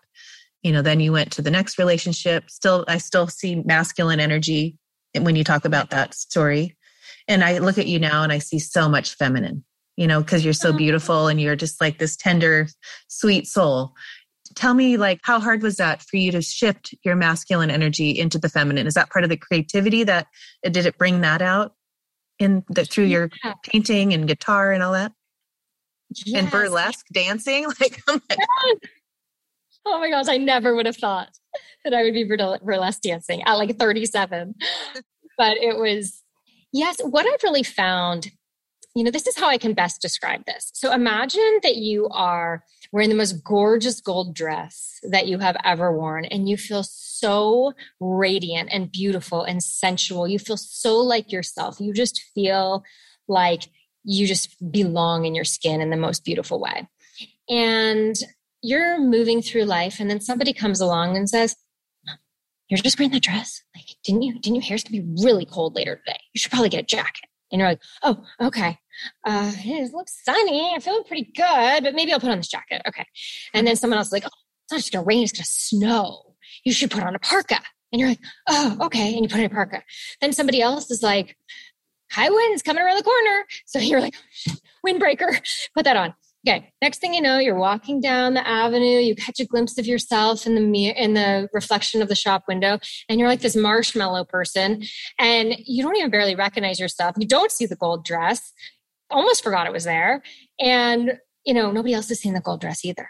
you 0.62 0.72
know 0.72 0.82
then 0.82 1.00
you 1.00 1.12
went 1.12 1.32
to 1.32 1.42
the 1.42 1.50
next 1.50 1.78
relationship. 1.78 2.50
Still 2.50 2.84
i 2.88 2.98
still 2.98 3.26
see 3.26 3.56
masculine 3.56 4.20
energy 4.20 4.76
when 5.18 5.36
you 5.36 5.44
talk 5.44 5.64
about 5.64 5.90
that 5.90 6.14
story. 6.14 6.76
And 7.28 7.44
i 7.44 7.58
look 7.58 7.78
at 7.78 7.86
you 7.86 7.98
now 7.98 8.22
and 8.22 8.32
i 8.32 8.38
see 8.38 8.58
so 8.58 8.88
much 8.88 9.14
feminine 9.14 9.64
you 9.96 10.06
know 10.06 10.20
because 10.20 10.44
you're 10.44 10.54
so 10.54 10.70
mm-hmm. 10.70 10.78
beautiful 10.78 11.28
and 11.28 11.40
you're 11.40 11.56
just 11.56 11.80
like 11.80 11.98
this 11.98 12.16
tender 12.16 12.68
sweet 13.08 13.46
soul. 13.46 13.94
Tell 14.54 14.74
me 14.74 14.96
like 14.96 15.20
how 15.22 15.40
hard 15.40 15.62
was 15.62 15.76
that 15.76 16.02
for 16.02 16.16
you 16.16 16.32
to 16.32 16.42
shift 16.42 16.94
your 17.04 17.16
masculine 17.16 17.70
energy 17.70 18.10
into 18.10 18.38
the 18.38 18.48
feminine? 18.48 18.86
Is 18.86 18.94
that 18.94 19.10
part 19.10 19.24
of 19.24 19.30
the 19.30 19.36
creativity 19.36 20.04
that 20.04 20.26
did 20.64 20.84
it 20.84 20.98
bring 20.98 21.22
that 21.22 21.40
out 21.40 21.74
in 22.38 22.62
the 22.68 22.84
through 22.84 23.04
your 23.04 23.30
yeah. 23.44 23.54
painting 23.62 24.12
and 24.12 24.28
guitar 24.28 24.72
and 24.72 24.82
all 24.82 24.92
that? 24.92 25.12
Yes. 26.26 26.42
and 26.42 26.50
burlesque 26.50 27.06
dancing? 27.12 27.66
Like 27.80 28.02
oh 28.08 28.20
my, 28.28 28.36
oh 29.87 29.99
my 29.99 30.11
gosh 30.11 30.26
i 30.28 30.37
never 30.37 30.74
would 30.74 30.87
have 30.87 30.97
thought 30.97 31.30
that 31.85 31.95
i 31.95 32.03
would 32.03 32.14
be 32.14 32.24
burlesque 32.24 33.03
dancing 33.03 33.43
at 33.43 33.55
like 33.55 33.78
37 33.78 34.55
but 35.39 35.57
it 35.59 35.78
was 35.78 36.22
yes 36.72 37.01
what 37.01 37.26
i've 37.26 37.43
really 37.43 37.62
found 37.62 38.30
you 38.95 39.05
know 39.05 39.11
this 39.11 39.26
is 39.26 39.37
how 39.37 39.49
i 39.49 39.59
can 39.59 39.72
best 39.72 40.03
describe 40.03 40.45
this. 40.47 40.70
So 40.74 40.93
imagine 40.93 41.61
that 41.62 41.76
you 41.76 42.09
are 42.11 42.64
wearing 42.93 43.09
the 43.09 43.14
most 43.14 43.43
gorgeous 43.43 44.01
gold 44.01 44.35
dress 44.35 44.99
that 45.03 45.26
you 45.26 45.39
have 45.39 45.57
ever 45.64 45.97
worn 45.97 46.26
and 46.26 46.49
you 46.49 46.57
feel 46.57 46.83
so 46.83 47.72
radiant 48.01 48.68
and 48.70 48.93
beautiful 48.93 49.43
and 49.43 49.62
sensual. 49.62 50.28
You 50.28 50.39
feel 50.39 50.59
so 50.59 50.99
like 50.99 51.33
yourself. 51.33 51.80
You 51.80 51.95
just 51.95 52.22
feel 52.35 52.85
like 53.28 53.62
you 54.05 54.26
just 54.26 54.55
belong 54.70 55.24
in 55.24 55.35
your 55.35 55.45
skin 55.45 55.80
in 55.80 55.91
the 55.91 55.97
most 55.97 56.24
beautiful 56.24 56.61
way. 56.61 56.87
And 57.49 58.16
you're 58.62 59.00
moving 59.00 59.42
through 59.42 59.64
life 59.64 60.00
and 60.00 60.08
then 60.08 60.20
somebody 60.20 60.52
comes 60.52 60.80
along 60.80 61.16
and 61.16 61.28
says 61.28 61.56
you're 62.68 62.78
just 62.78 62.98
wearing 62.98 63.12
that 63.12 63.22
dress 63.22 63.62
like 63.74 63.84
didn't 64.04 64.22
you 64.22 64.34
didn't 64.38 64.56
you 64.56 64.60
hear 64.62 64.74
it's 64.74 64.84
gonna 64.84 65.02
be 65.02 65.22
really 65.22 65.44
cold 65.44 65.74
later 65.74 65.96
today 65.96 66.20
you 66.32 66.38
should 66.38 66.50
probably 66.50 66.68
get 66.68 66.84
a 66.84 66.86
jacket 66.86 67.28
and 67.50 67.60
you're 67.60 67.68
like 67.68 67.82
oh 68.02 68.24
okay 68.40 68.78
uh, 69.24 69.52
it 69.56 69.92
looks 69.92 70.20
sunny. 70.24 70.72
I'm 70.74 70.80
feeling 70.80 71.04
pretty 71.04 71.30
good, 71.34 71.84
but 71.84 71.94
maybe 71.94 72.12
I'll 72.12 72.20
put 72.20 72.30
on 72.30 72.38
this 72.38 72.48
jacket. 72.48 72.82
Okay. 72.86 73.06
And 73.54 73.66
then 73.66 73.76
someone 73.76 73.98
else 73.98 74.08
is 74.08 74.12
like, 74.12 74.24
oh, 74.24 74.30
it's 74.64 74.72
not 74.72 74.78
just 74.78 74.92
to 74.92 75.00
rain, 75.00 75.22
it's 75.22 75.32
to 75.32 75.44
snow. 75.44 76.34
You 76.64 76.72
should 76.72 76.90
put 76.90 77.02
on 77.02 77.14
a 77.14 77.18
parka. 77.18 77.58
And 77.92 78.00
you're 78.00 78.10
like, 78.10 78.20
oh, 78.48 78.78
okay. 78.82 79.14
And 79.14 79.22
you 79.22 79.28
put 79.28 79.38
on 79.38 79.46
a 79.46 79.50
parka. 79.50 79.82
Then 80.20 80.32
somebody 80.32 80.62
else 80.62 80.90
is 80.90 81.02
like, 81.02 81.36
high 82.10 82.30
winds 82.30 82.62
coming 82.62 82.82
around 82.82 82.96
the 82.96 83.02
corner. 83.02 83.44
So 83.66 83.78
you're 83.78 84.00
like, 84.00 84.14
windbreaker, 84.86 85.40
put 85.74 85.84
that 85.84 85.96
on. 85.96 86.14
Okay. 86.47 86.72
Next 86.82 86.99
thing 86.99 87.14
you 87.14 87.20
know, 87.20 87.38
you're 87.38 87.59
walking 87.59 88.01
down 88.01 88.34
the 88.34 88.47
avenue. 88.47 88.99
You 88.99 89.14
catch 89.14 89.38
a 89.38 89.47
glimpse 89.47 89.78
of 89.78 89.86
yourself 89.86 90.45
in 90.45 90.57
the 90.57 90.61
mirror, 90.61 90.95
in 90.97 91.14
the 91.14 91.49
reflection 91.53 92.03
of 92.03 92.09
the 92.09 92.16
shop 92.16 92.45
window, 92.49 92.80
and 93.09 93.20
you're 93.20 93.28
like 93.28 93.43
this 93.43 93.55
marshmallow 93.55 94.24
person, 94.24 94.82
and 95.20 95.55
you 95.59 95.84
don't 95.84 95.97
even 95.97 96.11
barely 96.11 96.34
recognize 96.34 96.80
yourself. 96.80 97.14
You 97.16 97.28
don't 97.28 97.53
see 97.53 97.66
the 97.66 97.76
gold 97.76 98.05
dress 98.05 98.53
almost 99.12 99.45
forgot 99.45 99.66
it 99.66 99.72
was 99.72 99.84
there. 99.84 100.22
And, 100.59 101.18
you 101.45 101.55
know, 101.55 101.70
nobody 101.70 101.95
else 101.95 102.09
has 102.09 102.20
seen 102.20 102.34
the 102.34 102.40
gold 102.40 102.61
dress 102.61 102.84
either. 102.84 103.09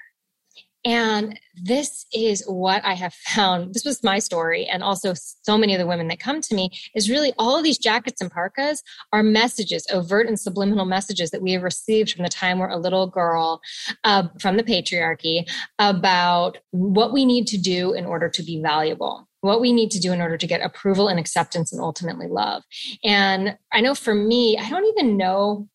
And 0.85 1.39
this 1.55 2.07
is 2.13 2.45
what 2.47 2.85
I 2.85 2.95
have 2.95 3.15
found. 3.15 3.75
This 3.75 3.85
was 3.85 4.03
my 4.03 4.19
story, 4.19 4.67
and 4.67 4.83
also 4.83 5.15
so 5.15 5.57
many 5.57 5.75
of 5.75 5.79
the 5.79 5.87
women 5.87 6.09
that 6.09 6.19
come 6.19 6.41
to 6.41 6.55
me 6.55 6.71
is 6.95 7.09
really 7.09 7.33
all 7.39 7.57
of 7.57 7.63
these 7.63 7.79
jackets 7.79 8.21
and 8.21 8.31
parkas 8.31 8.83
are 9.13 9.23
messages, 9.23 9.87
overt 9.93 10.27
and 10.27 10.41
subliminal 10.41 10.85
messages 10.85 11.31
that 11.31 11.43
we 11.43 11.53
have 11.53 11.63
received 11.63 12.13
from 12.13 12.25
the 12.25 12.29
time 12.29 12.59
we're 12.59 12.69
a 12.69 12.79
little 12.79 13.07
girl 13.07 13.61
uh, 14.05 14.29
from 14.41 14.57
the 14.57 14.65
patriarchy 14.65 15.49
about 15.79 16.59
what 16.71 17.13
we 17.13 17.25
need 17.25 17.47
to 17.47 17.59
do 17.59 17.93
in 17.93 18.05
order 18.05 18.29
to 18.29 18.43
be 18.43 18.61
valuable 18.61 19.29
what 19.43 19.61
we 19.61 19.73
need 19.73 19.91
to 19.91 19.99
do 19.99 20.13
in 20.13 20.21
order 20.21 20.37
to 20.37 20.47
get 20.47 20.63
approval 20.63 21.09
and 21.09 21.19
acceptance 21.19 21.73
and 21.73 21.81
ultimately 21.81 22.29
love. 22.29 22.63
And 23.05 23.59
I 23.73 23.81
know 23.81 23.95
for 23.95 24.15
me, 24.15 24.57
I 24.57 24.71
don't 24.71 24.87
even 24.87 25.17
know 25.17 25.69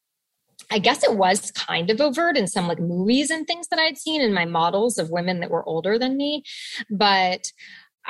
I 0.70 0.80
guess 0.80 1.04
it 1.04 1.16
was 1.16 1.52
kind 1.52 1.90
of 1.90 2.02
overt 2.02 2.38
in 2.38 2.48
some 2.48 2.68
like 2.68 2.80
movies 2.80 3.32
and 3.32 3.48
things 3.48 3.68
that 3.70 3.80
I'd 3.80 3.98
seen 3.98 4.22
in 4.22 4.34
my 4.34 4.46
models 4.46 4.98
of 4.98 5.10
women 5.10 5.40
that 5.40 5.52
were 5.52 5.68
older 5.68 5.98
than 5.98 6.18
me. 6.18 6.44
But 6.90 7.52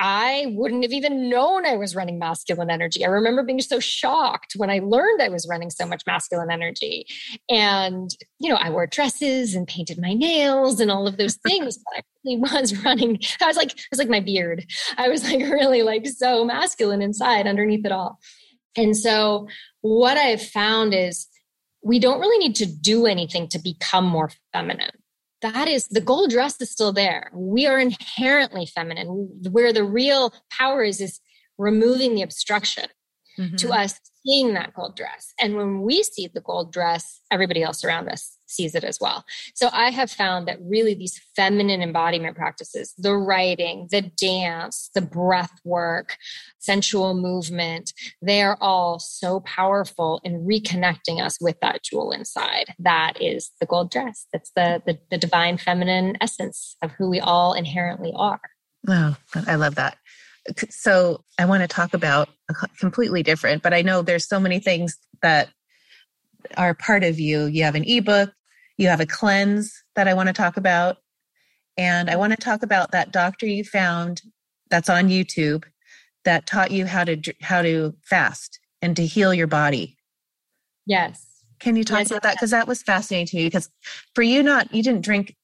I 0.00 0.52
wouldn't 0.54 0.84
have 0.84 0.92
even 0.92 1.28
known 1.28 1.66
I 1.66 1.76
was 1.76 1.96
running 1.96 2.20
masculine 2.20 2.70
energy. 2.70 3.04
I 3.04 3.08
remember 3.08 3.42
being 3.42 3.60
so 3.60 3.80
shocked 3.80 4.52
when 4.56 4.70
I 4.70 4.78
learned 4.78 5.20
I 5.20 5.28
was 5.28 5.46
running 5.50 5.70
so 5.70 5.86
much 5.86 6.04
masculine 6.06 6.52
energy. 6.52 7.04
And, 7.50 8.08
you 8.38 8.48
know, 8.48 8.56
I 8.56 8.70
wore 8.70 8.86
dresses 8.86 9.56
and 9.56 9.66
painted 9.66 9.98
my 10.00 10.14
nails 10.14 10.78
and 10.78 10.90
all 10.90 11.08
of 11.08 11.16
those 11.16 11.34
things, 11.46 11.78
but 11.78 11.98
I 11.98 12.02
really 12.24 12.40
was 12.40 12.84
running. 12.84 13.18
I 13.40 13.46
was 13.46 13.56
like, 13.56 13.72
it 13.72 13.86
was 13.90 13.98
like 13.98 14.08
my 14.08 14.20
beard. 14.20 14.64
I 14.96 15.08
was 15.08 15.24
like 15.24 15.40
really 15.40 15.82
like 15.82 16.06
so 16.06 16.44
masculine 16.44 17.02
inside 17.02 17.48
underneath 17.48 17.84
it 17.84 17.92
all. 17.92 18.20
And 18.76 18.96
so 18.96 19.48
what 19.80 20.16
I've 20.16 20.42
found 20.42 20.94
is 20.94 21.26
we 21.82 21.98
don't 21.98 22.20
really 22.20 22.38
need 22.38 22.56
to 22.56 22.66
do 22.66 23.06
anything 23.06 23.48
to 23.48 23.58
become 23.58 24.04
more 24.04 24.30
feminine. 24.52 24.90
That 25.42 25.68
is 25.68 25.86
the 25.86 26.00
gold 26.00 26.30
dress 26.30 26.60
is 26.60 26.70
still 26.70 26.92
there. 26.92 27.30
We 27.32 27.66
are 27.66 27.78
inherently 27.78 28.66
feminine. 28.66 29.06
Where 29.50 29.72
the 29.72 29.84
real 29.84 30.32
power 30.50 30.82
is, 30.82 31.00
is 31.00 31.20
removing 31.58 32.14
the 32.14 32.22
obstruction 32.22 32.86
mm-hmm. 33.38 33.56
to 33.56 33.70
us 33.70 34.00
seeing 34.28 34.54
that 34.54 34.74
gold 34.74 34.96
dress. 34.96 35.32
And 35.40 35.56
when 35.56 35.80
we 35.82 36.02
see 36.02 36.28
the 36.32 36.40
gold 36.40 36.72
dress, 36.72 37.20
everybody 37.30 37.62
else 37.62 37.84
around 37.84 38.08
us 38.08 38.36
sees 38.46 38.74
it 38.74 38.84
as 38.84 38.98
well. 39.00 39.24
So 39.54 39.68
I 39.72 39.90
have 39.90 40.10
found 40.10 40.48
that 40.48 40.58
really 40.60 40.94
these 40.94 41.20
feminine 41.36 41.82
embodiment 41.82 42.36
practices, 42.36 42.94
the 42.98 43.14
writing, 43.14 43.88
the 43.90 44.02
dance, 44.02 44.90
the 44.94 45.00
breath 45.00 45.60
work, 45.64 46.16
sensual 46.58 47.14
movement, 47.14 47.92
they 48.20 48.42
are 48.42 48.58
all 48.60 48.98
so 48.98 49.40
powerful 49.40 50.20
in 50.24 50.46
reconnecting 50.46 51.20
us 51.22 51.38
with 51.40 51.58
that 51.60 51.82
jewel 51.82 52.10
inside. 52.10 52.74
That 52.78 53.20
is 53.20 53.50
the 53.60 53.66
gold 53.66 53.90
dress. 53.90 54.26
That's 54.32 54.50
the, 54.56 54.82
the, 54.86 54.98
the 55.10 55.18
divine 55.18 55.58
feminine 55.58 56.16
essence 56.20 56.76
of 56.82 56.92
who 56.92 57.08
we 57.08 57.20
all 57.20 57.54
inherently 57.54 58.12
are. 58.16 58.40
Wow, 58.86 59.16
I 59.46 59.56
love 59.56 59.74
that. 59.76 59.98
So 60.70 61.24
I 61.38 61.44
want 61.44 61.62
to 61.62 61.68
talk 61.68 61.94
about 61.94 62.28
completely 62.78 63.22
different, 63.22 63.62
but 63.62 63.74
I 63.74 63.82
know 63.82 64.02
there's 64.02 64.26
so 64.26 64.40
many 64.40 64.58
things 64.58 64.96
that 65.22 65.50
are 66.56 66.74
part 66.74 67.04
of 67.04 67.18
you. 67.18 67.44
You 67.44 67.64
have 67.64 67.74
an 67.74 67.84
ebook, 67.84 68.32
you 68.76 68.88
have 68.88 69.00
a 69.00 69.06
cleanse 69.06 69.72
that 69.96 70.08
I 70.08 70.14
want 70.14 70.28
to 70.28 70.32
talk 70.32 70.56
about. 70.56 70.98
And 71.76 72.10
I 72.10 72.16
want 72.16 72.32
to 72.32 72.36
talk 72.36 72.62
about 72.62 72.90
that 72.92 73.12
doctor 73.12 73.46
you 73.46 73.64
found 73.64 74.22
that's 74.70 74.88
on 74.88 75.08
YouTube 75.08 75.64
that 76.24 76.46
taught 76.46 76.70
you 76.70 76.86
how 76.86 77.04
to 77.04 77.16
how 77.40 77.62
to 77.62 77.94
fast 78.04 78.58
and 78.82 78.96
to 78.96 79.06
heal 79.06 79.32
your 79.32 79.46
body. 79.46 79.96
Yes. 80.86 81.26
Can 81.60 81.76
you 81.76 81.84
talk 81.84 82.00
yes, 82.00 82.10
about 82.10 82.22
that 82.22 82.34
because 82.34 82.50
that 82.50 82.68
was 82.68 82.82
fascinating 82.82 83.26
to 83.26 83.36
me 83.36 83.44
because 83.44 83.68
for 84.14 84.22
you 84.22 84.42
not 84.42 84.72
you 84.74 84.82
didn't 84.82 85.02
drink 85.02 85.34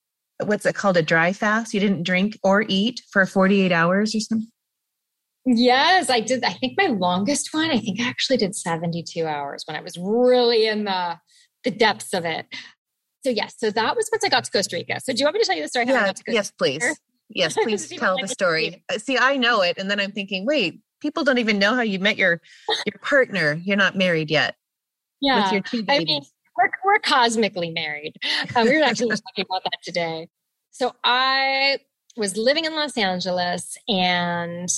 what's 0.43 0.67
it 0.67 0.75
called 0.75 0.97
a 0.97 1.03
dry 1.03 1.33
fast? 1.33 1.75
You 1.75 1.81
didn't 1.81 2.03
drink 2.03 2.39
or 2.43 2.65
eat 2.69 3.03
for 3.11 3.25
48 3.27 3.73
hours 3.73 4.15
or 4.15 4.21
something? 4.21 4.49
Yes, 5.47 6.09
I 6.09 6.21
did. 6.21 6.43
I 6.43 6.55
think 6.55 6.75
my 6.79 6.87
longest 6.87 7.53
one, 7.53 7.71
I 7.71 7.79
think 7.79 8.01
I 8.01 8.09
actually 8.09 8.39
did 8.39 8.55
72 8.55 9.27
hours 9.27 9.65
when 9.67 9.77
I 9.77 9.81
was 9.81 9.99
really 9.99 10.67
in 10.67 10.85
the 10.85 11.19
the 11.65 11.71
depths 11.71 12.13
of 12.15 12.25
it. 12.25 12.47
So 13.25 13.31
yes, 13.31 13.55
so 13.59 13.71
that 13.71 13.97
was 13.97 14.09
once 14.13 14.25
I 14.25 14.29
got 14.29 14.45
to 14.45 14.51
Costa 14.51 14.77
Rica. 14.77 15.01
So 15.01 15.13
do 15.13 15.19
you 15.19 15.25
want 15.25 15.35
me 15.35 15.41
to 15.41 15.47
tell 15.47 15.57
you 15.57 15.63
the 15.63 15.69
story? 15.69 15.87
yeah, 15.87 16.13
yes, 16.29 16.51
please. 16.51 16.85
Yes, 17.31 17.55
please 17.63 17.89
tell 17.89 18.19
the 18.19 18.29
story. 18.29 18.85
Uh, 18.93 18.99
see, 18.99 19.19
I 19.19 19.37
know 19.37 19.63
it, 19.63 19.79
and 19.79 19.91
then 19.91 20.01
I'm 20.01 20.13
thinking, 20.13 20.47
wait, 20.47 20.81
people 21.01 21.25
don't 21.25 21.39
even 21.39 21.59
know 21.59 21.75
how 21.75 21.83
you 21.83 21.99
met 21.99 22.17
your 22.17 22.41
your 22.87 22.99
partner. 23.03 23.61
You're 23.65 23.77
not 23.77 23.97
married 23.97 24.31
yet. 24.31 24.57
Yeah, 25.21 25.45
with 25.45 25.53
your 25.53 25.63
two 25.63 25.83
babies. 25.83 26.03
I 26.03 26.05
mean, 26.05 26.23
we're 26.57 26.71
we're 26.85 26.99
cosmically 27.01 27.71
married. 27.71 28.15
Um, 28.57 28.67
we 28.67 28.79
were 28.79 28.85
actually 28.85 29.09
talking 29.09 29.45
about 29.51 29.65
that 29.65 29.79
today. 29.83 30.29
So 30.71 30.93
I 31.05 31.79
was 32.17 32.37
living 32.37 32.65
in 32.65 32.75
Los 32.75 32.97
Angeles, 32.97 33.77
and 33.89 34.69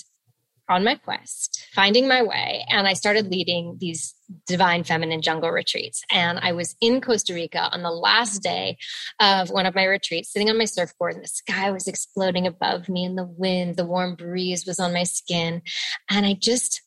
on 0.69 0.85
my 0.85 0.97
quest, 0.97 1.67
finding 1.75 2.09
my 2.09 2.23
way. 2.23 2.65
And 2.69 2.87
I 2.87 2.95
started 2.95 3.31
leading 3.31 3.77
these 3.79 4.15
divine 4.47 4.83
feminine 4.83 5.23
jungle 5.23 5.51
retreats. 5.51 6.03
And 6.11 6.39
I 6.41 6.53
was 6.53 6.75
in 6.81 7.01
Costa 7.01 7.35
Rica 7.35 7.69
on 7.73 7.83
the 7.83 7.91
last 7.91 8.43
day 8.43 8.77
of 9.21 9.51
one 9.51 9.67
of 9.67 9.75
my 9.75 9.85
retreats, 9.85 10.33
sitting 10.33 10.51
on 10.51 10.59
my 10.59 10.65
surfboard, 10.65 11.15
and 11.15 11.25
the 11.25 11.29
sky 11.29 11.71
was 11.71 11.87
exploding 11.87 12.47
above 12.47 12.89
me, 12.89 13.05
and 13.05 13.17
the 13.17 13.27
wind, 13.27 13.77
the 13.77 13.87
warm 13.87 14.17
breeze 14.17 14.67
was 14.67 14.81
on 14.81 14.93
my 14.93 15.05
skin. 15.05 15.63
And 16.11 16.27
I 16.27 16.35
just, 16.35 16.83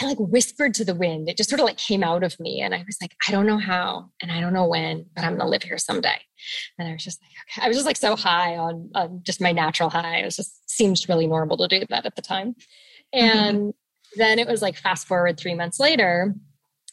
I 0.00 0.06
like 0.06 0.18
whispered 0.18 0.74
to 0.74 0.84
the 0.84 0.94
wind. 0.94 1.28
It 1.28 1.36
just 1.36 1.48
sort 1.48 1.60
of 1.60 1.66
like 1.66 1.76
came 1.76 2.02
out 2.02 2.24
of 2.24 2.38
me. 2.40 2.60
And 2.60 2.74
I 2.74 2.82
was 2.86 2.96
like, 3.00 3.14
I 3.28 3.30
don't 3.30 3.46
know 3.46 3.58
how 3.58 4.10
and 4.20 4.32
I 4.32 4.40
don't 4.40 4.52
know 4.52 4.66
when, 4.66 5.06
but 5.14 5.24
I'm 5.24 5.36
going 5.36 5.46
to 5.46 5.48
live 5.48 5.62
here 5.62 5.78
someday. 5.78 6.20
And 6.78 6.88
I 6.88 6.92
was 6.92 7.04
just 7.04 7.22
like, 7.22 7.30
okay. 7.48 7.64
I 7.64 7.68
was 7.68 7.76
just 7.76 7.86
like 7.86 7.96
so 7.96 8.16
high 8.16 8.56
on, 8.56 8.90
on 8.94 9.20
just 9.22 9.40
my 9.40 9.52
natural 9.52 9.90
high. 9.90 10.18
It 10.18 10.24
was 10.24 10.36
just 10.36 10.68
seemed 10.68 10.98
really 11.08 11.26
normal 11.26 11.56
to 11.58 11.68
do 11.68 11.84
that 11.90 12.06
at 12.06 12.16
the 12.16 12.22
time. 12.22 12.56
And 13.12 13.58
mm-hmm. 13.58 13.70
then 14.16 14.38
it 14.40 14.48
was 14.48 14.62
like 14.62 14.76
fast 14.76 15.06
forward 15.06 15.38
three 15.38 15.54
months 15.54 15.78
later. 15.78 16.34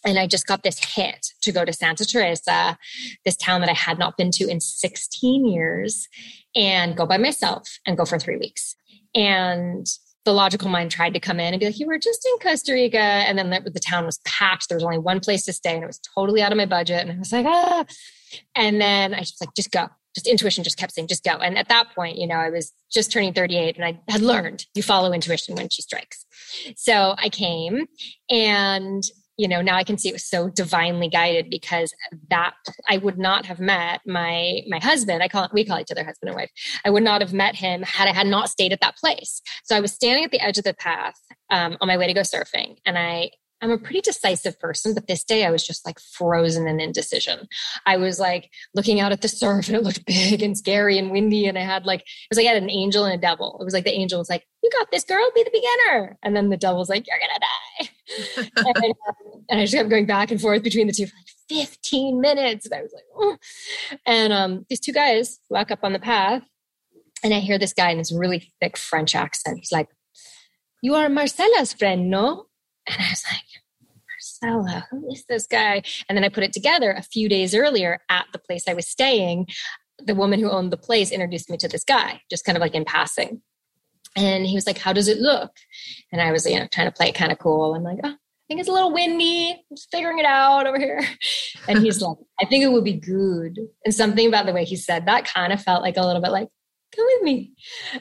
And 0.05 0.17
I 0.17 0.27
just 0.27 0.47
got 0.47 0.63
this 0.63 0.79
hit 0.95 1.27
to 1.41 1.51
go 1.51 1.65
to 1.65 1.73
Santa 1.73 2.05
Teresa, 2.05 2.77
this 3.25 3.37
town 3.37 3.61
that 3.61 3.69
I 3.69 3.73
had 3.73 3.99
not 3.99 4.17
been 4.17 4.31
to 4.31 4.47
in 4.47 4.59
16 4.59 5.45
years, 5.45 6.07
and 6.55 6.97
go 6.97 7.05
by 7.05 7.17
myself 7.17 7.79
and 7.85 7.97
go 7.97 8.05
for 8.05 8.17
three 8.17 8.37
weeks. 8.37 8.75
And 9.13 9.85
the 10.23 10.33
logical 10.33 10.69
mind 10.69 10.91
tried 10.91 11.13
to 11.13 11.19
come 11.19 11.39
in 11.39 11.53
and 11.53 11.59
be 11.59 11.65
like, 11.65 11.79
you 11.79 11.87
were 11.87 11.97
just 11.97 12.25
in 12.25 12.39
Costa 12.39 12.73
Rica. 12.73 12.99
And 12.99 13.37
then 13.37 13.49
the, 13.49 13.69
the, 13.69 13.79
town 13.79 14.05
was 14.05 14.19
packed. 14.25 14.69
There 14.69 14.75
was 14.75 14.83
only 14.83 14.99
one 14.99 15.19
place 15.19 15.45
to 15.45 15.53
stay 15.53 15.73
and 15.73 15.83
it 15.83 15.87
was 15.87 15.99
totally 16.15 16.41
out 16.41 16.51
of 16.51 16.57
my 16.57 16.65
budget. 16.65 17.01
And 17.01 17.11
I 17.11 17.17
was 17.17 17.31
like, 17.31 17.45
ah. 17.47 17.85
And 18.55 18.79
then 18.79 19.13
I 19.13 19.19
was 19.19 19.35
like, 19.41 19.55
just 19.55 19.71
go, 19.71 19.87
just 20.13 20.27
intuition 20.27 20.63
just 20.63 20.77
kept 20.77 20.93
saying, 20.93 21.07
just 21.07 21.23
go. 21.23 21.31
And 21.37 21.57
at 21.57 21.69
that 21.69 21.93
point, 21.95 22.17
you 22.17 22.27
know, 22.27 22.35
I 22.35 22.49
was 22.49 22.71
just 22.91 23.11
turning 23.11 23.33
38 23.33 23.77
and 23.77 23.85
I 23.85 23.99
had 24.11 24.21
learned 24.21 24.65
you 24.75 24.83
follow 24.83 25.11
intuition 25.11 25.55
when 25.55 25.69
she 25.69 25.81
strikes. 25.81 26.25
So 26.75 27.15
I 27.17 27.29
came 27.29 27.87
and 28.29 29.03
you 29.37 29.47
know 29.47 29.61
now 29.61 29.75
i 29.75 29.83
can 29.83 29.97
see 29.97 30.09
it 30.09 30.13
was 30.13 30.25
so 30.25 30.49
divinely 30.49 31.07
guided 31.07 31.49
because 31.49 31.93
that 32.29 32.53
i 32.89 32.97
would 32.97 33.17
not 33.17 33.45
have 33.45 33.59
met 33.59 34.01
my 34.05 34.61
my 34.67 34.79
husband. 34.79 35.23
I 35.23 35.27
call 35.27 35.49
we 35.53 35.65
call 35.65 35.79
each 35.79 35.91
other 35.91 36.03
husband 36.03 36.29
and 36.29 36.35
wife. 36.35 36.51
I 36.85 36.89
would 36.89 37.03
not 37.03 37.21
have 37.21 37.33
met 37.33 37.55
him 37.55 37.81
had 37.83 38.07
i 38.07 38.13
had 38.13 38.27
not 38.27 38.49
stayed 38.49 38.73
at 38.73 38.81
that 38.81 38.97
place. 38.97 39.41
So 39.63 39.75
i 39.75 39.79
was 39.79 39.91
standing 39.91 40.23
at 40.23 40.31
the 40.31 40.41
edge 40.41 40.57
of 40.57 40.63
the 40.63 40.73
path 40.73 41.15
um, 41.49 41.77
on 41.81 41.87
my 41.87 41.97
way 41.97 42.07
to 42.07 42.13
go 42.13 42.21
surfing 42.21 42.77
and 42.85 42.97
i 42.97 43.31
I'm 43.61 43.71
a 43.71 43.77
pretty 43.77 44.01
decisive 44.01 44.59
person, 44.59 44.93
but 44.93 45.07
this 45.07 45.23
day 45.23 45.45
I 45.45 45.51
was 45.51 45.65
just 45.65 45.85
like 45.85 45.99
frozen 45.99 46.67
in 46.67 46.79
indecision. 46.79 47.47
I 47.85 47.97
was 47.97 48.19
like 48.19 48.49
looking 48.73 48.99
out 48.99 49.11
at 49.11 49.21
the 49.21 49.27
surf 49.27 49.67
and 49.67 49.75
it 49.77 49.83
looked 49.83 50.05
big 50.05 50.41
and 50.41 50.57
scary 50.57 50.97
and 50.97 51.11
windy. 51.11 51.45
And 51.45 51.57
I 51.57 51.61
had 51.61 51.85
like, 51.85 52.01
it 52.01 52.27
was 52.29 52.37
like 52.37 52.47
I 52.47 52.53
had 52.53 52.63
an 52.63 52.71
angel 52.71 53.05
and 53.05 53.13
a 53.13 53.21
devil. 53.21 53.57
It 53.59 53.63
was 53.63 53.73
like 53.73 53.85
the 53.85 53.93
angel 53.93 54.19
was 54.19 54.29
like, 54.29 54.45
You 54.63 54.69
got 54.79 54.91
this 54.91 55.03
girl, 55.03 55.29
be 55.35 55.43
the 55.43 55.51
beginner. 55.51 56.17
And 56.23 56.35
then 56.35 56.49
the 56.49 56.57
devil's 56.57 56.89
like, 56.89 57.05
You're 57.07 57.19
gonna 57.19 57.39
die. 57.39 57.89
and, 58.75 58.93
um, 59.07 59.43
and, 59.49 59.59
I 59.59 59.63
just 59.63 59.73
kept 59.73 59.89
going 59.89 60.05
back 60.05 60.31
and 60.31 60.41
forth 60.41 60.63
between 60.63 60.87
the 60.87 60.93
two 60.93 61.05
for 61.05 61.15
like 61.15 61.67
15 61.67 62.19
minutes. 62.19 62.65
And 62.65 62.73
I 62.73 62.81
was 62.81 62.93
like, 62.93 63.03
oh. 63.15 63.37
And 64.05 64.33
um, 64.33 64.65
these 64.69 64.79
two 64.79 64.93
guys 64.93 65.39
walk 65.49 65.71
up 65.71 65.79
on 65.83 65.93
the 65.93 65.99
path 65.99 66.43
and 67.23 67.33
I 67.33 67.39
hear 67.39 67.57
this 67.57 67.73
guy 67.73 67.91
in 67.91 67.97
this 67.97 68.11
really 68.11 68.51
thick 68.59 68.77
French 68.77 69.15
accent. 69.15 69.59
He's 69.59 69.71
like, 69.71 69.89
You 70.81 70.95
are 70.95 71.09
Marcella's 71.09 71.73
friend, 71.73 72.09
no? 72.09 72.47
And 72.87 72.97
I 72.99 73.09
was 73.09 73.23
like, 73.31 73.43
Who 74.89 75.11
is 75.11 75.23
this 75.29 75.45
guy? 75.47 75.83
And 76.09 76.17
then 76.17 76.23
I 76.23 76.29
put 76.29 76.43
it 76.43 76.53
together 76.53 76.91
a 76.91 77.03
few 77.03 77.29
days 77.29 77.53
earlier 77.53 77.99
at 78.09 78.25
the 78.33 78.39
place 78.39 78.67
I 78.67 78.73
was 78.73 78.87
staying. 78.87 79.47
The 80.03 80.15
woman 80.15 80.39
who 80.39 80.49
owned 80.49 80.71
the 80.71 80.77
place 80.77 81.11
introduced 81.11 81.49
me 81.49 81.57
to 81.57 81.67
this 81.67 81.83
guy, 81.83 82.21
just 82.29 82.43
kind 82.43 82.57
of 82.57 82.61
like 82.61 82.73
in 82.73 82.85
passing. 82.85 83.41
And 84.15 84.45
he 84.45 84.55
was 84.55 84.65
like, 84.65 84.79
How 84.79 84.93
does 84.93 85.07
it 85.07 85.19
look? 85.19 85.51
And 86.11 86.21
I 86.21 86.31
was, 86.31 86.45
you 86.45 86.59
know, 86.59 86.67
trying 86.71 86.87
to 86.87 86.91
play 86.91 87.09
it 87.09 87.15
kind 87.15 87.31
of 87.31 87.39
cool. 87.39 87.75
I'm 87.75 87.83
like, 87.83 87.99
Oh, 88.03 88.09
I 88.09 88.17
think 88.47 88.59
it's 88.59 88.69
a 88.69 88.73
little 88.73 88.91
windy. 88.91 89.51
I'm 89.51 89.75
just 89.77 89.91
figuring 89.91 90.19
it 90.19 90.25
out 90.25 90.67
over 90.67 90.79
here. 90.79 91.01
And 91.67 91.77
he's 91.77 92.01
like, 92.01 92.17
I 92.41 92.45
think 92.45 92.63
it 92.63 92.71
would 92.71 92.83
be 92.83 92.93
good. 92.93 93.59
And 93.85 93.93
something 93.93 94.27
about 94.27 94.47
the 94.47 94.53
way 94.53 94.65
he 94.65 94.75
said 94.75 95.05
that 95.05 95.25
kind 95.31 95.53
of 95.53 95.61
felt 95.61 95.83
like 95.83 95.95
a 95.95 96.05
little 96.05 96.21
bit 96.21 96.31
like, 96.31 96.49
Come 96.95 97.05
with 97.05 97.23
me. 97.23 97.53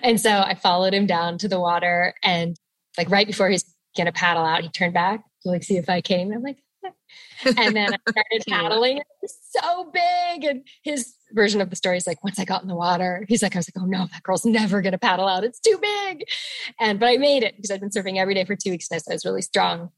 And 0.03 0.21
so 0.21 0.31
I 0.31 0.55
followed 0.55 0.95
him 0.95 1.07
down 1.07 1.37
to 1.39 1.49
the 1.49 1.61
water. 1.61 2.15
And 2.25 2.57
like 2.97 3.11
right 3.11 3.27
before 3.27 3.51
he's 3.51 3.65
going 3.97 4.07
to 4.07 4.13
paddle 4.13 4.45
out, 4.45 4.63
he 4.63 4.69
turned 4.71 4.95
back 4.95 5.23
like 5.45 5.63
see 5.63 5.77
if 5.77 5.89
I 5.89 6.01
came. 6.01 6.33
I'm 6.33 6.43
like, 6.43 6.59
and 7.57 7.77
then 7.77 7.93
I 7.93 7.97
started 8.11 8.45
paddling. 8.49 8.99
It 8.99 9.07
was 9.23 9.37
so 9.51 9.91
big. 9.93 10.45
And 10.45 10.67
his 10.83 11.15
version 11.33 11.61
of 11.61 11.71
the 11.71 11.77
story 11.77 11.97
is 11.97 12.07
like, 12.07 12.23
once 12.25 12.39
I 12.39 12.45
got 12.45 12.63
in 12.63 12.69
the 12.69 12.75
water, 12.75 13.25
he's 13.29 13.43
like, 13.43 13.55
I 13.57 13.59
was 13.59 13.71
like, 13.75 13.83
oh 13.83 13.87
no, 13.87 14.07
that 14.13 14.23
girl's 14.23 14.45
never 14.45 14.81
going 14.81 14.93
to 14.93 14.99
paddle 14.99 15.29
out. 15.29 15.45
It's 15.45 15.61
too 15.61 15.79
big. 15.81 16.25
And, 16.79 16.99
but 17.01 17.09
I 17.09 17.17
made 17.17 17.43
it 17.43 17.57
because 17.57 17.71
I'd 17.71 17.81
been 17.81 17.91
surfing 17.91 18.19
every 18.19 18.35
day 18.35 18.45
for 18.45 18.57
two 18.57 18.71
weeks 18.71 18.89
and 18.91 19.01
I 19.09 19.13
was 19.13 19.25
really 19.25 19.43
strong. 19.43 19.91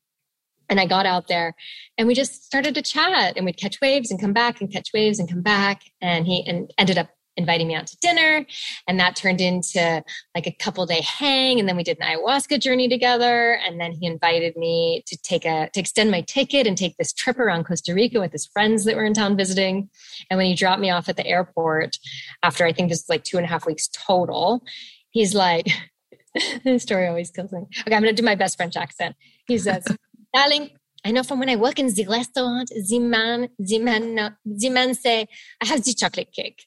And 0.69 0.81
I 0.81 0.87
got 0.87 1.07
out 1.07 1.29
there 1.29 1.55
and 1.99 2.09
we 2.09 2.15
just 2.15 2.45
started 2.45 2.75
to 2.77 2.83
chat 2.83 3.37
and 3.37 3.45
we'd 3.45 3.59
catch 3.59 3.81
waves 3.83 4.11
and 4.11 4.21
come 4.21 4.33
back 4.33 4.61
and 4.61 4.73
catch 4.73 4.91
waves 4.95 5.19
and 5.19 5.29
come 5.29 5.43
back. 5.43 5.83
And 6.01 6.27
he 6.27 6.47
and 6.47 6.73
ended 6.79 6.99
up 6.99 7.11
inviting 7.37 7.67
me 7.67 7.75
out 7.75 7.87
to 7.87 7.97
dinner 7.99 8.45
and 8.87 9.01
that 9.01 9.17
turned 9.17 9.41
into 9.41 10.03
like 10.35 10.47
a 10.47 10.53
couple 10.53 10.85
day 10.85 11.01
hang 11.01 11.59
and 11.59 11.69
then 11.69 11.77
we 11.77 11.83
did 11.83 11.99
an 11.99 12.07
ayahuasca 12.07 12.61
journey 12.61 12.89
together 12.89 13.59
and 13.67 13.81
then 13.81 13.93
he 13.93 14.07
invited 14.07 14.57
me 14.57 15.03
to 15.07 15.17
take 15.23 15.45
a 15.45 15.71
to 15.73 15.81
extend 15.81 16.11
my 16.11 16.21
ticket 16.23 16.67
and 16.67 16.77
take 16.77 16.97
this 16.99 17.13
trip 17.13 17.39
around 17.39 17.65
costa 17.65 17.95
rica 17.95 18.21
with 18.21 18.33
his 18.33 18.47
friends 18.47 18.85
that 18.85 18.97
were 18.97 19.05
in 19.05 19.15
town 19.15 19.37
visiting. 19.37 19.89
And 20.31 20.37
when 20.37 20.47
he 20.47 20.55
dropped 20.55 20.81
me 20.81 20.91
off 20.91 21.09
at 21.09 21.17
the 21.17 21.27
airport 21.27 21.97
after 22.43 22.65
i 22.67 22.73
think 22.73 22.91
this 22.91 23.03
was 23.03 23.09
like 23.09 23.25
two 23.25 23.39
and 23.39 23.47
a 23.47 23.49
half 23.49 23.67
weeks 23.67 23.89
total 23.89 24.63
he's 25.11 25.35
like 25.35 25.69
this 26.65 26.83
story 26.83 27.07
always 27.07 27.31
kills 27.31 27.53
me. 27.53 27.61
Okay 27.61 27.95
i'm 27.95 28.03
gonna 28.03 28.13
do 28.13 28.23
my 28.23 28.35
best 28.35 28.57
french 28.57 28.77
accent. 28.77 29.17
He 29.47 29.59
says 29.59 29.85
darling 30.35 30.71
I 31.05 31.11
know 31.11 31.25
from 31.25 31.41
when 31.41 31.49
I 31.49 31.57
work 31.57 31.81
in 31.81 31.93
the 31.93 32.07
restaurant, 32.07 32.71
the 32.89 33.01
man, 33.01 33.49
the 33.59 33.81
man, 33.81 34.37
the 34.45 34.71
man 34.71 34.95
say, 34.95 35.27
I 35.61 35.67
have 35.67 35.83
the 35.83 35.95
chocolate 35.95 36.31
cake. 36.33 36.65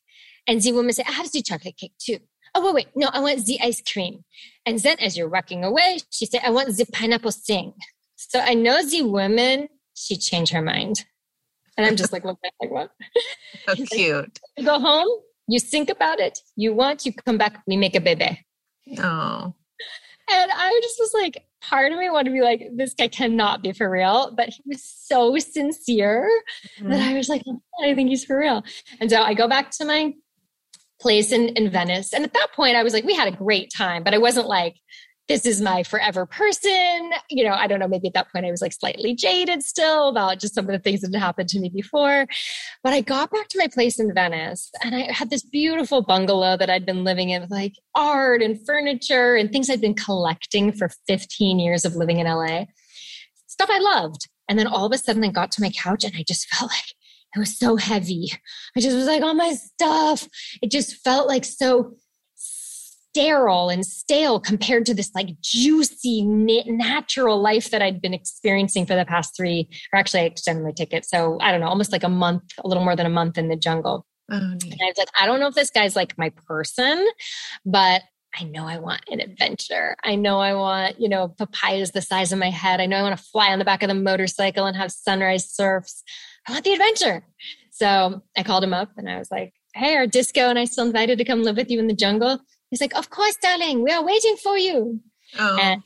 And 0.48 0.62
the 0.62 0.72
woman 0.74 0.94
said, 0.94 1.06
I 1.08 1.14
have 1.14 1.32
the 1.32 1.42
chocolate 1.42 1.78
cake 1.78 1.94
too. 2.00 2.20
Oh, 2.54 2.66
wait, 2.66 2.76
wait. 2.76 2.88
No, 2.96 3.10
I 3.12 3.20
want 3.20 3.46
the 3.46 3.60
ice 3.62 3.82
cream. 3.82 4.24
And 4.66 4.80
then 4.80 4.98
as 5.00 5.18
you're 5.18 5.30
walking 5.30 5.64
away, 5.64 6.00
she 6.10 6.26
said, 6.26 6.42
I 6.44 6.52
want 6.52 6.76
the 6.76 6.86
pineapple 6.86 7.32
thing. 7.32 7.74
So 8.16 8.40
I 8.40 8.54
know 8.54 8.86
the 8.86 9.02
woman, 9.02 9.68
she 9.94 10.16
changed 10.16 10.54
her 10.54 10.62
mind. 10.62 11.04
And 11.78 11.86
I'm 11.86 11.98
just 11.98 12.14
like, 12.14 12.24
looking 12.24 12.52
like 12.62 12.72
what? 12.72 12.92
So 13.76 13.86
cute. 13.86 14.40
You 14.58 14.64
go 14.66 14.80
home, 14.80 15.08
you 15.48 15.60
think 15.60 15.90
about 15.90 16.20
it, 16.20 16.40
you 16.56 16.74
want, 16.74 17.06
you 17.06 17.14
come 17.14 17.38
back, 17.38 17.62
we 17.68 17.76
make 17.76 17.96
a 17.96 18.00
baby. 18.00 18.46
Oh. 19.00 19.54
And 20.32 20.52
I 20.52 20.80
just 20.82 20.98
was 21.00 21.12
like, 21.14 21.46
part 21.62 21.92
of 21.92 22.00
me 22.00 22.10
wanted 22.10 22.30
to 22.30 22.34
be 22.34 22.42
like, 22.42 22.70
this 22.76 22.94
guy 22.94 23.08
cannot 23.08 23.62
be 23.62 23.74
for 23.74 23.90
real. 23.90 24.34
But 24.36 24.50
he 24.50 24.62
was 24.66 24.84
so 24.84 25.38
sincere 25.38 26.30
mm-hmm. 26.80 26.90
that 26.90 27.02
I 27.02 27.14
was 27.16 27.30
like, 27.30 27.44
I 27.84 27.94
think 27.94 28.10
he's 28.10 28.26
for 28.26 28.40
real. 28.40 28.64
And 29.00 29.10
so 29.10 29.22
I 29.22 29.34
go 29.34 29.48
back 29.48 29.70
to 29.72 29.86
my 29.86 30.14
place 31.00 31.32
in, 31.32 31.50
in 31.50 31.70
Venice. 31.70 32.14
And 32.14 32.24
at 32.24 32.34
that 32.34 32.48
point, 32.56 32.76
I 32.76 32.84
was 32.84 32.94
like, 32.94 33.04
we 33.04 33.16
had 33.16 33.28
a 33.28 33.36
great 33.36 33.72
time, 33.76 34.04
but 34.04 34.14
I 34.14 34.18
wasn't 34.18 34.48
like, 34.48 34.76
this 35.28 35.46
is 35.46 35.60
my 35.60 35.84
forever 35.84 36.26
person. 36.26 37.12
You 37.30 37.46
know, 37.46 37.54
I 37.54 37.68
don't 37.68 37.80
know, 37.80 37.88
maybe 37.88 38.08
at 38.08 38.14
that 38.14 38.32
point 38.32 38.46
I 38.46 38.52
was 38.52 38.62
like 38.62 38.74
slightly 38.74 39.16
jaded 39.16 39.64
still 39.64 40.10
about 40.10 40.40
just 40.40 40.54
some 40.54 40.66
of 40.66 40.72
the 40.72 40.80
things 40.80 41.02
that 41.02 41.14
had 41.14 41.20
happened 41.20 41.50
to 41.50 41.60
me 41.60 41.70
before. 41.70 42.28
But 42.84 42.94
I 42.94 43.02
got 43.02 43.32
back 43.32 43.48
to 43.50 43.58
my 43.58 43.68
place 43.68 44.00
in 44.00 44.14
Venice 44.14 44.70
and 44.84 44.96
I 44.96 45.12
had 45.12 45.32
this 45.32 45.44
beautiful 45.44 46.04
bungalow 46.04 46.58
that 46.58 46.70
I'd 46.70 46.86
been 46.86 47.04
living 47.04 47.30
in 47.30 47.42
with 47.42 47.52
like 47.52 47.74
art 47.96 48.42
and 48.44 48.64
furniture 48.66 49.36
and 49.36 49.52
things 49.52 49.70
I'd 49.70 49.82
been 49.82 49.96
collecting 49.96 50.72
for 50.72 50.90
15 51.08 51.60
years 51.60 51.86
of 51.86 51.96
living 51.96 52.20
in 52.20 52.28
LA. 52.28 52.66
Stuff 53.48 53.70
I 53.72 53.80
loved. 53.80 54.28
And 54.48 54.60
then 54.60 54.68
all 54.68 54.86
of 54.86 54.92
a 54.92 54.98
sudden 54.98 55.24
I 55.24 55.32
got 55.32 55.52
to 55.54 55.62
my 55.62 55.72
couch 55.72 56.04
and 56.04 56.14
I 56.16 56.24
just 56.28 56.48
felt 56.50 56.70
like 56.70 56.94
it 57.36 57.40
was 57.40 57.58
so 57.58 57.76
heavy. 57.76 58.32
I 58.76 58.80
just 58.80 58.96
was 58.96 59.06
like, 59.06 59.22
all 59.22 59.34
my 59.34 59.54
stuff. 59.54 60.28
It 60.62 60.72
just 60.72 60.96
felt 61.04 61.28
like 61.28 61.46
so 61.46 61.94
sterile 63.16 63.70
and 63.70 63.86
stale 63.86 64.40
compared 64.40 64.86
to 64.86 64.94
this 64.94 65.12
like 65.16 65.40
juicy, 65.42 66.22
natural 66.24 67.42
life 67.42 67.72
that 67.72 67.82
I'd 67.82 68.02
been 68.02 68.14
experiencing 68.14 68.86
for 68.86 68.96
the 68.96 69.06
past 69.06 69.36
three, 69.38 69.70
or 69.94 70.00
actually, 70.00 70.22
I 70.22 70.26
extended 70.26 70.64
my 70.64 70.72
ticket. 70.72 71.06
So 71.06 71.38
I 71.42 71.52
don't 71.52 71.62
know, 71.62 71.68
almost 71.68 71.92
like 71.92 72.04
a 72.04 72.10
month, 72.10 72.44
a 72.64 72.68
little 72.68 72.84
more 72.84 72.96
than 72.96 73.06
a 73.06 73.10
month 73.10 73.38
in 73.38 73.48
the 73.48 73.56
jungle. 73.56 74.06
Oh, 74.32 74.38
and 74.38 74.82
I 74.82 74.86
was 74.88 74.98
like, 74.98 75.08
I 75.20 75.26
don't 75.28 75.40
know 75.40 75.48
if 75.48 75.56
this 75.56 75.70
guy's 75.70 75.96
like 75.96 76.18
my 76.18 76.32
person, 76.48 77.08
but 77.66 78.02
I 78.38 78.44
know 78.44 78.68
I 78.68 78.80
want 78.80 79.02
an 79.10 79.22
adventure. 79.22 79.96
I 80.04 80.16
know 80.16 80.40
I 80.40 80.54
want, 80.56 81.00
you 81.00 81.08
know, 81.08 81.30
papayas 81.30 81.92
the 81.92 82.02
size 82.02 82.34
of 82.34 82.40
my 82.40 82.50
head. 82.50 82.82
I 82.82 82.86
know 82.86 82.98
I 82.98 83.04
want 83.04 83.18
to 83.18 83.24
fly 83.24 83.52
on 83.52 83.60
the 83.60 83.66
back 83.66 83.82
of 83.82 83.88
the 83.88 83.96
motorcycle 83.96 84.66
and 84.66 84.76
have 84.76 84.92
sunrise 84.92 85.50
surfs. 85.50 86.04
I 86.48 86.52
want 86.52 86.64
the 86.64 86.74
adventure. 86.74 87.26
So 87.72 88.22
I 88.38 88.44
called 88.44 88.64
him 88.64 88.74
up 88.74 88.92
and 88.98 89.10
I 89.10 89.18
was 89.18 89.32
like, 89.32 89.54
Hey, 89.74 89.96
our 89.96 90.08
disco 90.08 90.50
and 90.50 90.58
I 90.58 90.66
still 90.66 90.86
invited 90.86 91.18
to 91.18 91.26
come 91.26 91.44
live 91.44 91.58
with 91.58 91.70
you 91.70 91.80
in 91.80 91.88
the 91.88 91.94
jungle. 91.94 92.40
He's 92.70 92.82
like, 92.82 92.96
Of 92.96 93.10
course, 93.10 93.36
darling, 93.42 93.84
we 93.84 93.92
are 93.92 94.04
waiting 94.04 94.38
for 94.38 94.58
you. 94.58 95.00
Oh. 95.38 95.58
And 95.62 95.82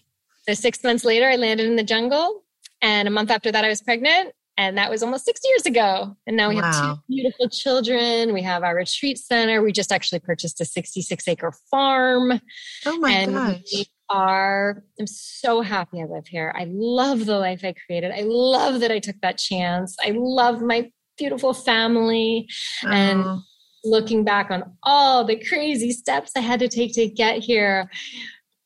so 0.47 0.53
six 0.53 0.84
months 0.84 1.03
later, 1.03 1.30
I 1.30 1.36
landed 1.36 1.68
in 1.68 1.76
the 1.76 1.84
jungle. 1.84 2.43
And 2.82 3.07
a 3.07 3.12
month 3.12 3.32
after 3.32 3.51
that, 3.51 3.66
I 3.66 3.70
was 3.70 3.82
pregnant. 3.82 4.34
And 4.57 4.78
that 4.78 4.89
was 4.89 5.01
almost 5.01 5.24
six 5.24 5.39
years 5.45 5.66
ago. 5.66 6.18
And 6.28 6.36
now 6.36 6.49
we 6.49 6.55
wow. 6.55 6.62
have 6.64 6.95
two 6.95 7.01
beautiful 7.07 7.47
children. 7.49 8.34
We 8.34 8.41
have 8.41 8.62
our 8.64 8.76
retreat 8.76 9.18
center. 9.18 9.64
We 9.64 9.72
just 9.72 9.91
actually 9.91 10.20
purchased 10.20 10.60
a 10.60 10.66
66 10.66 11.28
acre 11.30 11.53
farm. 11.72 12.41
Oh 12.86 12.97
my 12.99 13.26
gosh. 13.26 13.86
Are, 14.10 14.84
I'm 14.99 15.07
so 15.07 15.62
happy 15.62 16.01
I 16.01 16.05
live 16.05 16.28
here. 16.28 16.53
I 16.57 16.66
love 16.70 17.26
the 17.26 17.38
life 17.38 17.62
I 17.64 17.74
created. 17.86 18.12
I 18.12 18.24
love 18.26 18.80
that 18.80 18.91
I 18.91 18.99
took 18.99 19.18
that 19.22 19.38
chance. 19.38 19.95
I 20.03 20.14
love 20.16 20.62
my 20.62 20.91
beautiful 21.18 21.53
family. 21.53 22.47
Oh. 22.84 22.89
And 22.89 23.41
looking 23.84 24.24
back 24.24 24.49
on 24.49 24.64
all 24.84 25.24
the 25.24 25.36
crazy 25.47 25.91
steps 25.91 26.32
I 26.36 26.39
had 26.39 26.60
to 26.60 26.68
take 26.68 26.93
to 26.93 27.07
get 27.07 27.39
here, 27.43 27.89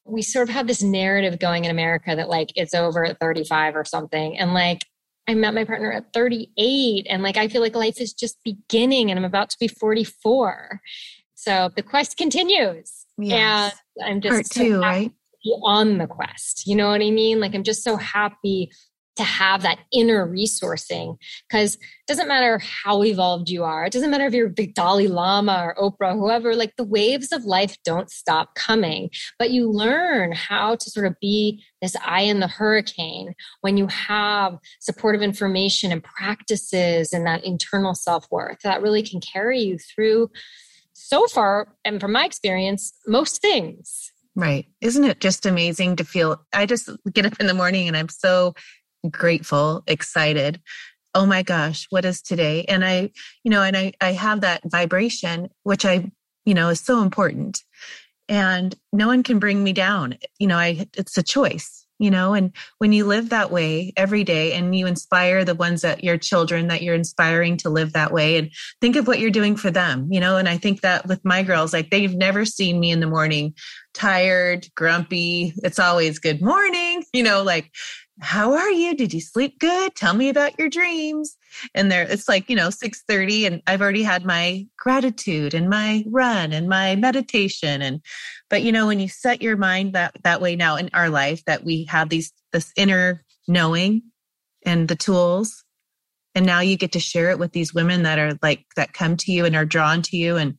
we 0.05 0.21
sort 0.21 0.49
of 0.49 0.55
have 0.55 0.67
this 0.67 0.81
narrative 0.81 1.39
going 1.39 1.65
in 1.65 1.71
America 1.71 2.15
that 2.15 2.29
like 2.29 2.51
it's 2.55 2.73
over 2.73 3.05
at 3.05 3.19
35 3.19 3.75
or 3.75 3.85
something. 3.85 4.37
And 4.37 4.53
like 4.53 4.81
I 5.27 5.33
met 5.33 5.53
my 5.53 5.63
partner 5.63 5.91
at 5.91 6.13
38 6.13 7.07
and 7.09 7.23
like 7.23 7.37
I 7.37 7.47
feel 7.47 7.61
like 7.61 7.75
life 7.75 8.01
is 8.01 8.13
just 8.13 8.37
beginning 8.43 9.09
and 9.09 9.17
I'm 9.17 9.25
about 9.25 9.49
to 9.51 9.57
be 9.59 9.67
44. 9.67 10.81
So 11.35 11.69
the 11.75 11.83
quest 11.83 12.17
continues. 12.17 13.05
Yes. 13.17 13.75
And 13.97 14.15
I'm 14.15 14.21
just 14.21 14.33
part 14.33 14.65
two, 14.67 14.79
right? 14.79 15.11
On 15.63 15.97
the 15.97 16.07
quest. 16.07 16.65
You 16.65 16.75
know 16.75 16.89
what 16.89 17.01
I 17.01 17.11
mean? 17.11 17.39
Like 17.39 17.53
I'm 17.53 17.63
just 17.63 17.83
so 17.83 17.97
happy 17.97 18.71
to 19.15 19.23
have 19.23 19.61
that 19.61 19.79
inner 19.91 20.27
resourcing 20.27 21.17
because 21.47 21.75
it 21.75 21.81
doesn't 22.07 22.27
matter 22.27 22.59
how 22.59 23.03
evolved 23.03 23.47
you 23.47 23.63
are. 23.63 23.85
It 23.85 23.93
doesn't 23.93 24.09
matter 24.09 24.25
if 24.25 24.33
you're 24.33 24.49
the 24.49 24.67
Dalai 24.67 25.07
Lama 25.07 25.71
or 25.77 25.91
Oprah, 25.91 26.13
whoever, 26.13 26.55
like 26.55 26.75
the 26.77 26.83
waves 26.83 27.31
of 27.31 27.45
life 27.45 27.77
don't 27.85 28.09
stop 28.09 28.55
coming. 28.55 29.11
But 29.37 29.51
you 29.51 29.69
learn 29.69 30.31
how 30.31 30.75
to 30.75 30.89
sort 30.89 31.05
of 31.05 31.15
be 31.21 31.63
this 31.81 31.95
eye 32.03 32.21
in 32.21 32.39
the 32.39 32.47
hurricane 32.47 33.35
when 33.61 33.77
you 33.77 33.87
have 33.87 34.57
supportive 34.79 35.21
information 35.21 35.91
and 35.91 36.03
practices 36.03 37.13
and 37.13 37.27
that 37.27 37.43
internal 37.43 37.93
self 37.93 38.25
worth 38.31 38.59
that 38.63 38.81
really 38.81 39.03
can 39.03 39.21
carry 39.21 39.61
you 39.61 39.77
through 39.77 40.31
so 40.93 41.25
far, 41.27 41.75
and 41.83 41.99
from 41.99 42.11
my 42.11 42.25
experience, 42.25 42.93
most 43.07 43.41
things. 43.41 44.11
Right. 44.35 44.65
Isn't 44.81 45.03
it 45.03 45.19
just 45.19 45.45
amazing 45.45 45.97
to 45.97 46.03
feel? 46.03 46.43
I 46.53 46.65
just 46.65 46.89
get 47.11 47.25
up 47.25 47.39
in 47.39 47.47
the 47.47 47.53
morning 47.53 47.87
and 47.87 47.95
I'm 47.95 48.09
so 48.09 48.55
grateful, 49.09 49.83
excited. 49.85 50.59
Oh 51.13 51.25
my 51.27 51.43
gosh, 51.43 51.85
what 51.91 52.05
is 52.05 52.21
today? 52.21 52.65
And 52.65 52.83
I, 52.83 53.11
you 53.43 53.51
know, 53.51 53.61
and 53.61 53.77
I, 53.77 53.93
I 54.01 54.13
have 54.13 54.41
that 54.41 54.61
vibration, 54.65 55.49
which 55.61 55.85
I, 55.85 56.11
you 56.45 56.55
know, 56.55 56.69
is 56.69 56.79
so 56.79 57.01
important. 57.01 57.61
And 58.27 58.75
no 58.91 59.07
one 59.07 59.21
can 59.21 59.37
bring 59.37 59.63
me 59.63 59.73
down. 59.73 60.17
You 60.39 60.47
know, 60.47 60.57
I, 60.57 60.87
it's 60.97 61.17
a 61.17 61.23
choice 61.23 61.82
you 62.03 62.11
know? 62.11 62.33
And 62.33 62.51
when 62.79 62.91
you 62.91 63.05
live 63.05 63.29
that 63.29 63.51
way 63.51 63.93
every 63.95 64.23
day 64.23 64.53
and 64.53 64.75
you 64.75 64.85
inspire 64.85 65.45
the 65.45 65.55
ones 65.55 65.81
that 65.81 66.03
your 66.03 66.17
children 66.17 66.67
that 66.67 66.81
you're 66.81 66.95
inspiring 66.95 67.57
to 67.57 67.69
live 67.69 67.93
that 67.93 68.11
way 68.11 68.37
and 68.37 68.51
think 68.81 68.95
of 68.95 69.07
what 69.07 69.19
you're 69.19 69.31
doing 69.31 69.55
for 69.55 69.71
them 69.71 70.07
you 70.11 70.19
know? 70.19 70.37
And 70.37 70.49
i 70.49 70.57
think 70.57 70.81
that 70.81 71.07
with 71.07 71.23
my 71.23 71.43
girls 71.43 71.73
like 71.73 71.89
they've 71.89 72.13
never 72.13 72.45
seen 72.45 72.79
me 72.79 72.91
in 72.91 72.99
the 72.99 73.07
morning 73.07 73.53
tired 73.93 74.67
grumpy 74.75 75.53
it's 75.57 75.79
always 75.79 76.19
good 76.19 76.41
morning 76.41 77.03
you 77.13 77.23
know? 77.23 77.43
Like 77.43 77.71
how 78.21 78.53
are 78.53 78.69
you? 78.69 78.95
Did 78.95 79.13
you 79.13 79.21
sleep 79.21 79.59
good? 79.59 79.95
Tell 79.95 80.13
me 80.13 80.29
about 80.29 80.57
your 80.59 80.69
dreams. 80.69 81.35
And 81.73 81.91
there 81.91 82.03
it's 82.03 82.29
like 82.29 82.49
you 82.49 82.55
know 82.55 82.69
6:30 82.69 83.47
and 83.47 83.61
I've 83.65 83.81
already 83.81 84.03
had 84.03 84.25
my 84.25 84.67
gratitude 84.77 85.53
and 85.53 85.69
my 85.69 86.03
run 86.07 86.53
and 86.53 86.67
my 86.69 86.95
meditation 86.95 87.81
and 87.81 88.01
but 88.49 88.61
you 88.61 88.71
know 88.71 88.87
when 88.87 88.99
you 88.99 89.07
set 89.07 89.41
your 89.41 89.57
mind 89.57 89.93
that 89.93 90.15
that 90.23 90.41
way 90.41 90.55
now 90.55 90.75
in 90.75 90.89
our 90.93 91.09
life 91.09 91.43
that 91.45 91.63
we 91.63 91.85
have 91.85 92.09
these 92.09 92.31
this 92.51 92.71
inner 92.75 93.23
knowing 93.47 94.03
and 94.65 94.87
the 94.87 94.95
tools 94.95 95.63
and 96.35 96.45
now 96.45 96.59
you 96.59 96.77
get 96.77 96.91
to 96.93 96.99
share 96.99 97.29
it 97.29 97.39
with 97.39 97.51
these 97.51 97.73
women 97.73 98.03
that 98.03 98.19
are 98.19 98.37
like 98.41 98.65
that 98.75 98.93
come 98.93 99.17
to 99.17 99.31
you 99.31 99.45
and 99.45 99.55
are 99.55 99.65
drawn 99.65 100.01
to 100.03 100.17
you 100.17 100.37
and 100.37 100.57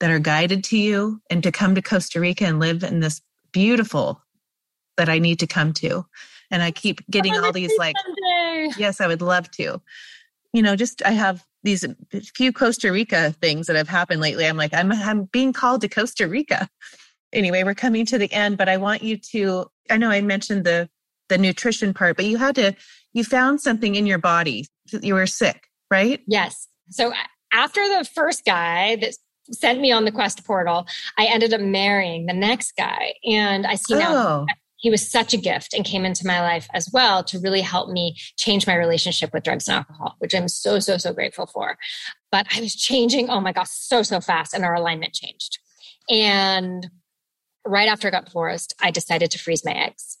that 0.00 0.10
are 0.10 0.18
guided 0.18 0.64
to 0.64 0.78
you 0.78 1.20
and 1.30 1.42
to 1.42 1.52
come 1.52 1.74
to 1.74 1.82
Costa 1.82 2.20
Rica 2.20 2.46
and 2.46 2.58
live 2.58 2.82
in 2.82 3.00
this 3.00 3.20
beautiful 3.52 4.22
that 4.96 5.10
I 5.10 5.18
need 5.18 5.38
to 5.40 5.46
come 5.46 5.72
to 5.74 6.06
and 6.50 6.62
I 6.62 6.70
keep 6.70 7.00
getting 7.10 7.36
all 7.36 7.52
these 7.52 7.72
like, 7.78 7.96
someday. 8.04 8.70
yes, 8.78 9.00
I 9.00 9.06
would 9.06 9.22
love 9.22 9.50
to. 9.52 9.80
You 10.52 10.62
know, 10.62 10.76
just 10.76 11.04
I 11.04 11.12
have 11.12 11.44
these 11.62 11.86
few 12.34 12.52
Costa 12.52 12.90
Rica 12.90 13.32
things 13.40 13.66
that 13.66 13.76
have 13.76 13.88
happened 13.88 14.20
lately. 14.20 14.46
I'm 14.46 14.56
like, 14.56 14.74
I'm 14.74 14.90
I'm 14.92 15.24
being 15.24 15.52
called 15.52 15.82
to 15.82 15.88
Costa 15.88 16.26
Rica. 16.26 16.68
Anyway, 17.32 17.62
we're 17.62 17.74
coming 17.74 18.04
to 18.06 18.18
the 18.18 18.32
end, 18.32 18.58
but 18.58 18.68
I 18.68 18.76
want 18.76 19.02
you 19.02 19.16
to. 19.32 19.66
I 19.90 19.96
know 19.96 20.10
I 20.10 20.20
mentioned 20.20 20.64
the 20.64 20.88
the 21.28 21.38
nutrition 21.38 21.94
part, 21.94 22.16
but 22.16 22.24
you 22.24 22.38
had 22.38 22.56
to. 22.56 22.74
You 23.12 23.24
found 23.24 23.60
something 23.60 23.94
in 23.94 24.06
your 24.06 24.18
body. 24.18 24.66
You 24.90 25.14
were 25.14 25.26
sick, 25.26 25.68
right? 25.90 26.20
Yes. 26.26 26.68
So 26.90 27.12
after 27.52 27.80
the 27.80 28.04
first 28.04 28.44
guy 28.44 28.96
that 28.96 29.14
sent 29.52 29.80
me 29.80 29.92
on 29.92 30.04
the 30.04 30.12
quest 30.12 30.44
portal, 30.44 30.86
I 31.18 31.26
ended 31.26 31.52
up 31.52 31.60
marrying 31.60 32.26
the 32.26 32.32
next 32.32 32.76
guy, 32.76 33.14
and 33.24 33.66
I 33.66 33.76
see 33.76 33.94
now. 33.94 34.16
Oh 34.16 34.46
he 34.80 34.90
was 34.90 35.08
such 35.08 35.32
a 35.32 35.38
gift 35.38 35.74
and 35.74 35.84
came 35.84 36.04
into 36.04 36.26
my 36.26 36.40
life 36.40 36.66
as 36.74 36.88
well 36.92 37.22
to 37.24 37.38
really 37.38 37.60
help 37.60 37.90
me 37.90 38.16
change 38.36 38.66
my 38.66 38.74
relationship 38.74 39.32
with 39.32 39.44
drugs 39.44 39.68
and 39.68 39.76
alcohol, 39.76 40.16
which 40.18 40.34
I'm 40.34 40.48
so, 40.48 40.78
so, 40.78 40.96
so 40.96 41.12
grateful 41.12 41.46
for. 41.46 41.76
But 42.32 42.46
I 42.54 42.60
was 42.60 42.74
changing, 42.74 43.28
oh 43.30 43.40
my 43.40 43.52
gosh, 43.52 43.68
so, 43.70 44.02
so 44.02 44.20
fast, 44.20 44.54
and 44.54 44.64
our 44.64 44.74
alignment 44.74 45.12
changed. 45.12 45.58
And 46.08 46.88
right 47.66 47.88
after 47.88 48.08
I 48.08 48.10
got 48.10 48.24
divorced, 48.24 48.74
I 48.80 48.90
decided 48.90 49.30
to 49.32 49.38
freeze 49.38 49.64
my 49.64 49.72
eggs 49.72 50.18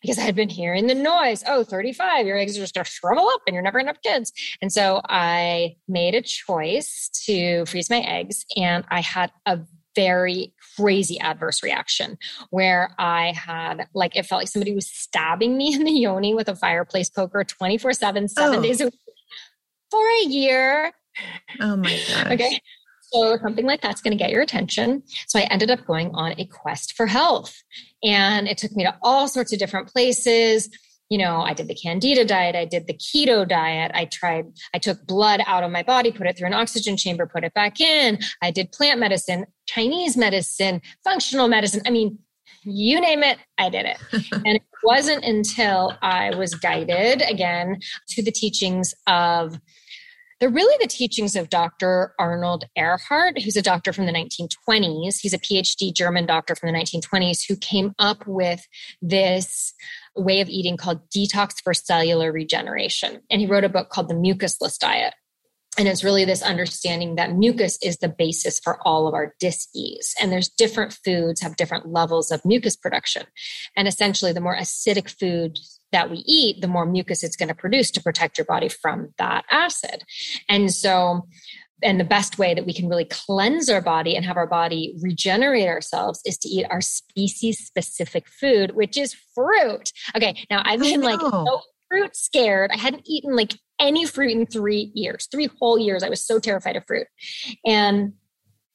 because 0.00 0.18
I 0.18 0.22
had 0.22 0.36
been 0.36 0.48
hearing 0.48 0.86
the 0.86 0.94
noise. 0.94 1.42
Oh, 1.46 1.64
35, 1.64 2.26
your 2.26 2.36
eggs 2.36 2.56
are 2.56 2.60
just 2.60 2.74
going 2.74 2.84
to 2.84 2.90
shrivel 2.90 3.28
up 3.28 3.40
and 3.46 3.54
you're 3.54 3.62
never 3.62 3.78
going 3.78 3.86
to 3.86 3.92
have 3.92 4.02
kids. 4.02 4.32
And 4.62 4.72
so 4.72 5.00
I 5.08 5.76
made 5.88 6.14
a 6.14 6.22
choice 6.22 7.10
to 7.24 7.64
freeze 7.66 7.90
my 7.90 8.00
eggs 8.00 8.44
and 8.56 8.84
I 8.88 9.00
had 9.00 9.32
a 9.46 9.60
very 9.96 10.54
crazy 10.76 11.18
adverse 11.18 11.62
reaction 11.62 12.18
where 12.50 12.94
I 12.98 13.32
had 13.32 13.88
like 13.94 14.14
it 14.14 14.26
felt 14.26 14.42
like 14.42 14.48
somebody 14.48 14.74
was 14.74 14.88
stabbing 14.88 15.56
me 15.56 15.74
in 15.74 15.84
the 15.84 15.90
yoni 15.90 16.34
with 16.34 16.48
a 16.48 16.54
fireplace 16.54 17.10
poker 17.10 17.42
24 17.42 17.92
7, 17.94 18.28
seven 18.28 18.58
oh. 18.60 18.62
days 18.62 18.80
a 18.80 18.84
week 18.84 18.94
for 19.90 20.06
a 20.22 20.26
year. 20.28 20.92
Oh 21.60 21.76
my 21.76 21.98
god. 22.08 22.32
Okay. 22.32 22.60
So 23.12 23.38
something 23.38 23.64
like 23.64 23.80
that's 23.80 24.02
going 24.02 24.16
to 24.16 24.22
get 24.22 24.30
your 24.30 24.42
attention. 24.42 25.02
So 25.28 25.38
I 25.38 25.42
ended 25.42 25.70
up 25.70 25.86
going 25.86 26.10
on 26.14 26.34
a 26.38 26.46
quest 26.46 26.94
for 26.94 27.06
health. 27.06 27.62
And 28.02 28.48
it 28.48 28.58
took 28.58 28.72
me 28.72 28.84
to 28.84 28.94
all 29.02 29.28
sorts 29.28 29.52
of 29.52 29.58
different 29.58 29.88
places 29.88 30.68
you 31.08 31.18
know, 31.18 31.42
I 31.42 31.54
did 31.54 31.68
the 31.68 31.74
candida 31.74 32.24
diet, 32.24 32.56
I 32.56 32.64
did 32.64 32.86
the 32.86 32.94
keto 32.94 33.46
diet, 33.46 33.92
I 33.94 34.06
tried, 34.06 34.46
I 34.74 34.78
took 34.78 35.06
blood 35.06 35.40
out 35.46 35.62
of 35.62 35.70
my 35.70 35.82
body, 35.82 36.10
put 36.10 36.26
it 36.26 36.36
through 36.36 36.48
an 36.48 36.54
oxygen 36.54 36.96
chamber, 36.96 37.26
put 37.26 37.44
it 37.44 37.54
back 37.54 37.80
in. 37.80 38.18
I 38.42 38.50
did 38.50 38.72
plant 38.72 38.98
medicine, 38.98 39.46
Chinese 39.66 40.16
medicine, 40.16 40.82
functional 41.04 41.48
medicine. 41.48 41.82
I 41.86 41.90
mean, 41.90 42.18
you 42.64 43.00
name 43.00 43.22
it, 43.22 43.38
I 43.58 43.68
did 43.68 43.86
it. 43.86 43.98
and 44.32 44.56
it 44.56 44.62
wasn't 44.82 45.24
until 45.24 45.96
I 46.02 46.34
was 46.34 46.54
guided 46.54 47.22
again 47.22 47.78
to 48.08 48.22
the 48.22 48.32
teachings 48.32 48.94
of 49.06 49.60
they're 50.38 50.50
really 50.50 50.76
the 50.82 50.88
teachings 50.88 51.34
of 51.34 51.48
Dr. 51.48 52.12
Arnold 52.18 52.66
Ehret, 52.76 53.42
who's 53.42 53.56
a 53.56 53.62
doctor 53.62 53.92
from 53.92 54.04
the 54.04 54.12
1920s. 54.12 55.18
He's 55.20 55.32
a 55.32 55.38
PhD 55.38 55.94
German 55.94 56.26
doctor 56.26 56.54
from 56.54 56.70
the 56.70 56.78
1920s 56.78 57.46
who 57.48 57.56
came 57.56 57.94
up 57.98 58.26
with 58.26 58.66
this 59.00 59.72
way 60.16 60.40
of 60.40 60.48
eating 60.48 60.76
called 60.76 61.08
Detox 61.10 61.54
for 61.62 61.74
Cellular 61.74 62.32
Regeneration. 62.32 63.20
And 63.30 63.40
he 63.40 63.46
wrote 63.46 63.64
a 63.64 63.68
book 63.68 63.90
called 63.90 64.08
The 64.08 64.14
Mucusless 64.14 64.78
Diet. 64.78 65.14
And 65.78 65.86
it's 65.86 66.02
really 66.02 66.24
this 66.24 66.42
understanding 66.42 67.16
that 67.16 67.32
mucus 67.32 67.78
is 67.82 67.98
the 67.98 68.08
basis 68.08 68.58
for 68.58 68.78
all 68.86 69.06
of 69.06 69.12
our 69.12 69.34
dis-ease. 69.40 70.14
And 70.18 70.32
there's 70.32 70.48
different 70.48 70.96
foods 71.04 71.42
have 71.42 71.56
different 71.56 71.92
levels 71.92 72.30
of 72.30 72.44
mucus 72.46 72.76
production. 72.76 73.24
And 73.76 73.86
essentially, 73.86 74.32
the 74.32 74.40
more 74.40 74.56
acidic 74.56 75.10
food 75.18 75.58
that 75.92 76.10
we 76.10 76.24
eat, 76.26 76.62
the 76.62 76.68
more 76.68 76.86
mucus 76.86 77.22
it's 77.22 77.36
going 77.36 77.48
to 77.48 77.54
produce 77.54 77.90
to 77.92 78.02
protect 78.02 78.38
your 78.38 78.46
body 78.46 78.68
from 78.68 79.12
that 79.18 79.44
acid. 79.50 80.02
And 80.48 80.72
so 80.72 81.28
and 81.82 82.00
the 82.00 82.04
best 82.04 82.38
way 82.38 82.54
that 82.54 82.66
we 82.66 82.72
can 82.72 82.88
really 82.88 83.04
cleanse 83.04 83.68
our 83.68 83.80
body 83.80 84.16
and 84.16 84.24
have 84.24 84.36
our 84.36 84.46
body 84.46 84.96
regenerate 85.02 85.68
ourselves 85.68 86.20
is 86.24 86.38
to 86.38 86.48
eat 86.48 86.66
our 86.70 86.80
species 86.80 87.58
specific 87.58 88.28
food, 88.28 88.74
which 88.74 88.96
is 88.96 89.14
fruit. 89.34 89.92
Okay, 90.16 90.46
now 90.50 90.62
I've 90.64 90.80
been 90.80 91.02
like 91.02 91.20
so 91.20 91.60
fruit 91.88 92.16
scared. 92.16 92.70
I 92.72 92.78
hadn't 92.78 93.02
eaten 93.06 93.36
like 93.36 93.54
any 93.78 94.06
fruit 94.06 94.32
in 94.32 94.46
three 94.46 94.90
years, 94.94 95.28
three 95.30 95.50
whole 95.60 95.78
years. 95.78 96.02
I 96.02 96.08
was 96.08 96.24
so 96.24 96.38
terrified 96.38 96.76
of 96.76 96.86
fruit. 96.86 97.06
And 97.64 98.14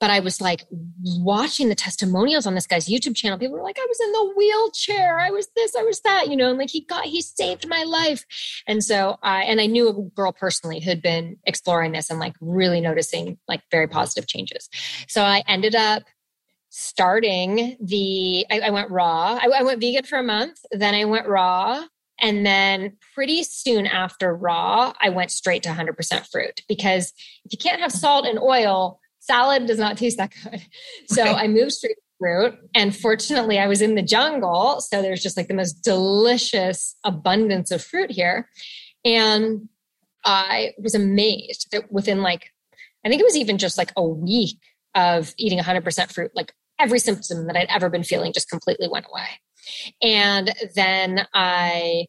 but 0.01 0.09
I 0.09 0.19
was 0.19 0.41
like 0.41 0.65
watching 1.03 1.69
the 1.69 1.75
testimonials 1.75 2.47
on 2.47 2.55
this 2.55 2.65
guy's 2.65 2.89
YouTube 2.89 3.15
channel. 3.15 3.37
People 3.37 3.57
were 3.57 3.63
like, 3.63 3.77
I 3.79 3.85
was 3.87 3.99
in 3.99 4.11
the 4.11 4.33
wheelchair. 4.35 5.19
I 5.19 5.29
was 5.29 5.47
this, 5.55 5.75
I 5.75 5.83
was 5.83 6.01
that, 6.01 6.27
you 6.27 6.35
know, 6.35 6.49
and 6.49 6.57
like 6.57 6.71
he 6.71 6.81
got, 6.81 7.05
he 7.05 7.21
saved 7.21 7.69
my 7.69 7.83
life. 7.83 8.25
And 8.65 8.83
so 8.83 9.17
I, 9.21 9.43
and 9.43 9.61
I 9.61 9.67
knew 9.67 9.87
a 9.87 9.93
girl 9.93 10.31
personally 10.31 10.79
who'd 10.79 11.03
been 11.03 11.37
exploring 11.45 11.91
this 11.91 12.09
and 12.09 12.19
like 12.19 12.33
really 12.41 12.81
noticing 12.81 13.37
like 13.47 13.61
very 13.69 13.87
positive 13.87 14.27
changes. 14.27 14.69
So 15.07 15.21
I 15.21 15.43
ended 15.47 15.75
up 15.75 16.01
starting 16.69 17.77
the, 17.79 18.47
I, 18.49 18.61
I 18.61 18.69
went 18.71 18.89
raw. 18.89 19.37
I, 19.39 19.49
I 19.59 19.61
went 19.61 19.81
vegan 19.81 20.05
for 20.05 20.17
a 20.17 20.23
month. 20.23 20.57
Then 20.71 20.95
I 20.95 21.05
went 21.05 21.27
raw. 21.27 21.85
And 22.19 22.43
then 22.43 22.97
pretty 23.13 23.43
soon 23.43 23.85
after 23.85 24.33
raw, 24.33 24.93
I 24.99 25.09
went 25.09 25.29
straight 25.29 25.61
to 25.63 25.69
100% 25.69 26.31
fruit 26.31 26.61
because 26.67 27.13
if 27.45 27.51
you 27.51 27.57
can't 27.59 27.81
have 27.81 27.91
salt 27.91 28.25
and 28.25 28.39
oil, 28.39 28.99
salad 29.21 29.65
does 29.65 29.79
not 29.79 29.97
taste 29.97 30.17
that 30.17 30.31
good. 30.43 30.61
So 31.07 31.23
I 31.23 31.47
moved 31.47 31.71
straight 31.71 31.95
to 31.95 32.01
fruit. 32.19 32.59
And 32.75 32.95
fortunately, 32.95 33.57
I 33.57 33.67
was 33.67 33.81
in 33.81 33.95
the 33.95 34.01
jungle. 34.01 34.81
So 34.81 35.01
there's 35.01 35.23
just 35.23 35.37
like 35.37 35.47
the 35.47 35.53
most 35.53 35.83
delicious 35.83 36.95
abundance 37.03 37.71
of 37.71 37.83
fruit 37.83 38.11
here. 38.11 38.49
And 39.05 39.69
I 40.23 40.73
was 40.77 40.93
amazed 40.93 41.69
that 41.71 41.91
within 41.91 42.21
like, 42.21 42.51
I 43.03 43.09
think 43.09 43.21
it 43.21 43.25
was 43.25 43.37
even 43.37 43.57
just 43.57 43.77
like 43.77 43.91
a 43.95 44.03
week 44.03 44.59
of 44.93 45.33
eating 45.37 45.57
100% 45.59 46.13
fruit, 46.13 46.31
like 46.35 46.53
every 46.79 46.99
symptom 46.99 47.47
that 47.47 47.55
I'd 47.55 47.69
ever 47.69 47.89
been 47.89 48.03
feeling 48.03 48.33
just 48.33 48.49
completely 48.49 48.87
went 48.87 49.07
away. 49.09 49.27
And 50.01 50.53
then 50.75 51.25
I 51.33 52.05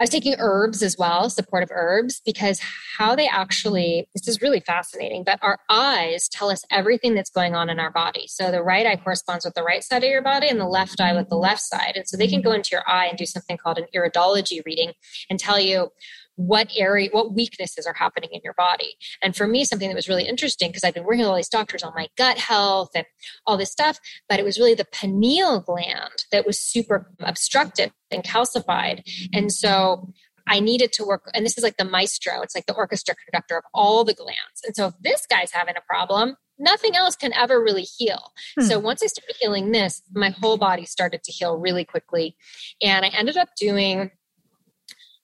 I 0.00 0.04
was 0.04 0.10
taking 0.10 0.34
herbs 0.38 0.82
as 0.82 0.96
well, 0.98 1.28
supportive 1.28 1.68
herbs, 1.70 2.22
because 2.24 2.58
how 2.96 3.14
they 3.14 3.28
actually, 3.28 4.08
this 4.14 4.26
is 4.26 4.40
really 4.40 4.60
fascinating, 4.60 5.24
but 5.24 5.38
our 5.42 5.58
eyes 5.68 6.26
tell 6.26 6.50
us 6.50 6.64
everything 6.70 7.14
that's 7.14 7.28
going 7.28 7.54
on 7.54 7.68
in 7.68 7.78
our 7.78 7.90
body. 7.90 8.26
So 8.26 8.50
the 8.50 8.62
right 8.62 8.86
eye 8.86 8.96
corresponds 8.96 9.44
with 9.44 9.52
the 9.52 9.62
right 9.62 9.84
side 9.84 10.02
of 10.02 10.08
your 10.08 10.22
body 10.22 10.48
and 10.48 10.58
the 10.58 10.64
left 10.64 11.02
eye 11.02 11.12
with 11.12 11.28
the 11.28 11.36
left 11.36 11.60
side. 11.60 11.92
And 11.96 12.08
so 12.08 12.16
they 12.16 12.28
can 12.28 12.40
go 12.40 12.52
into 12.52 12.70
your 12.72 12.88
eye 12.88 13.08
and 13.08 13.18
do 13.18 13.26
something 13.26 13.58
called 13.58 13.76
an 13.76 13.88
iridology 13.94 14.64
reading 14.64 14.92
and 15.28 15.38
tell 15.38 15.60
you 15.60 15.90
what 16.36 16.70
area, 16.76 17.08
what 17.12 17.34
weaknesses 17.34 17.86
are 17.86 17.94
happening 17.94 18.30
in 18.32 18.40
your 18.42 18.54
body. 18.54 18.94
And 19.22 19.36
for 19.36 19.46
me, 19.46 19.64
something 19.64 19.88
that 19.88 19.94
was 19.94 20.08
really 20.08 20.26
interesting 20.26 20.70
because 20.70 20.84
I've 20.84 20.94
been 20.94 21.04
working 21.04 21.20
with 21.20 21.28
all 21.28 21.36
these 21.36 21.48
doctors 21.48 21.82
on 21.82 21.92
my 21.94 22.08
gut 22.16 22.38
health 22.38 22.90
and 22.94 23.04
all 23.46 23.56
this 23.56 23.70
stuff, 23.70 23.98
but 24.28 24.38
it 24.38 24.44
was 24.44 24.58
really 24.58 24.74
the 24.74 24.86
pineal 24.90 25.60
gland 25.60 26.24
that 26.32 26.46
was 26.46 26.58
super 26.58 27.10
obstructed 27.20 27.92
and 28.10 28.24
calcified. 28.24 29.02
And 29.32 29.52
so 29.52 30.12
I 30.46 30.60
needed 30.60 30.92
to 30.94 31.04
work, 31.04 31.30
and 31.34 31.44
this 31.44 31.56
is 31.56 31.62
like 31.64 31.76
the 31.76 31.84
maestro, 31.84 32.42
it's 32.42 32.54
like 32.54 32.66
the 32.66 32.74
orchestra 32.74 33.14
conductor 33.24 33.56
of 33.56 33.64
all 33.72 34.04
the 34.04 34.14
glands. 34.14 34.62
And 34.64 34.74
so 34.74 34.88
if 34.88 34.94
this 35.00 35.26
guy's 35.26 35.52
having 35.52 35.76
a 35.76 35.82
problem, 35.86 36.36
nothing 36.58 36.96
else 36.96 37.16
can 37.16 37.32
ever 37.32 37.62
really 37.62 37.86
heal. 37.98 38.32
Hmm. 38.58 38.64
So 38.64 38.78
once 38.78 39.02
I 39.02 39.06
started 39.06 39.36
healing 39.40 39.70
this, 39.70 40.02
my 40.12 40.30
whole 40.30 40.56
body 40.56 40.86
started 40.86 41.22
to 41.24 41.32
heal 41.32 41.56
really 41.56 41.84
quickly. 41.84 42.36
And 42.82 43.04
I 43.04 43.08
ended 43.08 43.36
up 43.36 43.50
doing, 43.58 44.10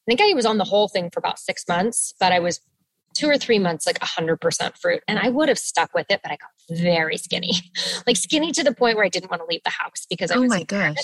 I 0.09 0.15
think 0.15 0.21
I 0.21 0.35
was 0.35 0.47
on 0.47 0.59
the 0.59 0.65
whole 0.65 0.89
thing 0.89 1.11
for 1.11 1.19
about 1.19 1.39
six 1.39 1.65
months, 1.69 2.15
but 2.21 2.33
I 2.33 2.39
was 2.39 2.61
two 3.15 3.29
or 3.29 3.39
three 3.39 3.59
months 3.59 3.87
like 3.87 3.99
100% 4.01 4.77
fruit 4.77 5.03
and 5.09 5.19
i 5.19 5.31
would 5.31 5.49
have 5.49 5.59
stuck 5.59 5.95
with 5.95 6.05
it 6.11 6.21
but 6.23 6.31
i 6.31 6.37
got 6.37 6.51
very 6.79 7.17
skinny 7.17 7.53
like 8.07 8.15
skinny 8.15 8.53
to 8.53 8.63
the 8.63 8.75
point 8.75 8.95
where 8.95 9.07
i 9.07 9.09
didn't 9.09 9.31
want 9.31 9.41
to 9.41 9.47
leave 9.47 9.63
the 9.65 9.71
house 9.71 10.05
because 10.11 10.31
i 10.31 10.35
oh 10.35 10.43
was 10.43 10.51
my 10.51 10.63
gosh 10.65 10.97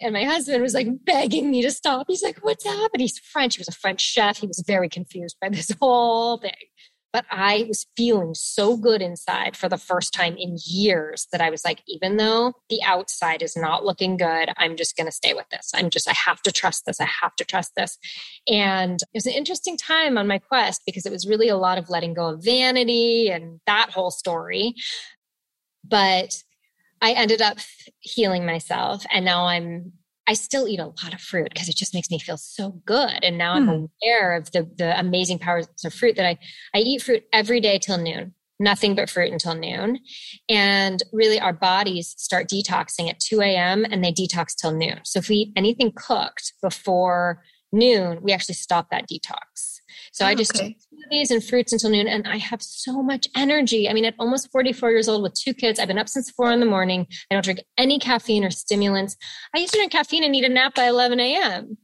and 0.00 0.12
my 0.12 0.24
husband 0.24 0.62
was 0.62 0.74
like 0.74 0.88
begging 1.04 1.50
me 1.50 1.62
to 1.62 1.70
stop. 1.70 2.06
He's 2.08 2.22
like, 2.22 2.38
What's 2.44 2.64
happening? 2.64 3.04
He's 3.04 3.18
French. 3.18 3.56
He 3.56 3.60
was 3.60 3.68
a 3.68 3.72
French 3.72 4.00
chef. 4.00 4.38
He 4.38 4.46
was 4.46 4.62
very 4.66 4.88
confused 4.88 5.36
by 5.40 5.48
this 5.48 5.70
whole 5.80 6.38
thing. 6.38 6.52
But 7.16 7.24
I 7.30 7.64
was 7.66 7.86
feeling 7.96 8.34
so 8.34 8.76
good 8.76 9.00
inside 9.00 9.56
for 9.56 9.70
the 9.70 9.78
first 9.78 10.12
time 10.12 10.36
in 10.36 10.58
years 10.66 11.28
that 11.32 11.40
I 11.40 11.48
was 11.48 11.64
like, 11.64 11.82
even 11.88 12.18
though 12.18 12.52
the 12.68 12.82
outside 12.84 13.40
is 13.40 13.56
not 13.56 13.86
looking 13.86 14.18
good, 14.18 14.50
I'm 14.58 14.76
just 14.76 14.98
going 14.98 15.06
to 15.06 15.10
stay 15.10 15.32
with 15.32 15.48
this. 15.48 15.70
I'm 15.74 15.88
just, 15.88 16.06
I 16.06 16.12
have 16.12 16.42
to 16.42 16.52
trust 16.52 16.84
this. 16.84 17.00
I 17.00 17.06
have 17.06 17.34
to 17.36 17.44
trust 17.46 17.72
this. 17.74 17.96
And 18.46 19.00
it 19.00 19.08
was 19.14 19.24
an 19.24 19.32
interesting 19.32 19.78
time 19.78 20.18
on 20.18 20.26
my 20.26 20.36
quest 20.36 20.82
because 20.84 21.06
it 21.06 21.10
was 21.10 21.26
really 21.26 21.48
a 21.48 21.56
lot 21.56 21.78
of 21.78 21.88
letting 21.88 22.12
go 22.12 22.34
of 22.34 22.44
vanity 22.44 23.30
and 23.30 23.60
that 23.66 23.92
whole 23.92 24.10
story. 24.10 24.74
But 25.82 26.42
I 27.00 27.12
ended 27.12 27.40
up 27.40 27.56
healing 28.00 28.44
myself 28.44 29.06
and 29.10 29.24
now 29.24 29.46
I'm 29.46 29.94
I 30.28 30.34
still 30.34 30.66
eat 30.66 30.80
a 30.80 30.86
lot 30.86 31.14
of 31.14 31.20
fruit 31.20 31.48
because 31.52 31.68
it 31.68 31.76
just 31.76 31.94
makes 31.94 32.10
me 32.10 32.18
feel 32.18 32.36
so 32.36 32.70
good. 32.84 33.22
And 33.22 33.38
now 33.38 33.54
I'm 33.54 33.66
hmm. 33.66 33.84
aware 34.02 34.36
of 34.36 34.50
the 34.52 34.68
the 34.76 34.98
amazing 34.98 35.38
powers 35.38 35.68
of 35.84 35.94
fruit 35.94 36.16
that 36.16 36.26
I 36.26 36.38
I 36.74 36.78
eat 36.78 37.02
fruit 37.02 37.24
every 37.32 37.60
day 37.60 37.78
till 37.78 37.98
noon. 37.98 38.34
Nothing 38.58 38.94
but 38.94 39.10
fruit 39.10 39.30
until 39.32 39.54
noon. 39.54 39.98
And 40.48 41.02
really 41.12 41.38
our 41.38 41.52
bodies 41.52 42.14
start 42.16 42.48
detoxing 42.48 43.10
at 43.10 43.20
2 43.20 43.42
a.m. 43.42 43.84
and 43.84 44.02
they 44.02 44.12
detox 44.12 44.54
till 44.58 44.72
noon. 44.72 45.00
So 45.04 45.18
if 45.18 45.28
we 45.28 45.36
eat 45.36 45.52
anything 45.56 45.92
cooked 45.94 46.54
before 46.62 47.42
noon, 47.70 48.20
we 48.22 48.32
actually 48.32 48.54
stop 48.54 48.90
that 48.90 49.04
detox. 49.08 49.75
So 50.16 50.24
oh, 50.24 50.28
I 50.28 50.34
just 50.34 50.56
okay. 50.56 50.74
smoothies 51.12 51.30
and 51.30 51.44
fruits 51.44 51.74
until 51.74 51.90
noon, 51.90 52.08
and 52.08 52.26
I 52.26 52.38
have 52.38 52.62
so 52.62 53.02
much 53.02 53.28
energy. 53.36 53.86
I 53.86 53.92
mean, 53.92 54.06
at 54.06 54.14
almost 54.18 54.50
44 54.50 54.90
years 54.90 55.10
old 55.10 55.22
with 55.22 55.34
two 55.34 55.52
kids, 55.52 55.78
I've 55.78 55.88
been 55.88 55.98
up 55.98 56.08
since 56.08 56.30
four 56.30 56.50
in 56.52 56.58
the 56.58 56.64
morning. 56.64 57.06
I 57.30 57.34
don't 57.34 57.44
drink 57.44 57.60
any 57.76 57.98
caffeine 57.98 58.42
or 58.42 58.50
stimulants. 58.50 59.14
I 59.54 59.58
used 59.58 59.74
to 59.74 59.78
drink 59.78 59.92
caffeine 59.92 60.24
and 60.24 60.32
need 60.32 60.44
a 60.44 60.48
nap 60.48 60.74
by 60.74 60.88
11 60.88 61.20
a.m. 61.20 61.76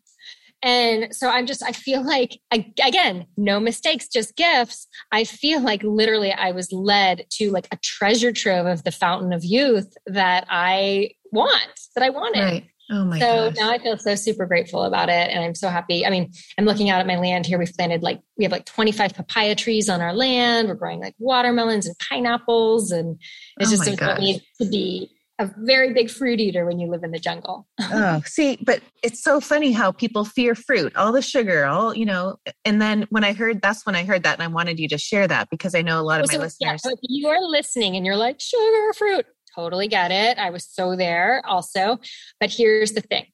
And 0.63 1.15
so 1.15 1.29
I'm 1.29 1.45
just, 1.45 1.63
I 1.63 1.73
feel 1.73 2.03
like, 2.07 2.41
again, 2.51 3.27
no 3.37 3.61
mistakes, 3.61 4.09
just 4.09 4.35
gifts. 4.35 4.89
I 5.13 5.25
feel 5.25 5.61
like 5.71 5.83
literally 5.83 6.33
I 6.33 6.53
was 6.53 6.73
led 6.73 7.27
to 7.33 7.51
like 7.51 7.69
a 7.71 7.77
treasure 7.83 8.33
trove 8.33 8.65
of 8.65 8.83
the 8.85 8.93
fountain 8.93 9.35
of 9.35 9.45
youth 9.45 9.93
that 10.07 10.47
I 10.49 11.11
want, 11.33 11.81
that 11.97 12.03
I 12.03 12.09
wanted. 12.09 12.41
Right. 12.41 12.65
Oh 12.91 13.05
my 13.05 13.19
so 13.19 13.51
gosh. 13.51 13.55
now 13.57 13.71
I 13.71 13.79
feel 13.79 13.97
so 13.97 14.15
super 14.15 14.47
grateful 14.47 14.85
about 14.85 15.09
it. 15.09 15.31
And 15.31 15.43
I'm 15.43 15.55
so 15.55 15.69
happy. 15.69 16.05
I 16.05 16.11
mean, 16.11 16.33
I'm 16.59 16.65
looking 16.65 16.91
out 16.91 17.01
at 17.01 17.07
my 17.07 17.17
land 17.17 17.47
here. 17.47 17.59
We've 17.59 17.73
planted 17.73 18.03
like, 18.03 18.21
we 18.37 18.45
have 18.45 18.53
like 18.53 18.67
25 18.67 19.15
papaya 19.15 19.55
trees 19.55 19.89
on 19.89 20.01
our 20.01 20.13
land. 20.13 20.69
We're 20.69 20.75
growing 20.75 21.01
like 21.01 21.15
watermelons 21.19 21.87
and 21.87 21.97
pineapples. 21.99 22.91
And 22.91 23.19
it's 23.59 23.71
oh 23.71 23.77
just 23.77 23.89
important 23.89 24.43
to 24.61 24.69
be 24.69 25.11
a 25.39 25.51
very 25.59 25.93
big 25.93 26.11
fruit 26.11 26.41
eater 26.41 26.65
when 26.65 26.79
you 26.79 26.89
live 26.89 27.03
in 27.03 27.11
the 27.11 27.19
jungle. 27.19 27.67
oh, 27.81 28.23
see, 28.25 28.59
but 28.63 28.81
it's 29.03 29.23
so 29.23 29.41
funny 29.41 29.73
how 29.73 29.93
people 29.93 30.25
fear 30.25 30.55
fruit, 30.55 30.95
all 30.97 31.13
the 31.13 31.23
sugar, 31.23 31.65
all, 31.65 31.95
you 31.95 32.05
know, 32.05 32.37
and 32.65 32.81
then 32.81 33.07
when 33.11 33.25
I 33.25 33.33
heard 33.33 33.61
that's 33.61 33.85
when 33.85 33.97
I 33.97 34.05
heard 34.05 34.23
that 34.23 34.35
and 34.35 34.43
I 34.43 34.47
wanted 34.47 34.79
you 34.79 34.89
to 34.89 34.99
share 34.99 35.27
that 35.27 35.49
because 35.51 35.75
I 35.75 35.83
know 35.83 36.01
a 36.01 36.03
lot 36.03 36.21
of 36.21 36.31
my 36.31 36.39
listeners. 36.39 36.57
Yeah, 36.61 36.77
so 36.77 36.91
if 36.91 36.99
you 37.03 37.29
are 37.29 37.41
listening 37.41 37.97
and 37.97 38.07
you're 38.07 38.17
like, 38.17 38.41
sugar, 38.41 38.93
fruit, 38.97 39.27
totally 39.55 39.89
get 39.89 40.11
it. 40.11 40.39
I 40.39 40.51
was 40.51 40.65
so 40.65 40.97
there 40.97 41.43
also. 41.47 41.99
But 42.41 42.51
here's 42.51 42.93
the 42.93 43.01
thing, 43.01 43.27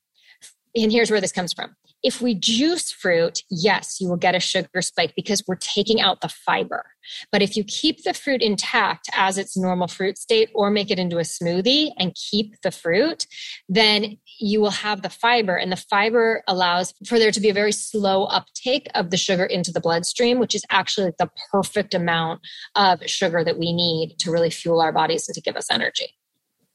and 0.75 0.93
here's 0.93 1.11
where 1.11 1.21
this 1.21 1.33
comes 1.33 1.53
from. 1.53 1.75
If 2.03 2.21
we 2.21 2.35
juice 2.35 2.93
fruit, 2.93 3.43
yes, 3.51 4.01
you 4.01 4.09
will 4.09 4.17
get 4.17 4.35
a 4.35 4.41
sugar 4.41 4.83
spike 4.83 5.15
because 5.17 5.43
we're 5.47 5.57
taking 5.57 6.01
out 6.01 6.21
the 6.21 6.29
fiber. 6.29 6.85
But 7.33 7.43
if 7.43 7.57
you 7.57 7.65
keep 7.65 8.05
the 8.05 8.15
fruit 8.15 8.43
intact 8.43 9.09
as 9.15 9.39
its 9.39 9.57
normal 9.57 9.89
fruit 9.89 10.19
state 10.19 10.51
or 10.55 10.71
make 10.71 10.91
it 10.91 10.99
into 10.99 11.19
a 11.19 11.23
smoothie 11.23 11.91
and 11.99 12.15
keep 12.15 12.61
the 12.63 12.71
fruit, 12.71 13.27
then 13.69 14.19
you 14.39 14.61
will 14.61 14.71
have 14.71 15.03
the 15.03 15.11
fiber. 15.11 15.57
And 15.57 15.73
the 15.73 15.77
fiber 15.77 16.43
allows 16.47 16.95
for 17.07 17.19
there 17.19 17.33
to 17.33 17.41
be 17.41 17.49
a 17.49 17.55
very 17.55 17.73
slow 17.73 18.25
uptake 18.25 18.89
of 18.95 19.11
the 19.11 19.17
sugar 19.17 19.45
into 19.45 19.73
the 19.73 19.81
bloodstream, 19.81 20.39
which 20.39 20.55
is 20.55 20.65
actually 20.71 21.13
the 21.19 21.31
perfect 21.51 21.95
amount 21.95 22.41
of 22.77 23.03
sugar 23.07 23.43
that 23.43 23.59
we 23.59 23.73
need 23.73 24.17
to 24.21 24.31
really 24.31 24.51
fuel 24.51 24.81
our 24.81 24.93
bodies 24.93 25.29
and 25.29 25.35
to 25.35 25.41
give 25.41 25.57
us 25.57 25.71
energy. 25.71 26.15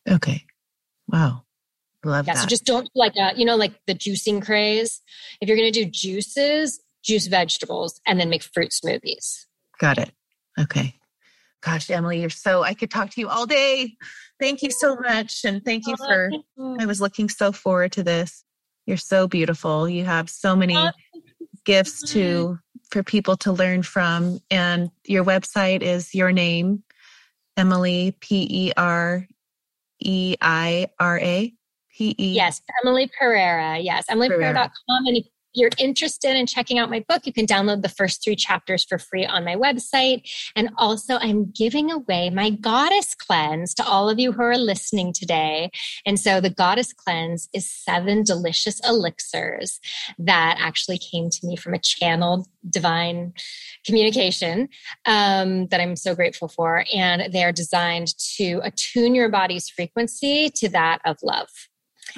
Okay. 0.09 0.43
Wow. 1.07 1.43
Love 2.05 2.27
yeah, 2.27 2.33
that. 2.33 2.41
So 2.41 2.47
just 2.47 2.65
don't 2.65 2.89
like 2.95 3.15
a, 3.15 3.21
uh, 3.21 3.31
you 3.35 3.45
know, 3.45 3.55
like 3.55 3.73
the 3.87 3.95
juicing 3.95 4.43
craze. 4.43 5.01
If 5.39 5.47
you're 5.47 5.57
going 5.57 5.71
to 5.71 5.83
do 5.83 5.89
juices, 5.89 6.81
juice 7.03 7.27
vegetables 7.27 8.01
and 8.05 8.19
then 8.19 8.29
make 8.29 8.43
fruit 8.43 8.71
smoothies. 8.71 9.45
Got 9.79 9.97
it. 9.97 10.11
Okay. 10.59 10.95
Gosh, 11.61 11.89
Emily, 11.89 12.19
you're 12.19 12.29
so, 12.29 12.61
I 12.61 12.73
could 12.73 12.91
talk 12.91 13.09
to 13.11 13.21
you 13.21 13.29
all 13.29 13.45
day. 13.45 13.95
Thank 14.39 14.63
you 14.63 14.71
so 14.71 14.97
much. 14.97 15.45
And 15.45 15.63
thank 15.63 15.87
you 15.87 15.95
for, 15.95 16.29
I 16.79 16.85
was 16.85 16.99
looking 16.99 17.29
so 17.29 17.53
forward 17.53 17.93
to 17.93 18.03
this. 18.03 18.43
You're 18.85 18.97
so 18.97 19.27
beautiful. 19.27 19.87
You 19.87 20.03
have 20.03 20.29
so 20.29 20.57
many 20.57 20.77
gifts 21.63 22.11
to, 22.11 22.59
for 22.89 23.01
people 23.01 23.37
to 23.37 23.53
learn 23.53 23.83
from. 23.83 24.39
And 24.51 24.91
your 25.05 25.23
website 25.23 25.81
is 25.81 26.13
your 26.13 26.33
name, 26.33 26.83
Emily, 27.55 28.13
P 28.19 28.45
E 28.49 28.73
R 28.75 29.25
E 30.01 30.35
I 30.41 30.87
R 30.99 31.17
A. 31.17 31.53
P 31.95 32.15
E. 32.17 32.33
Yes, 32.33 32.61
Emily 32.83 33.09
Pereira. 33.17 33.77
Yes, 33.79 34.05
emilypereira.com. 34.09 35.05
And 35.05 35.17
if 35.17 35.25
you're 35.53 35.69
interested 35.77 36.35
in 36.35 36.47
checking 36.47 36.79
out 36.79 36.89
my 36.89 37.03
book, 37.07 37.25
you 37.25 37.33
can 37.33 37.45
download 37.45 37.81
the 37.81 37.89
first 37.89 38.23
three 38.23 38.35
chapters 38.35 38.83
for 38.83 38.97
free 38.97 39.25
on 39.25 39.45
my 39.45 39.55
website. 39.55 40.27
And 40.55 40.69
also, 40.77 41.17
I'm 41.17 41.51
giving 41.51 41.91
away 41.91 42.29
my 42.29 42.49
goddess 42.49 43.15
cleanse 43.15 43.73
to 43.75 43.85
all 43.85 44.09
of 44.09 44.19
you 44.19 44.31
who 44.31 44.41
are 44.41 44.57
listening 44.57 45.13
today. 45.13 45.69
And 46.05 46.19
so, 46.19 46.41
the 46.41 46.49
goddess 46.49 46.93
cleanse 46.93 47.49
is 47.53 47.69
seven 47.69 48.23
delicious 48.23 48.79
elixirs 48.87 49.79
that 50.17 50.57
actually 50.59 50.97
came 50.97 51.29
to 51.29 51.47
me 51.47 51.55
from 51.55 51.73
a 51.73 51.79
channeled 51.79 52.47
divine 52.69 53.33
communication 53.85 54.69
um, 55.05 55.67
that 55.67 55.79
I'm 55.79 55.95
so 55.95 56.15
grateful 56.15 56.47
for. 56.47 56.85
And 56.93 57.31
they 57.31 57.43
are 57.43 57.51
designed 57.51 58.17
to 58.37 58.59
attune 58.63 59.13
your 59.13 59.29
body's 59.29 59.69
frequency 59.69 60.49
to 60.55 60.69
that 60.69 60.99
of 61.05 61.17
love. 61.21 61.49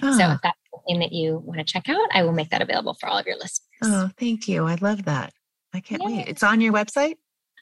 So 0.02 0.08
if 0.10 0.42
that's 0.42 0.60
something 0.74 1.00
that 1.00 1.14
you 1.14 1.42
want 1.46 1.60
to 1.60 1.64
check 1.64 1.88
out, 1.90 2.08
I 2.12 2.24
will 2.24 2.34
make 2.34 2.50
that 2.50 2.62
available 2.62 2.94
for 2.94 3.08
all 3.08 3.18
of 3.18 3.26
your 3.26 3.36
listeners. 3.36 3.62
Oh, 3.84 4.10
thank 4.18 4.48
you. 4.48 4.66
I 4.66 4.76
love 4.76 5.06
that. 5.06 5.34
I 5.74 5.80
can't 5.80 6.02
Yay. 6.04 6.18
wait. 6.18 6.28
It's 6.28 6.44
on 6.44 6.62
your 6.62 6.74
website? 6.74 7.16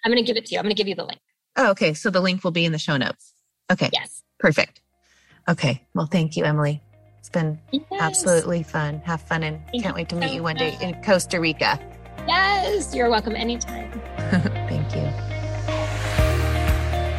I'm 0.04 0.12
going 0.12 0.24
to 0.24 0.28
give 0.28 0.38
it 0.38 0.46
to 0.48 0.54
you. 0.54 0.60
I'm 0.60 0.66
going 0.66 0.76
to 0.76 0.80
give 0.80 0.88
you 0.88 0.96
the 0.96 1.06
link. 1.06 1.20
Oh, 1.56 1.72
okay. 1.72 1.94
So 1.94 2.10
the 2.10 2.22
link 2.22 2.44
will 2.44 2.52
be 2.52 2.66
in 2.66 2.72
the 2.72 2.80
show 2.80 2.98
notes. 2.98 3.34
Okay. 3.72 3.90
Yes. 3.94 4.24
Perfect. 4.40 4.82
Okay. 5.48 5.82
Well, 5.94 6.08
thank 6.08 6.36
you, 6.36 6.44
Emily. 6.44 6.82
It's 7.20 7.30
been 7.30 7.60
yes. 7.72 7.84
absolutely 7.92 8.64
fun. 8.64 9.00
Have 9.06 9.22
fun 9.22 9.44
and 9.44 9.62
thank 9.72 9.84
can't 9.84 9.96
wait 9.96 10.10
to 10.10 10.16
meet 10.16 10.30
so 10.30 10.36
you 10.36 10.44
one 10.44 10.58
day 10.58 10.78
in 10.82 11.02
Costa 11.04 11.40
Rica. 11.40 11.80
Yes. 12.28 12.94
You're 12.94 13.10
welcome 13.10 13.36
anytime. 13.36 13.92
thank 14.18 14.96
you. 14.96 15.34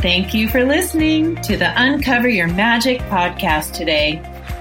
Thank 0.02 0.34
you 0.34 0.48
for 0.48 0.64
listening 0.64 1.36
to 1.42 1.56
the 1.56 1.72
Uncover 1.80 2.28
Your 2.28 2.48
Magic 2.48 3.00
podcast 3.02 3.72
today. 3.72 4.22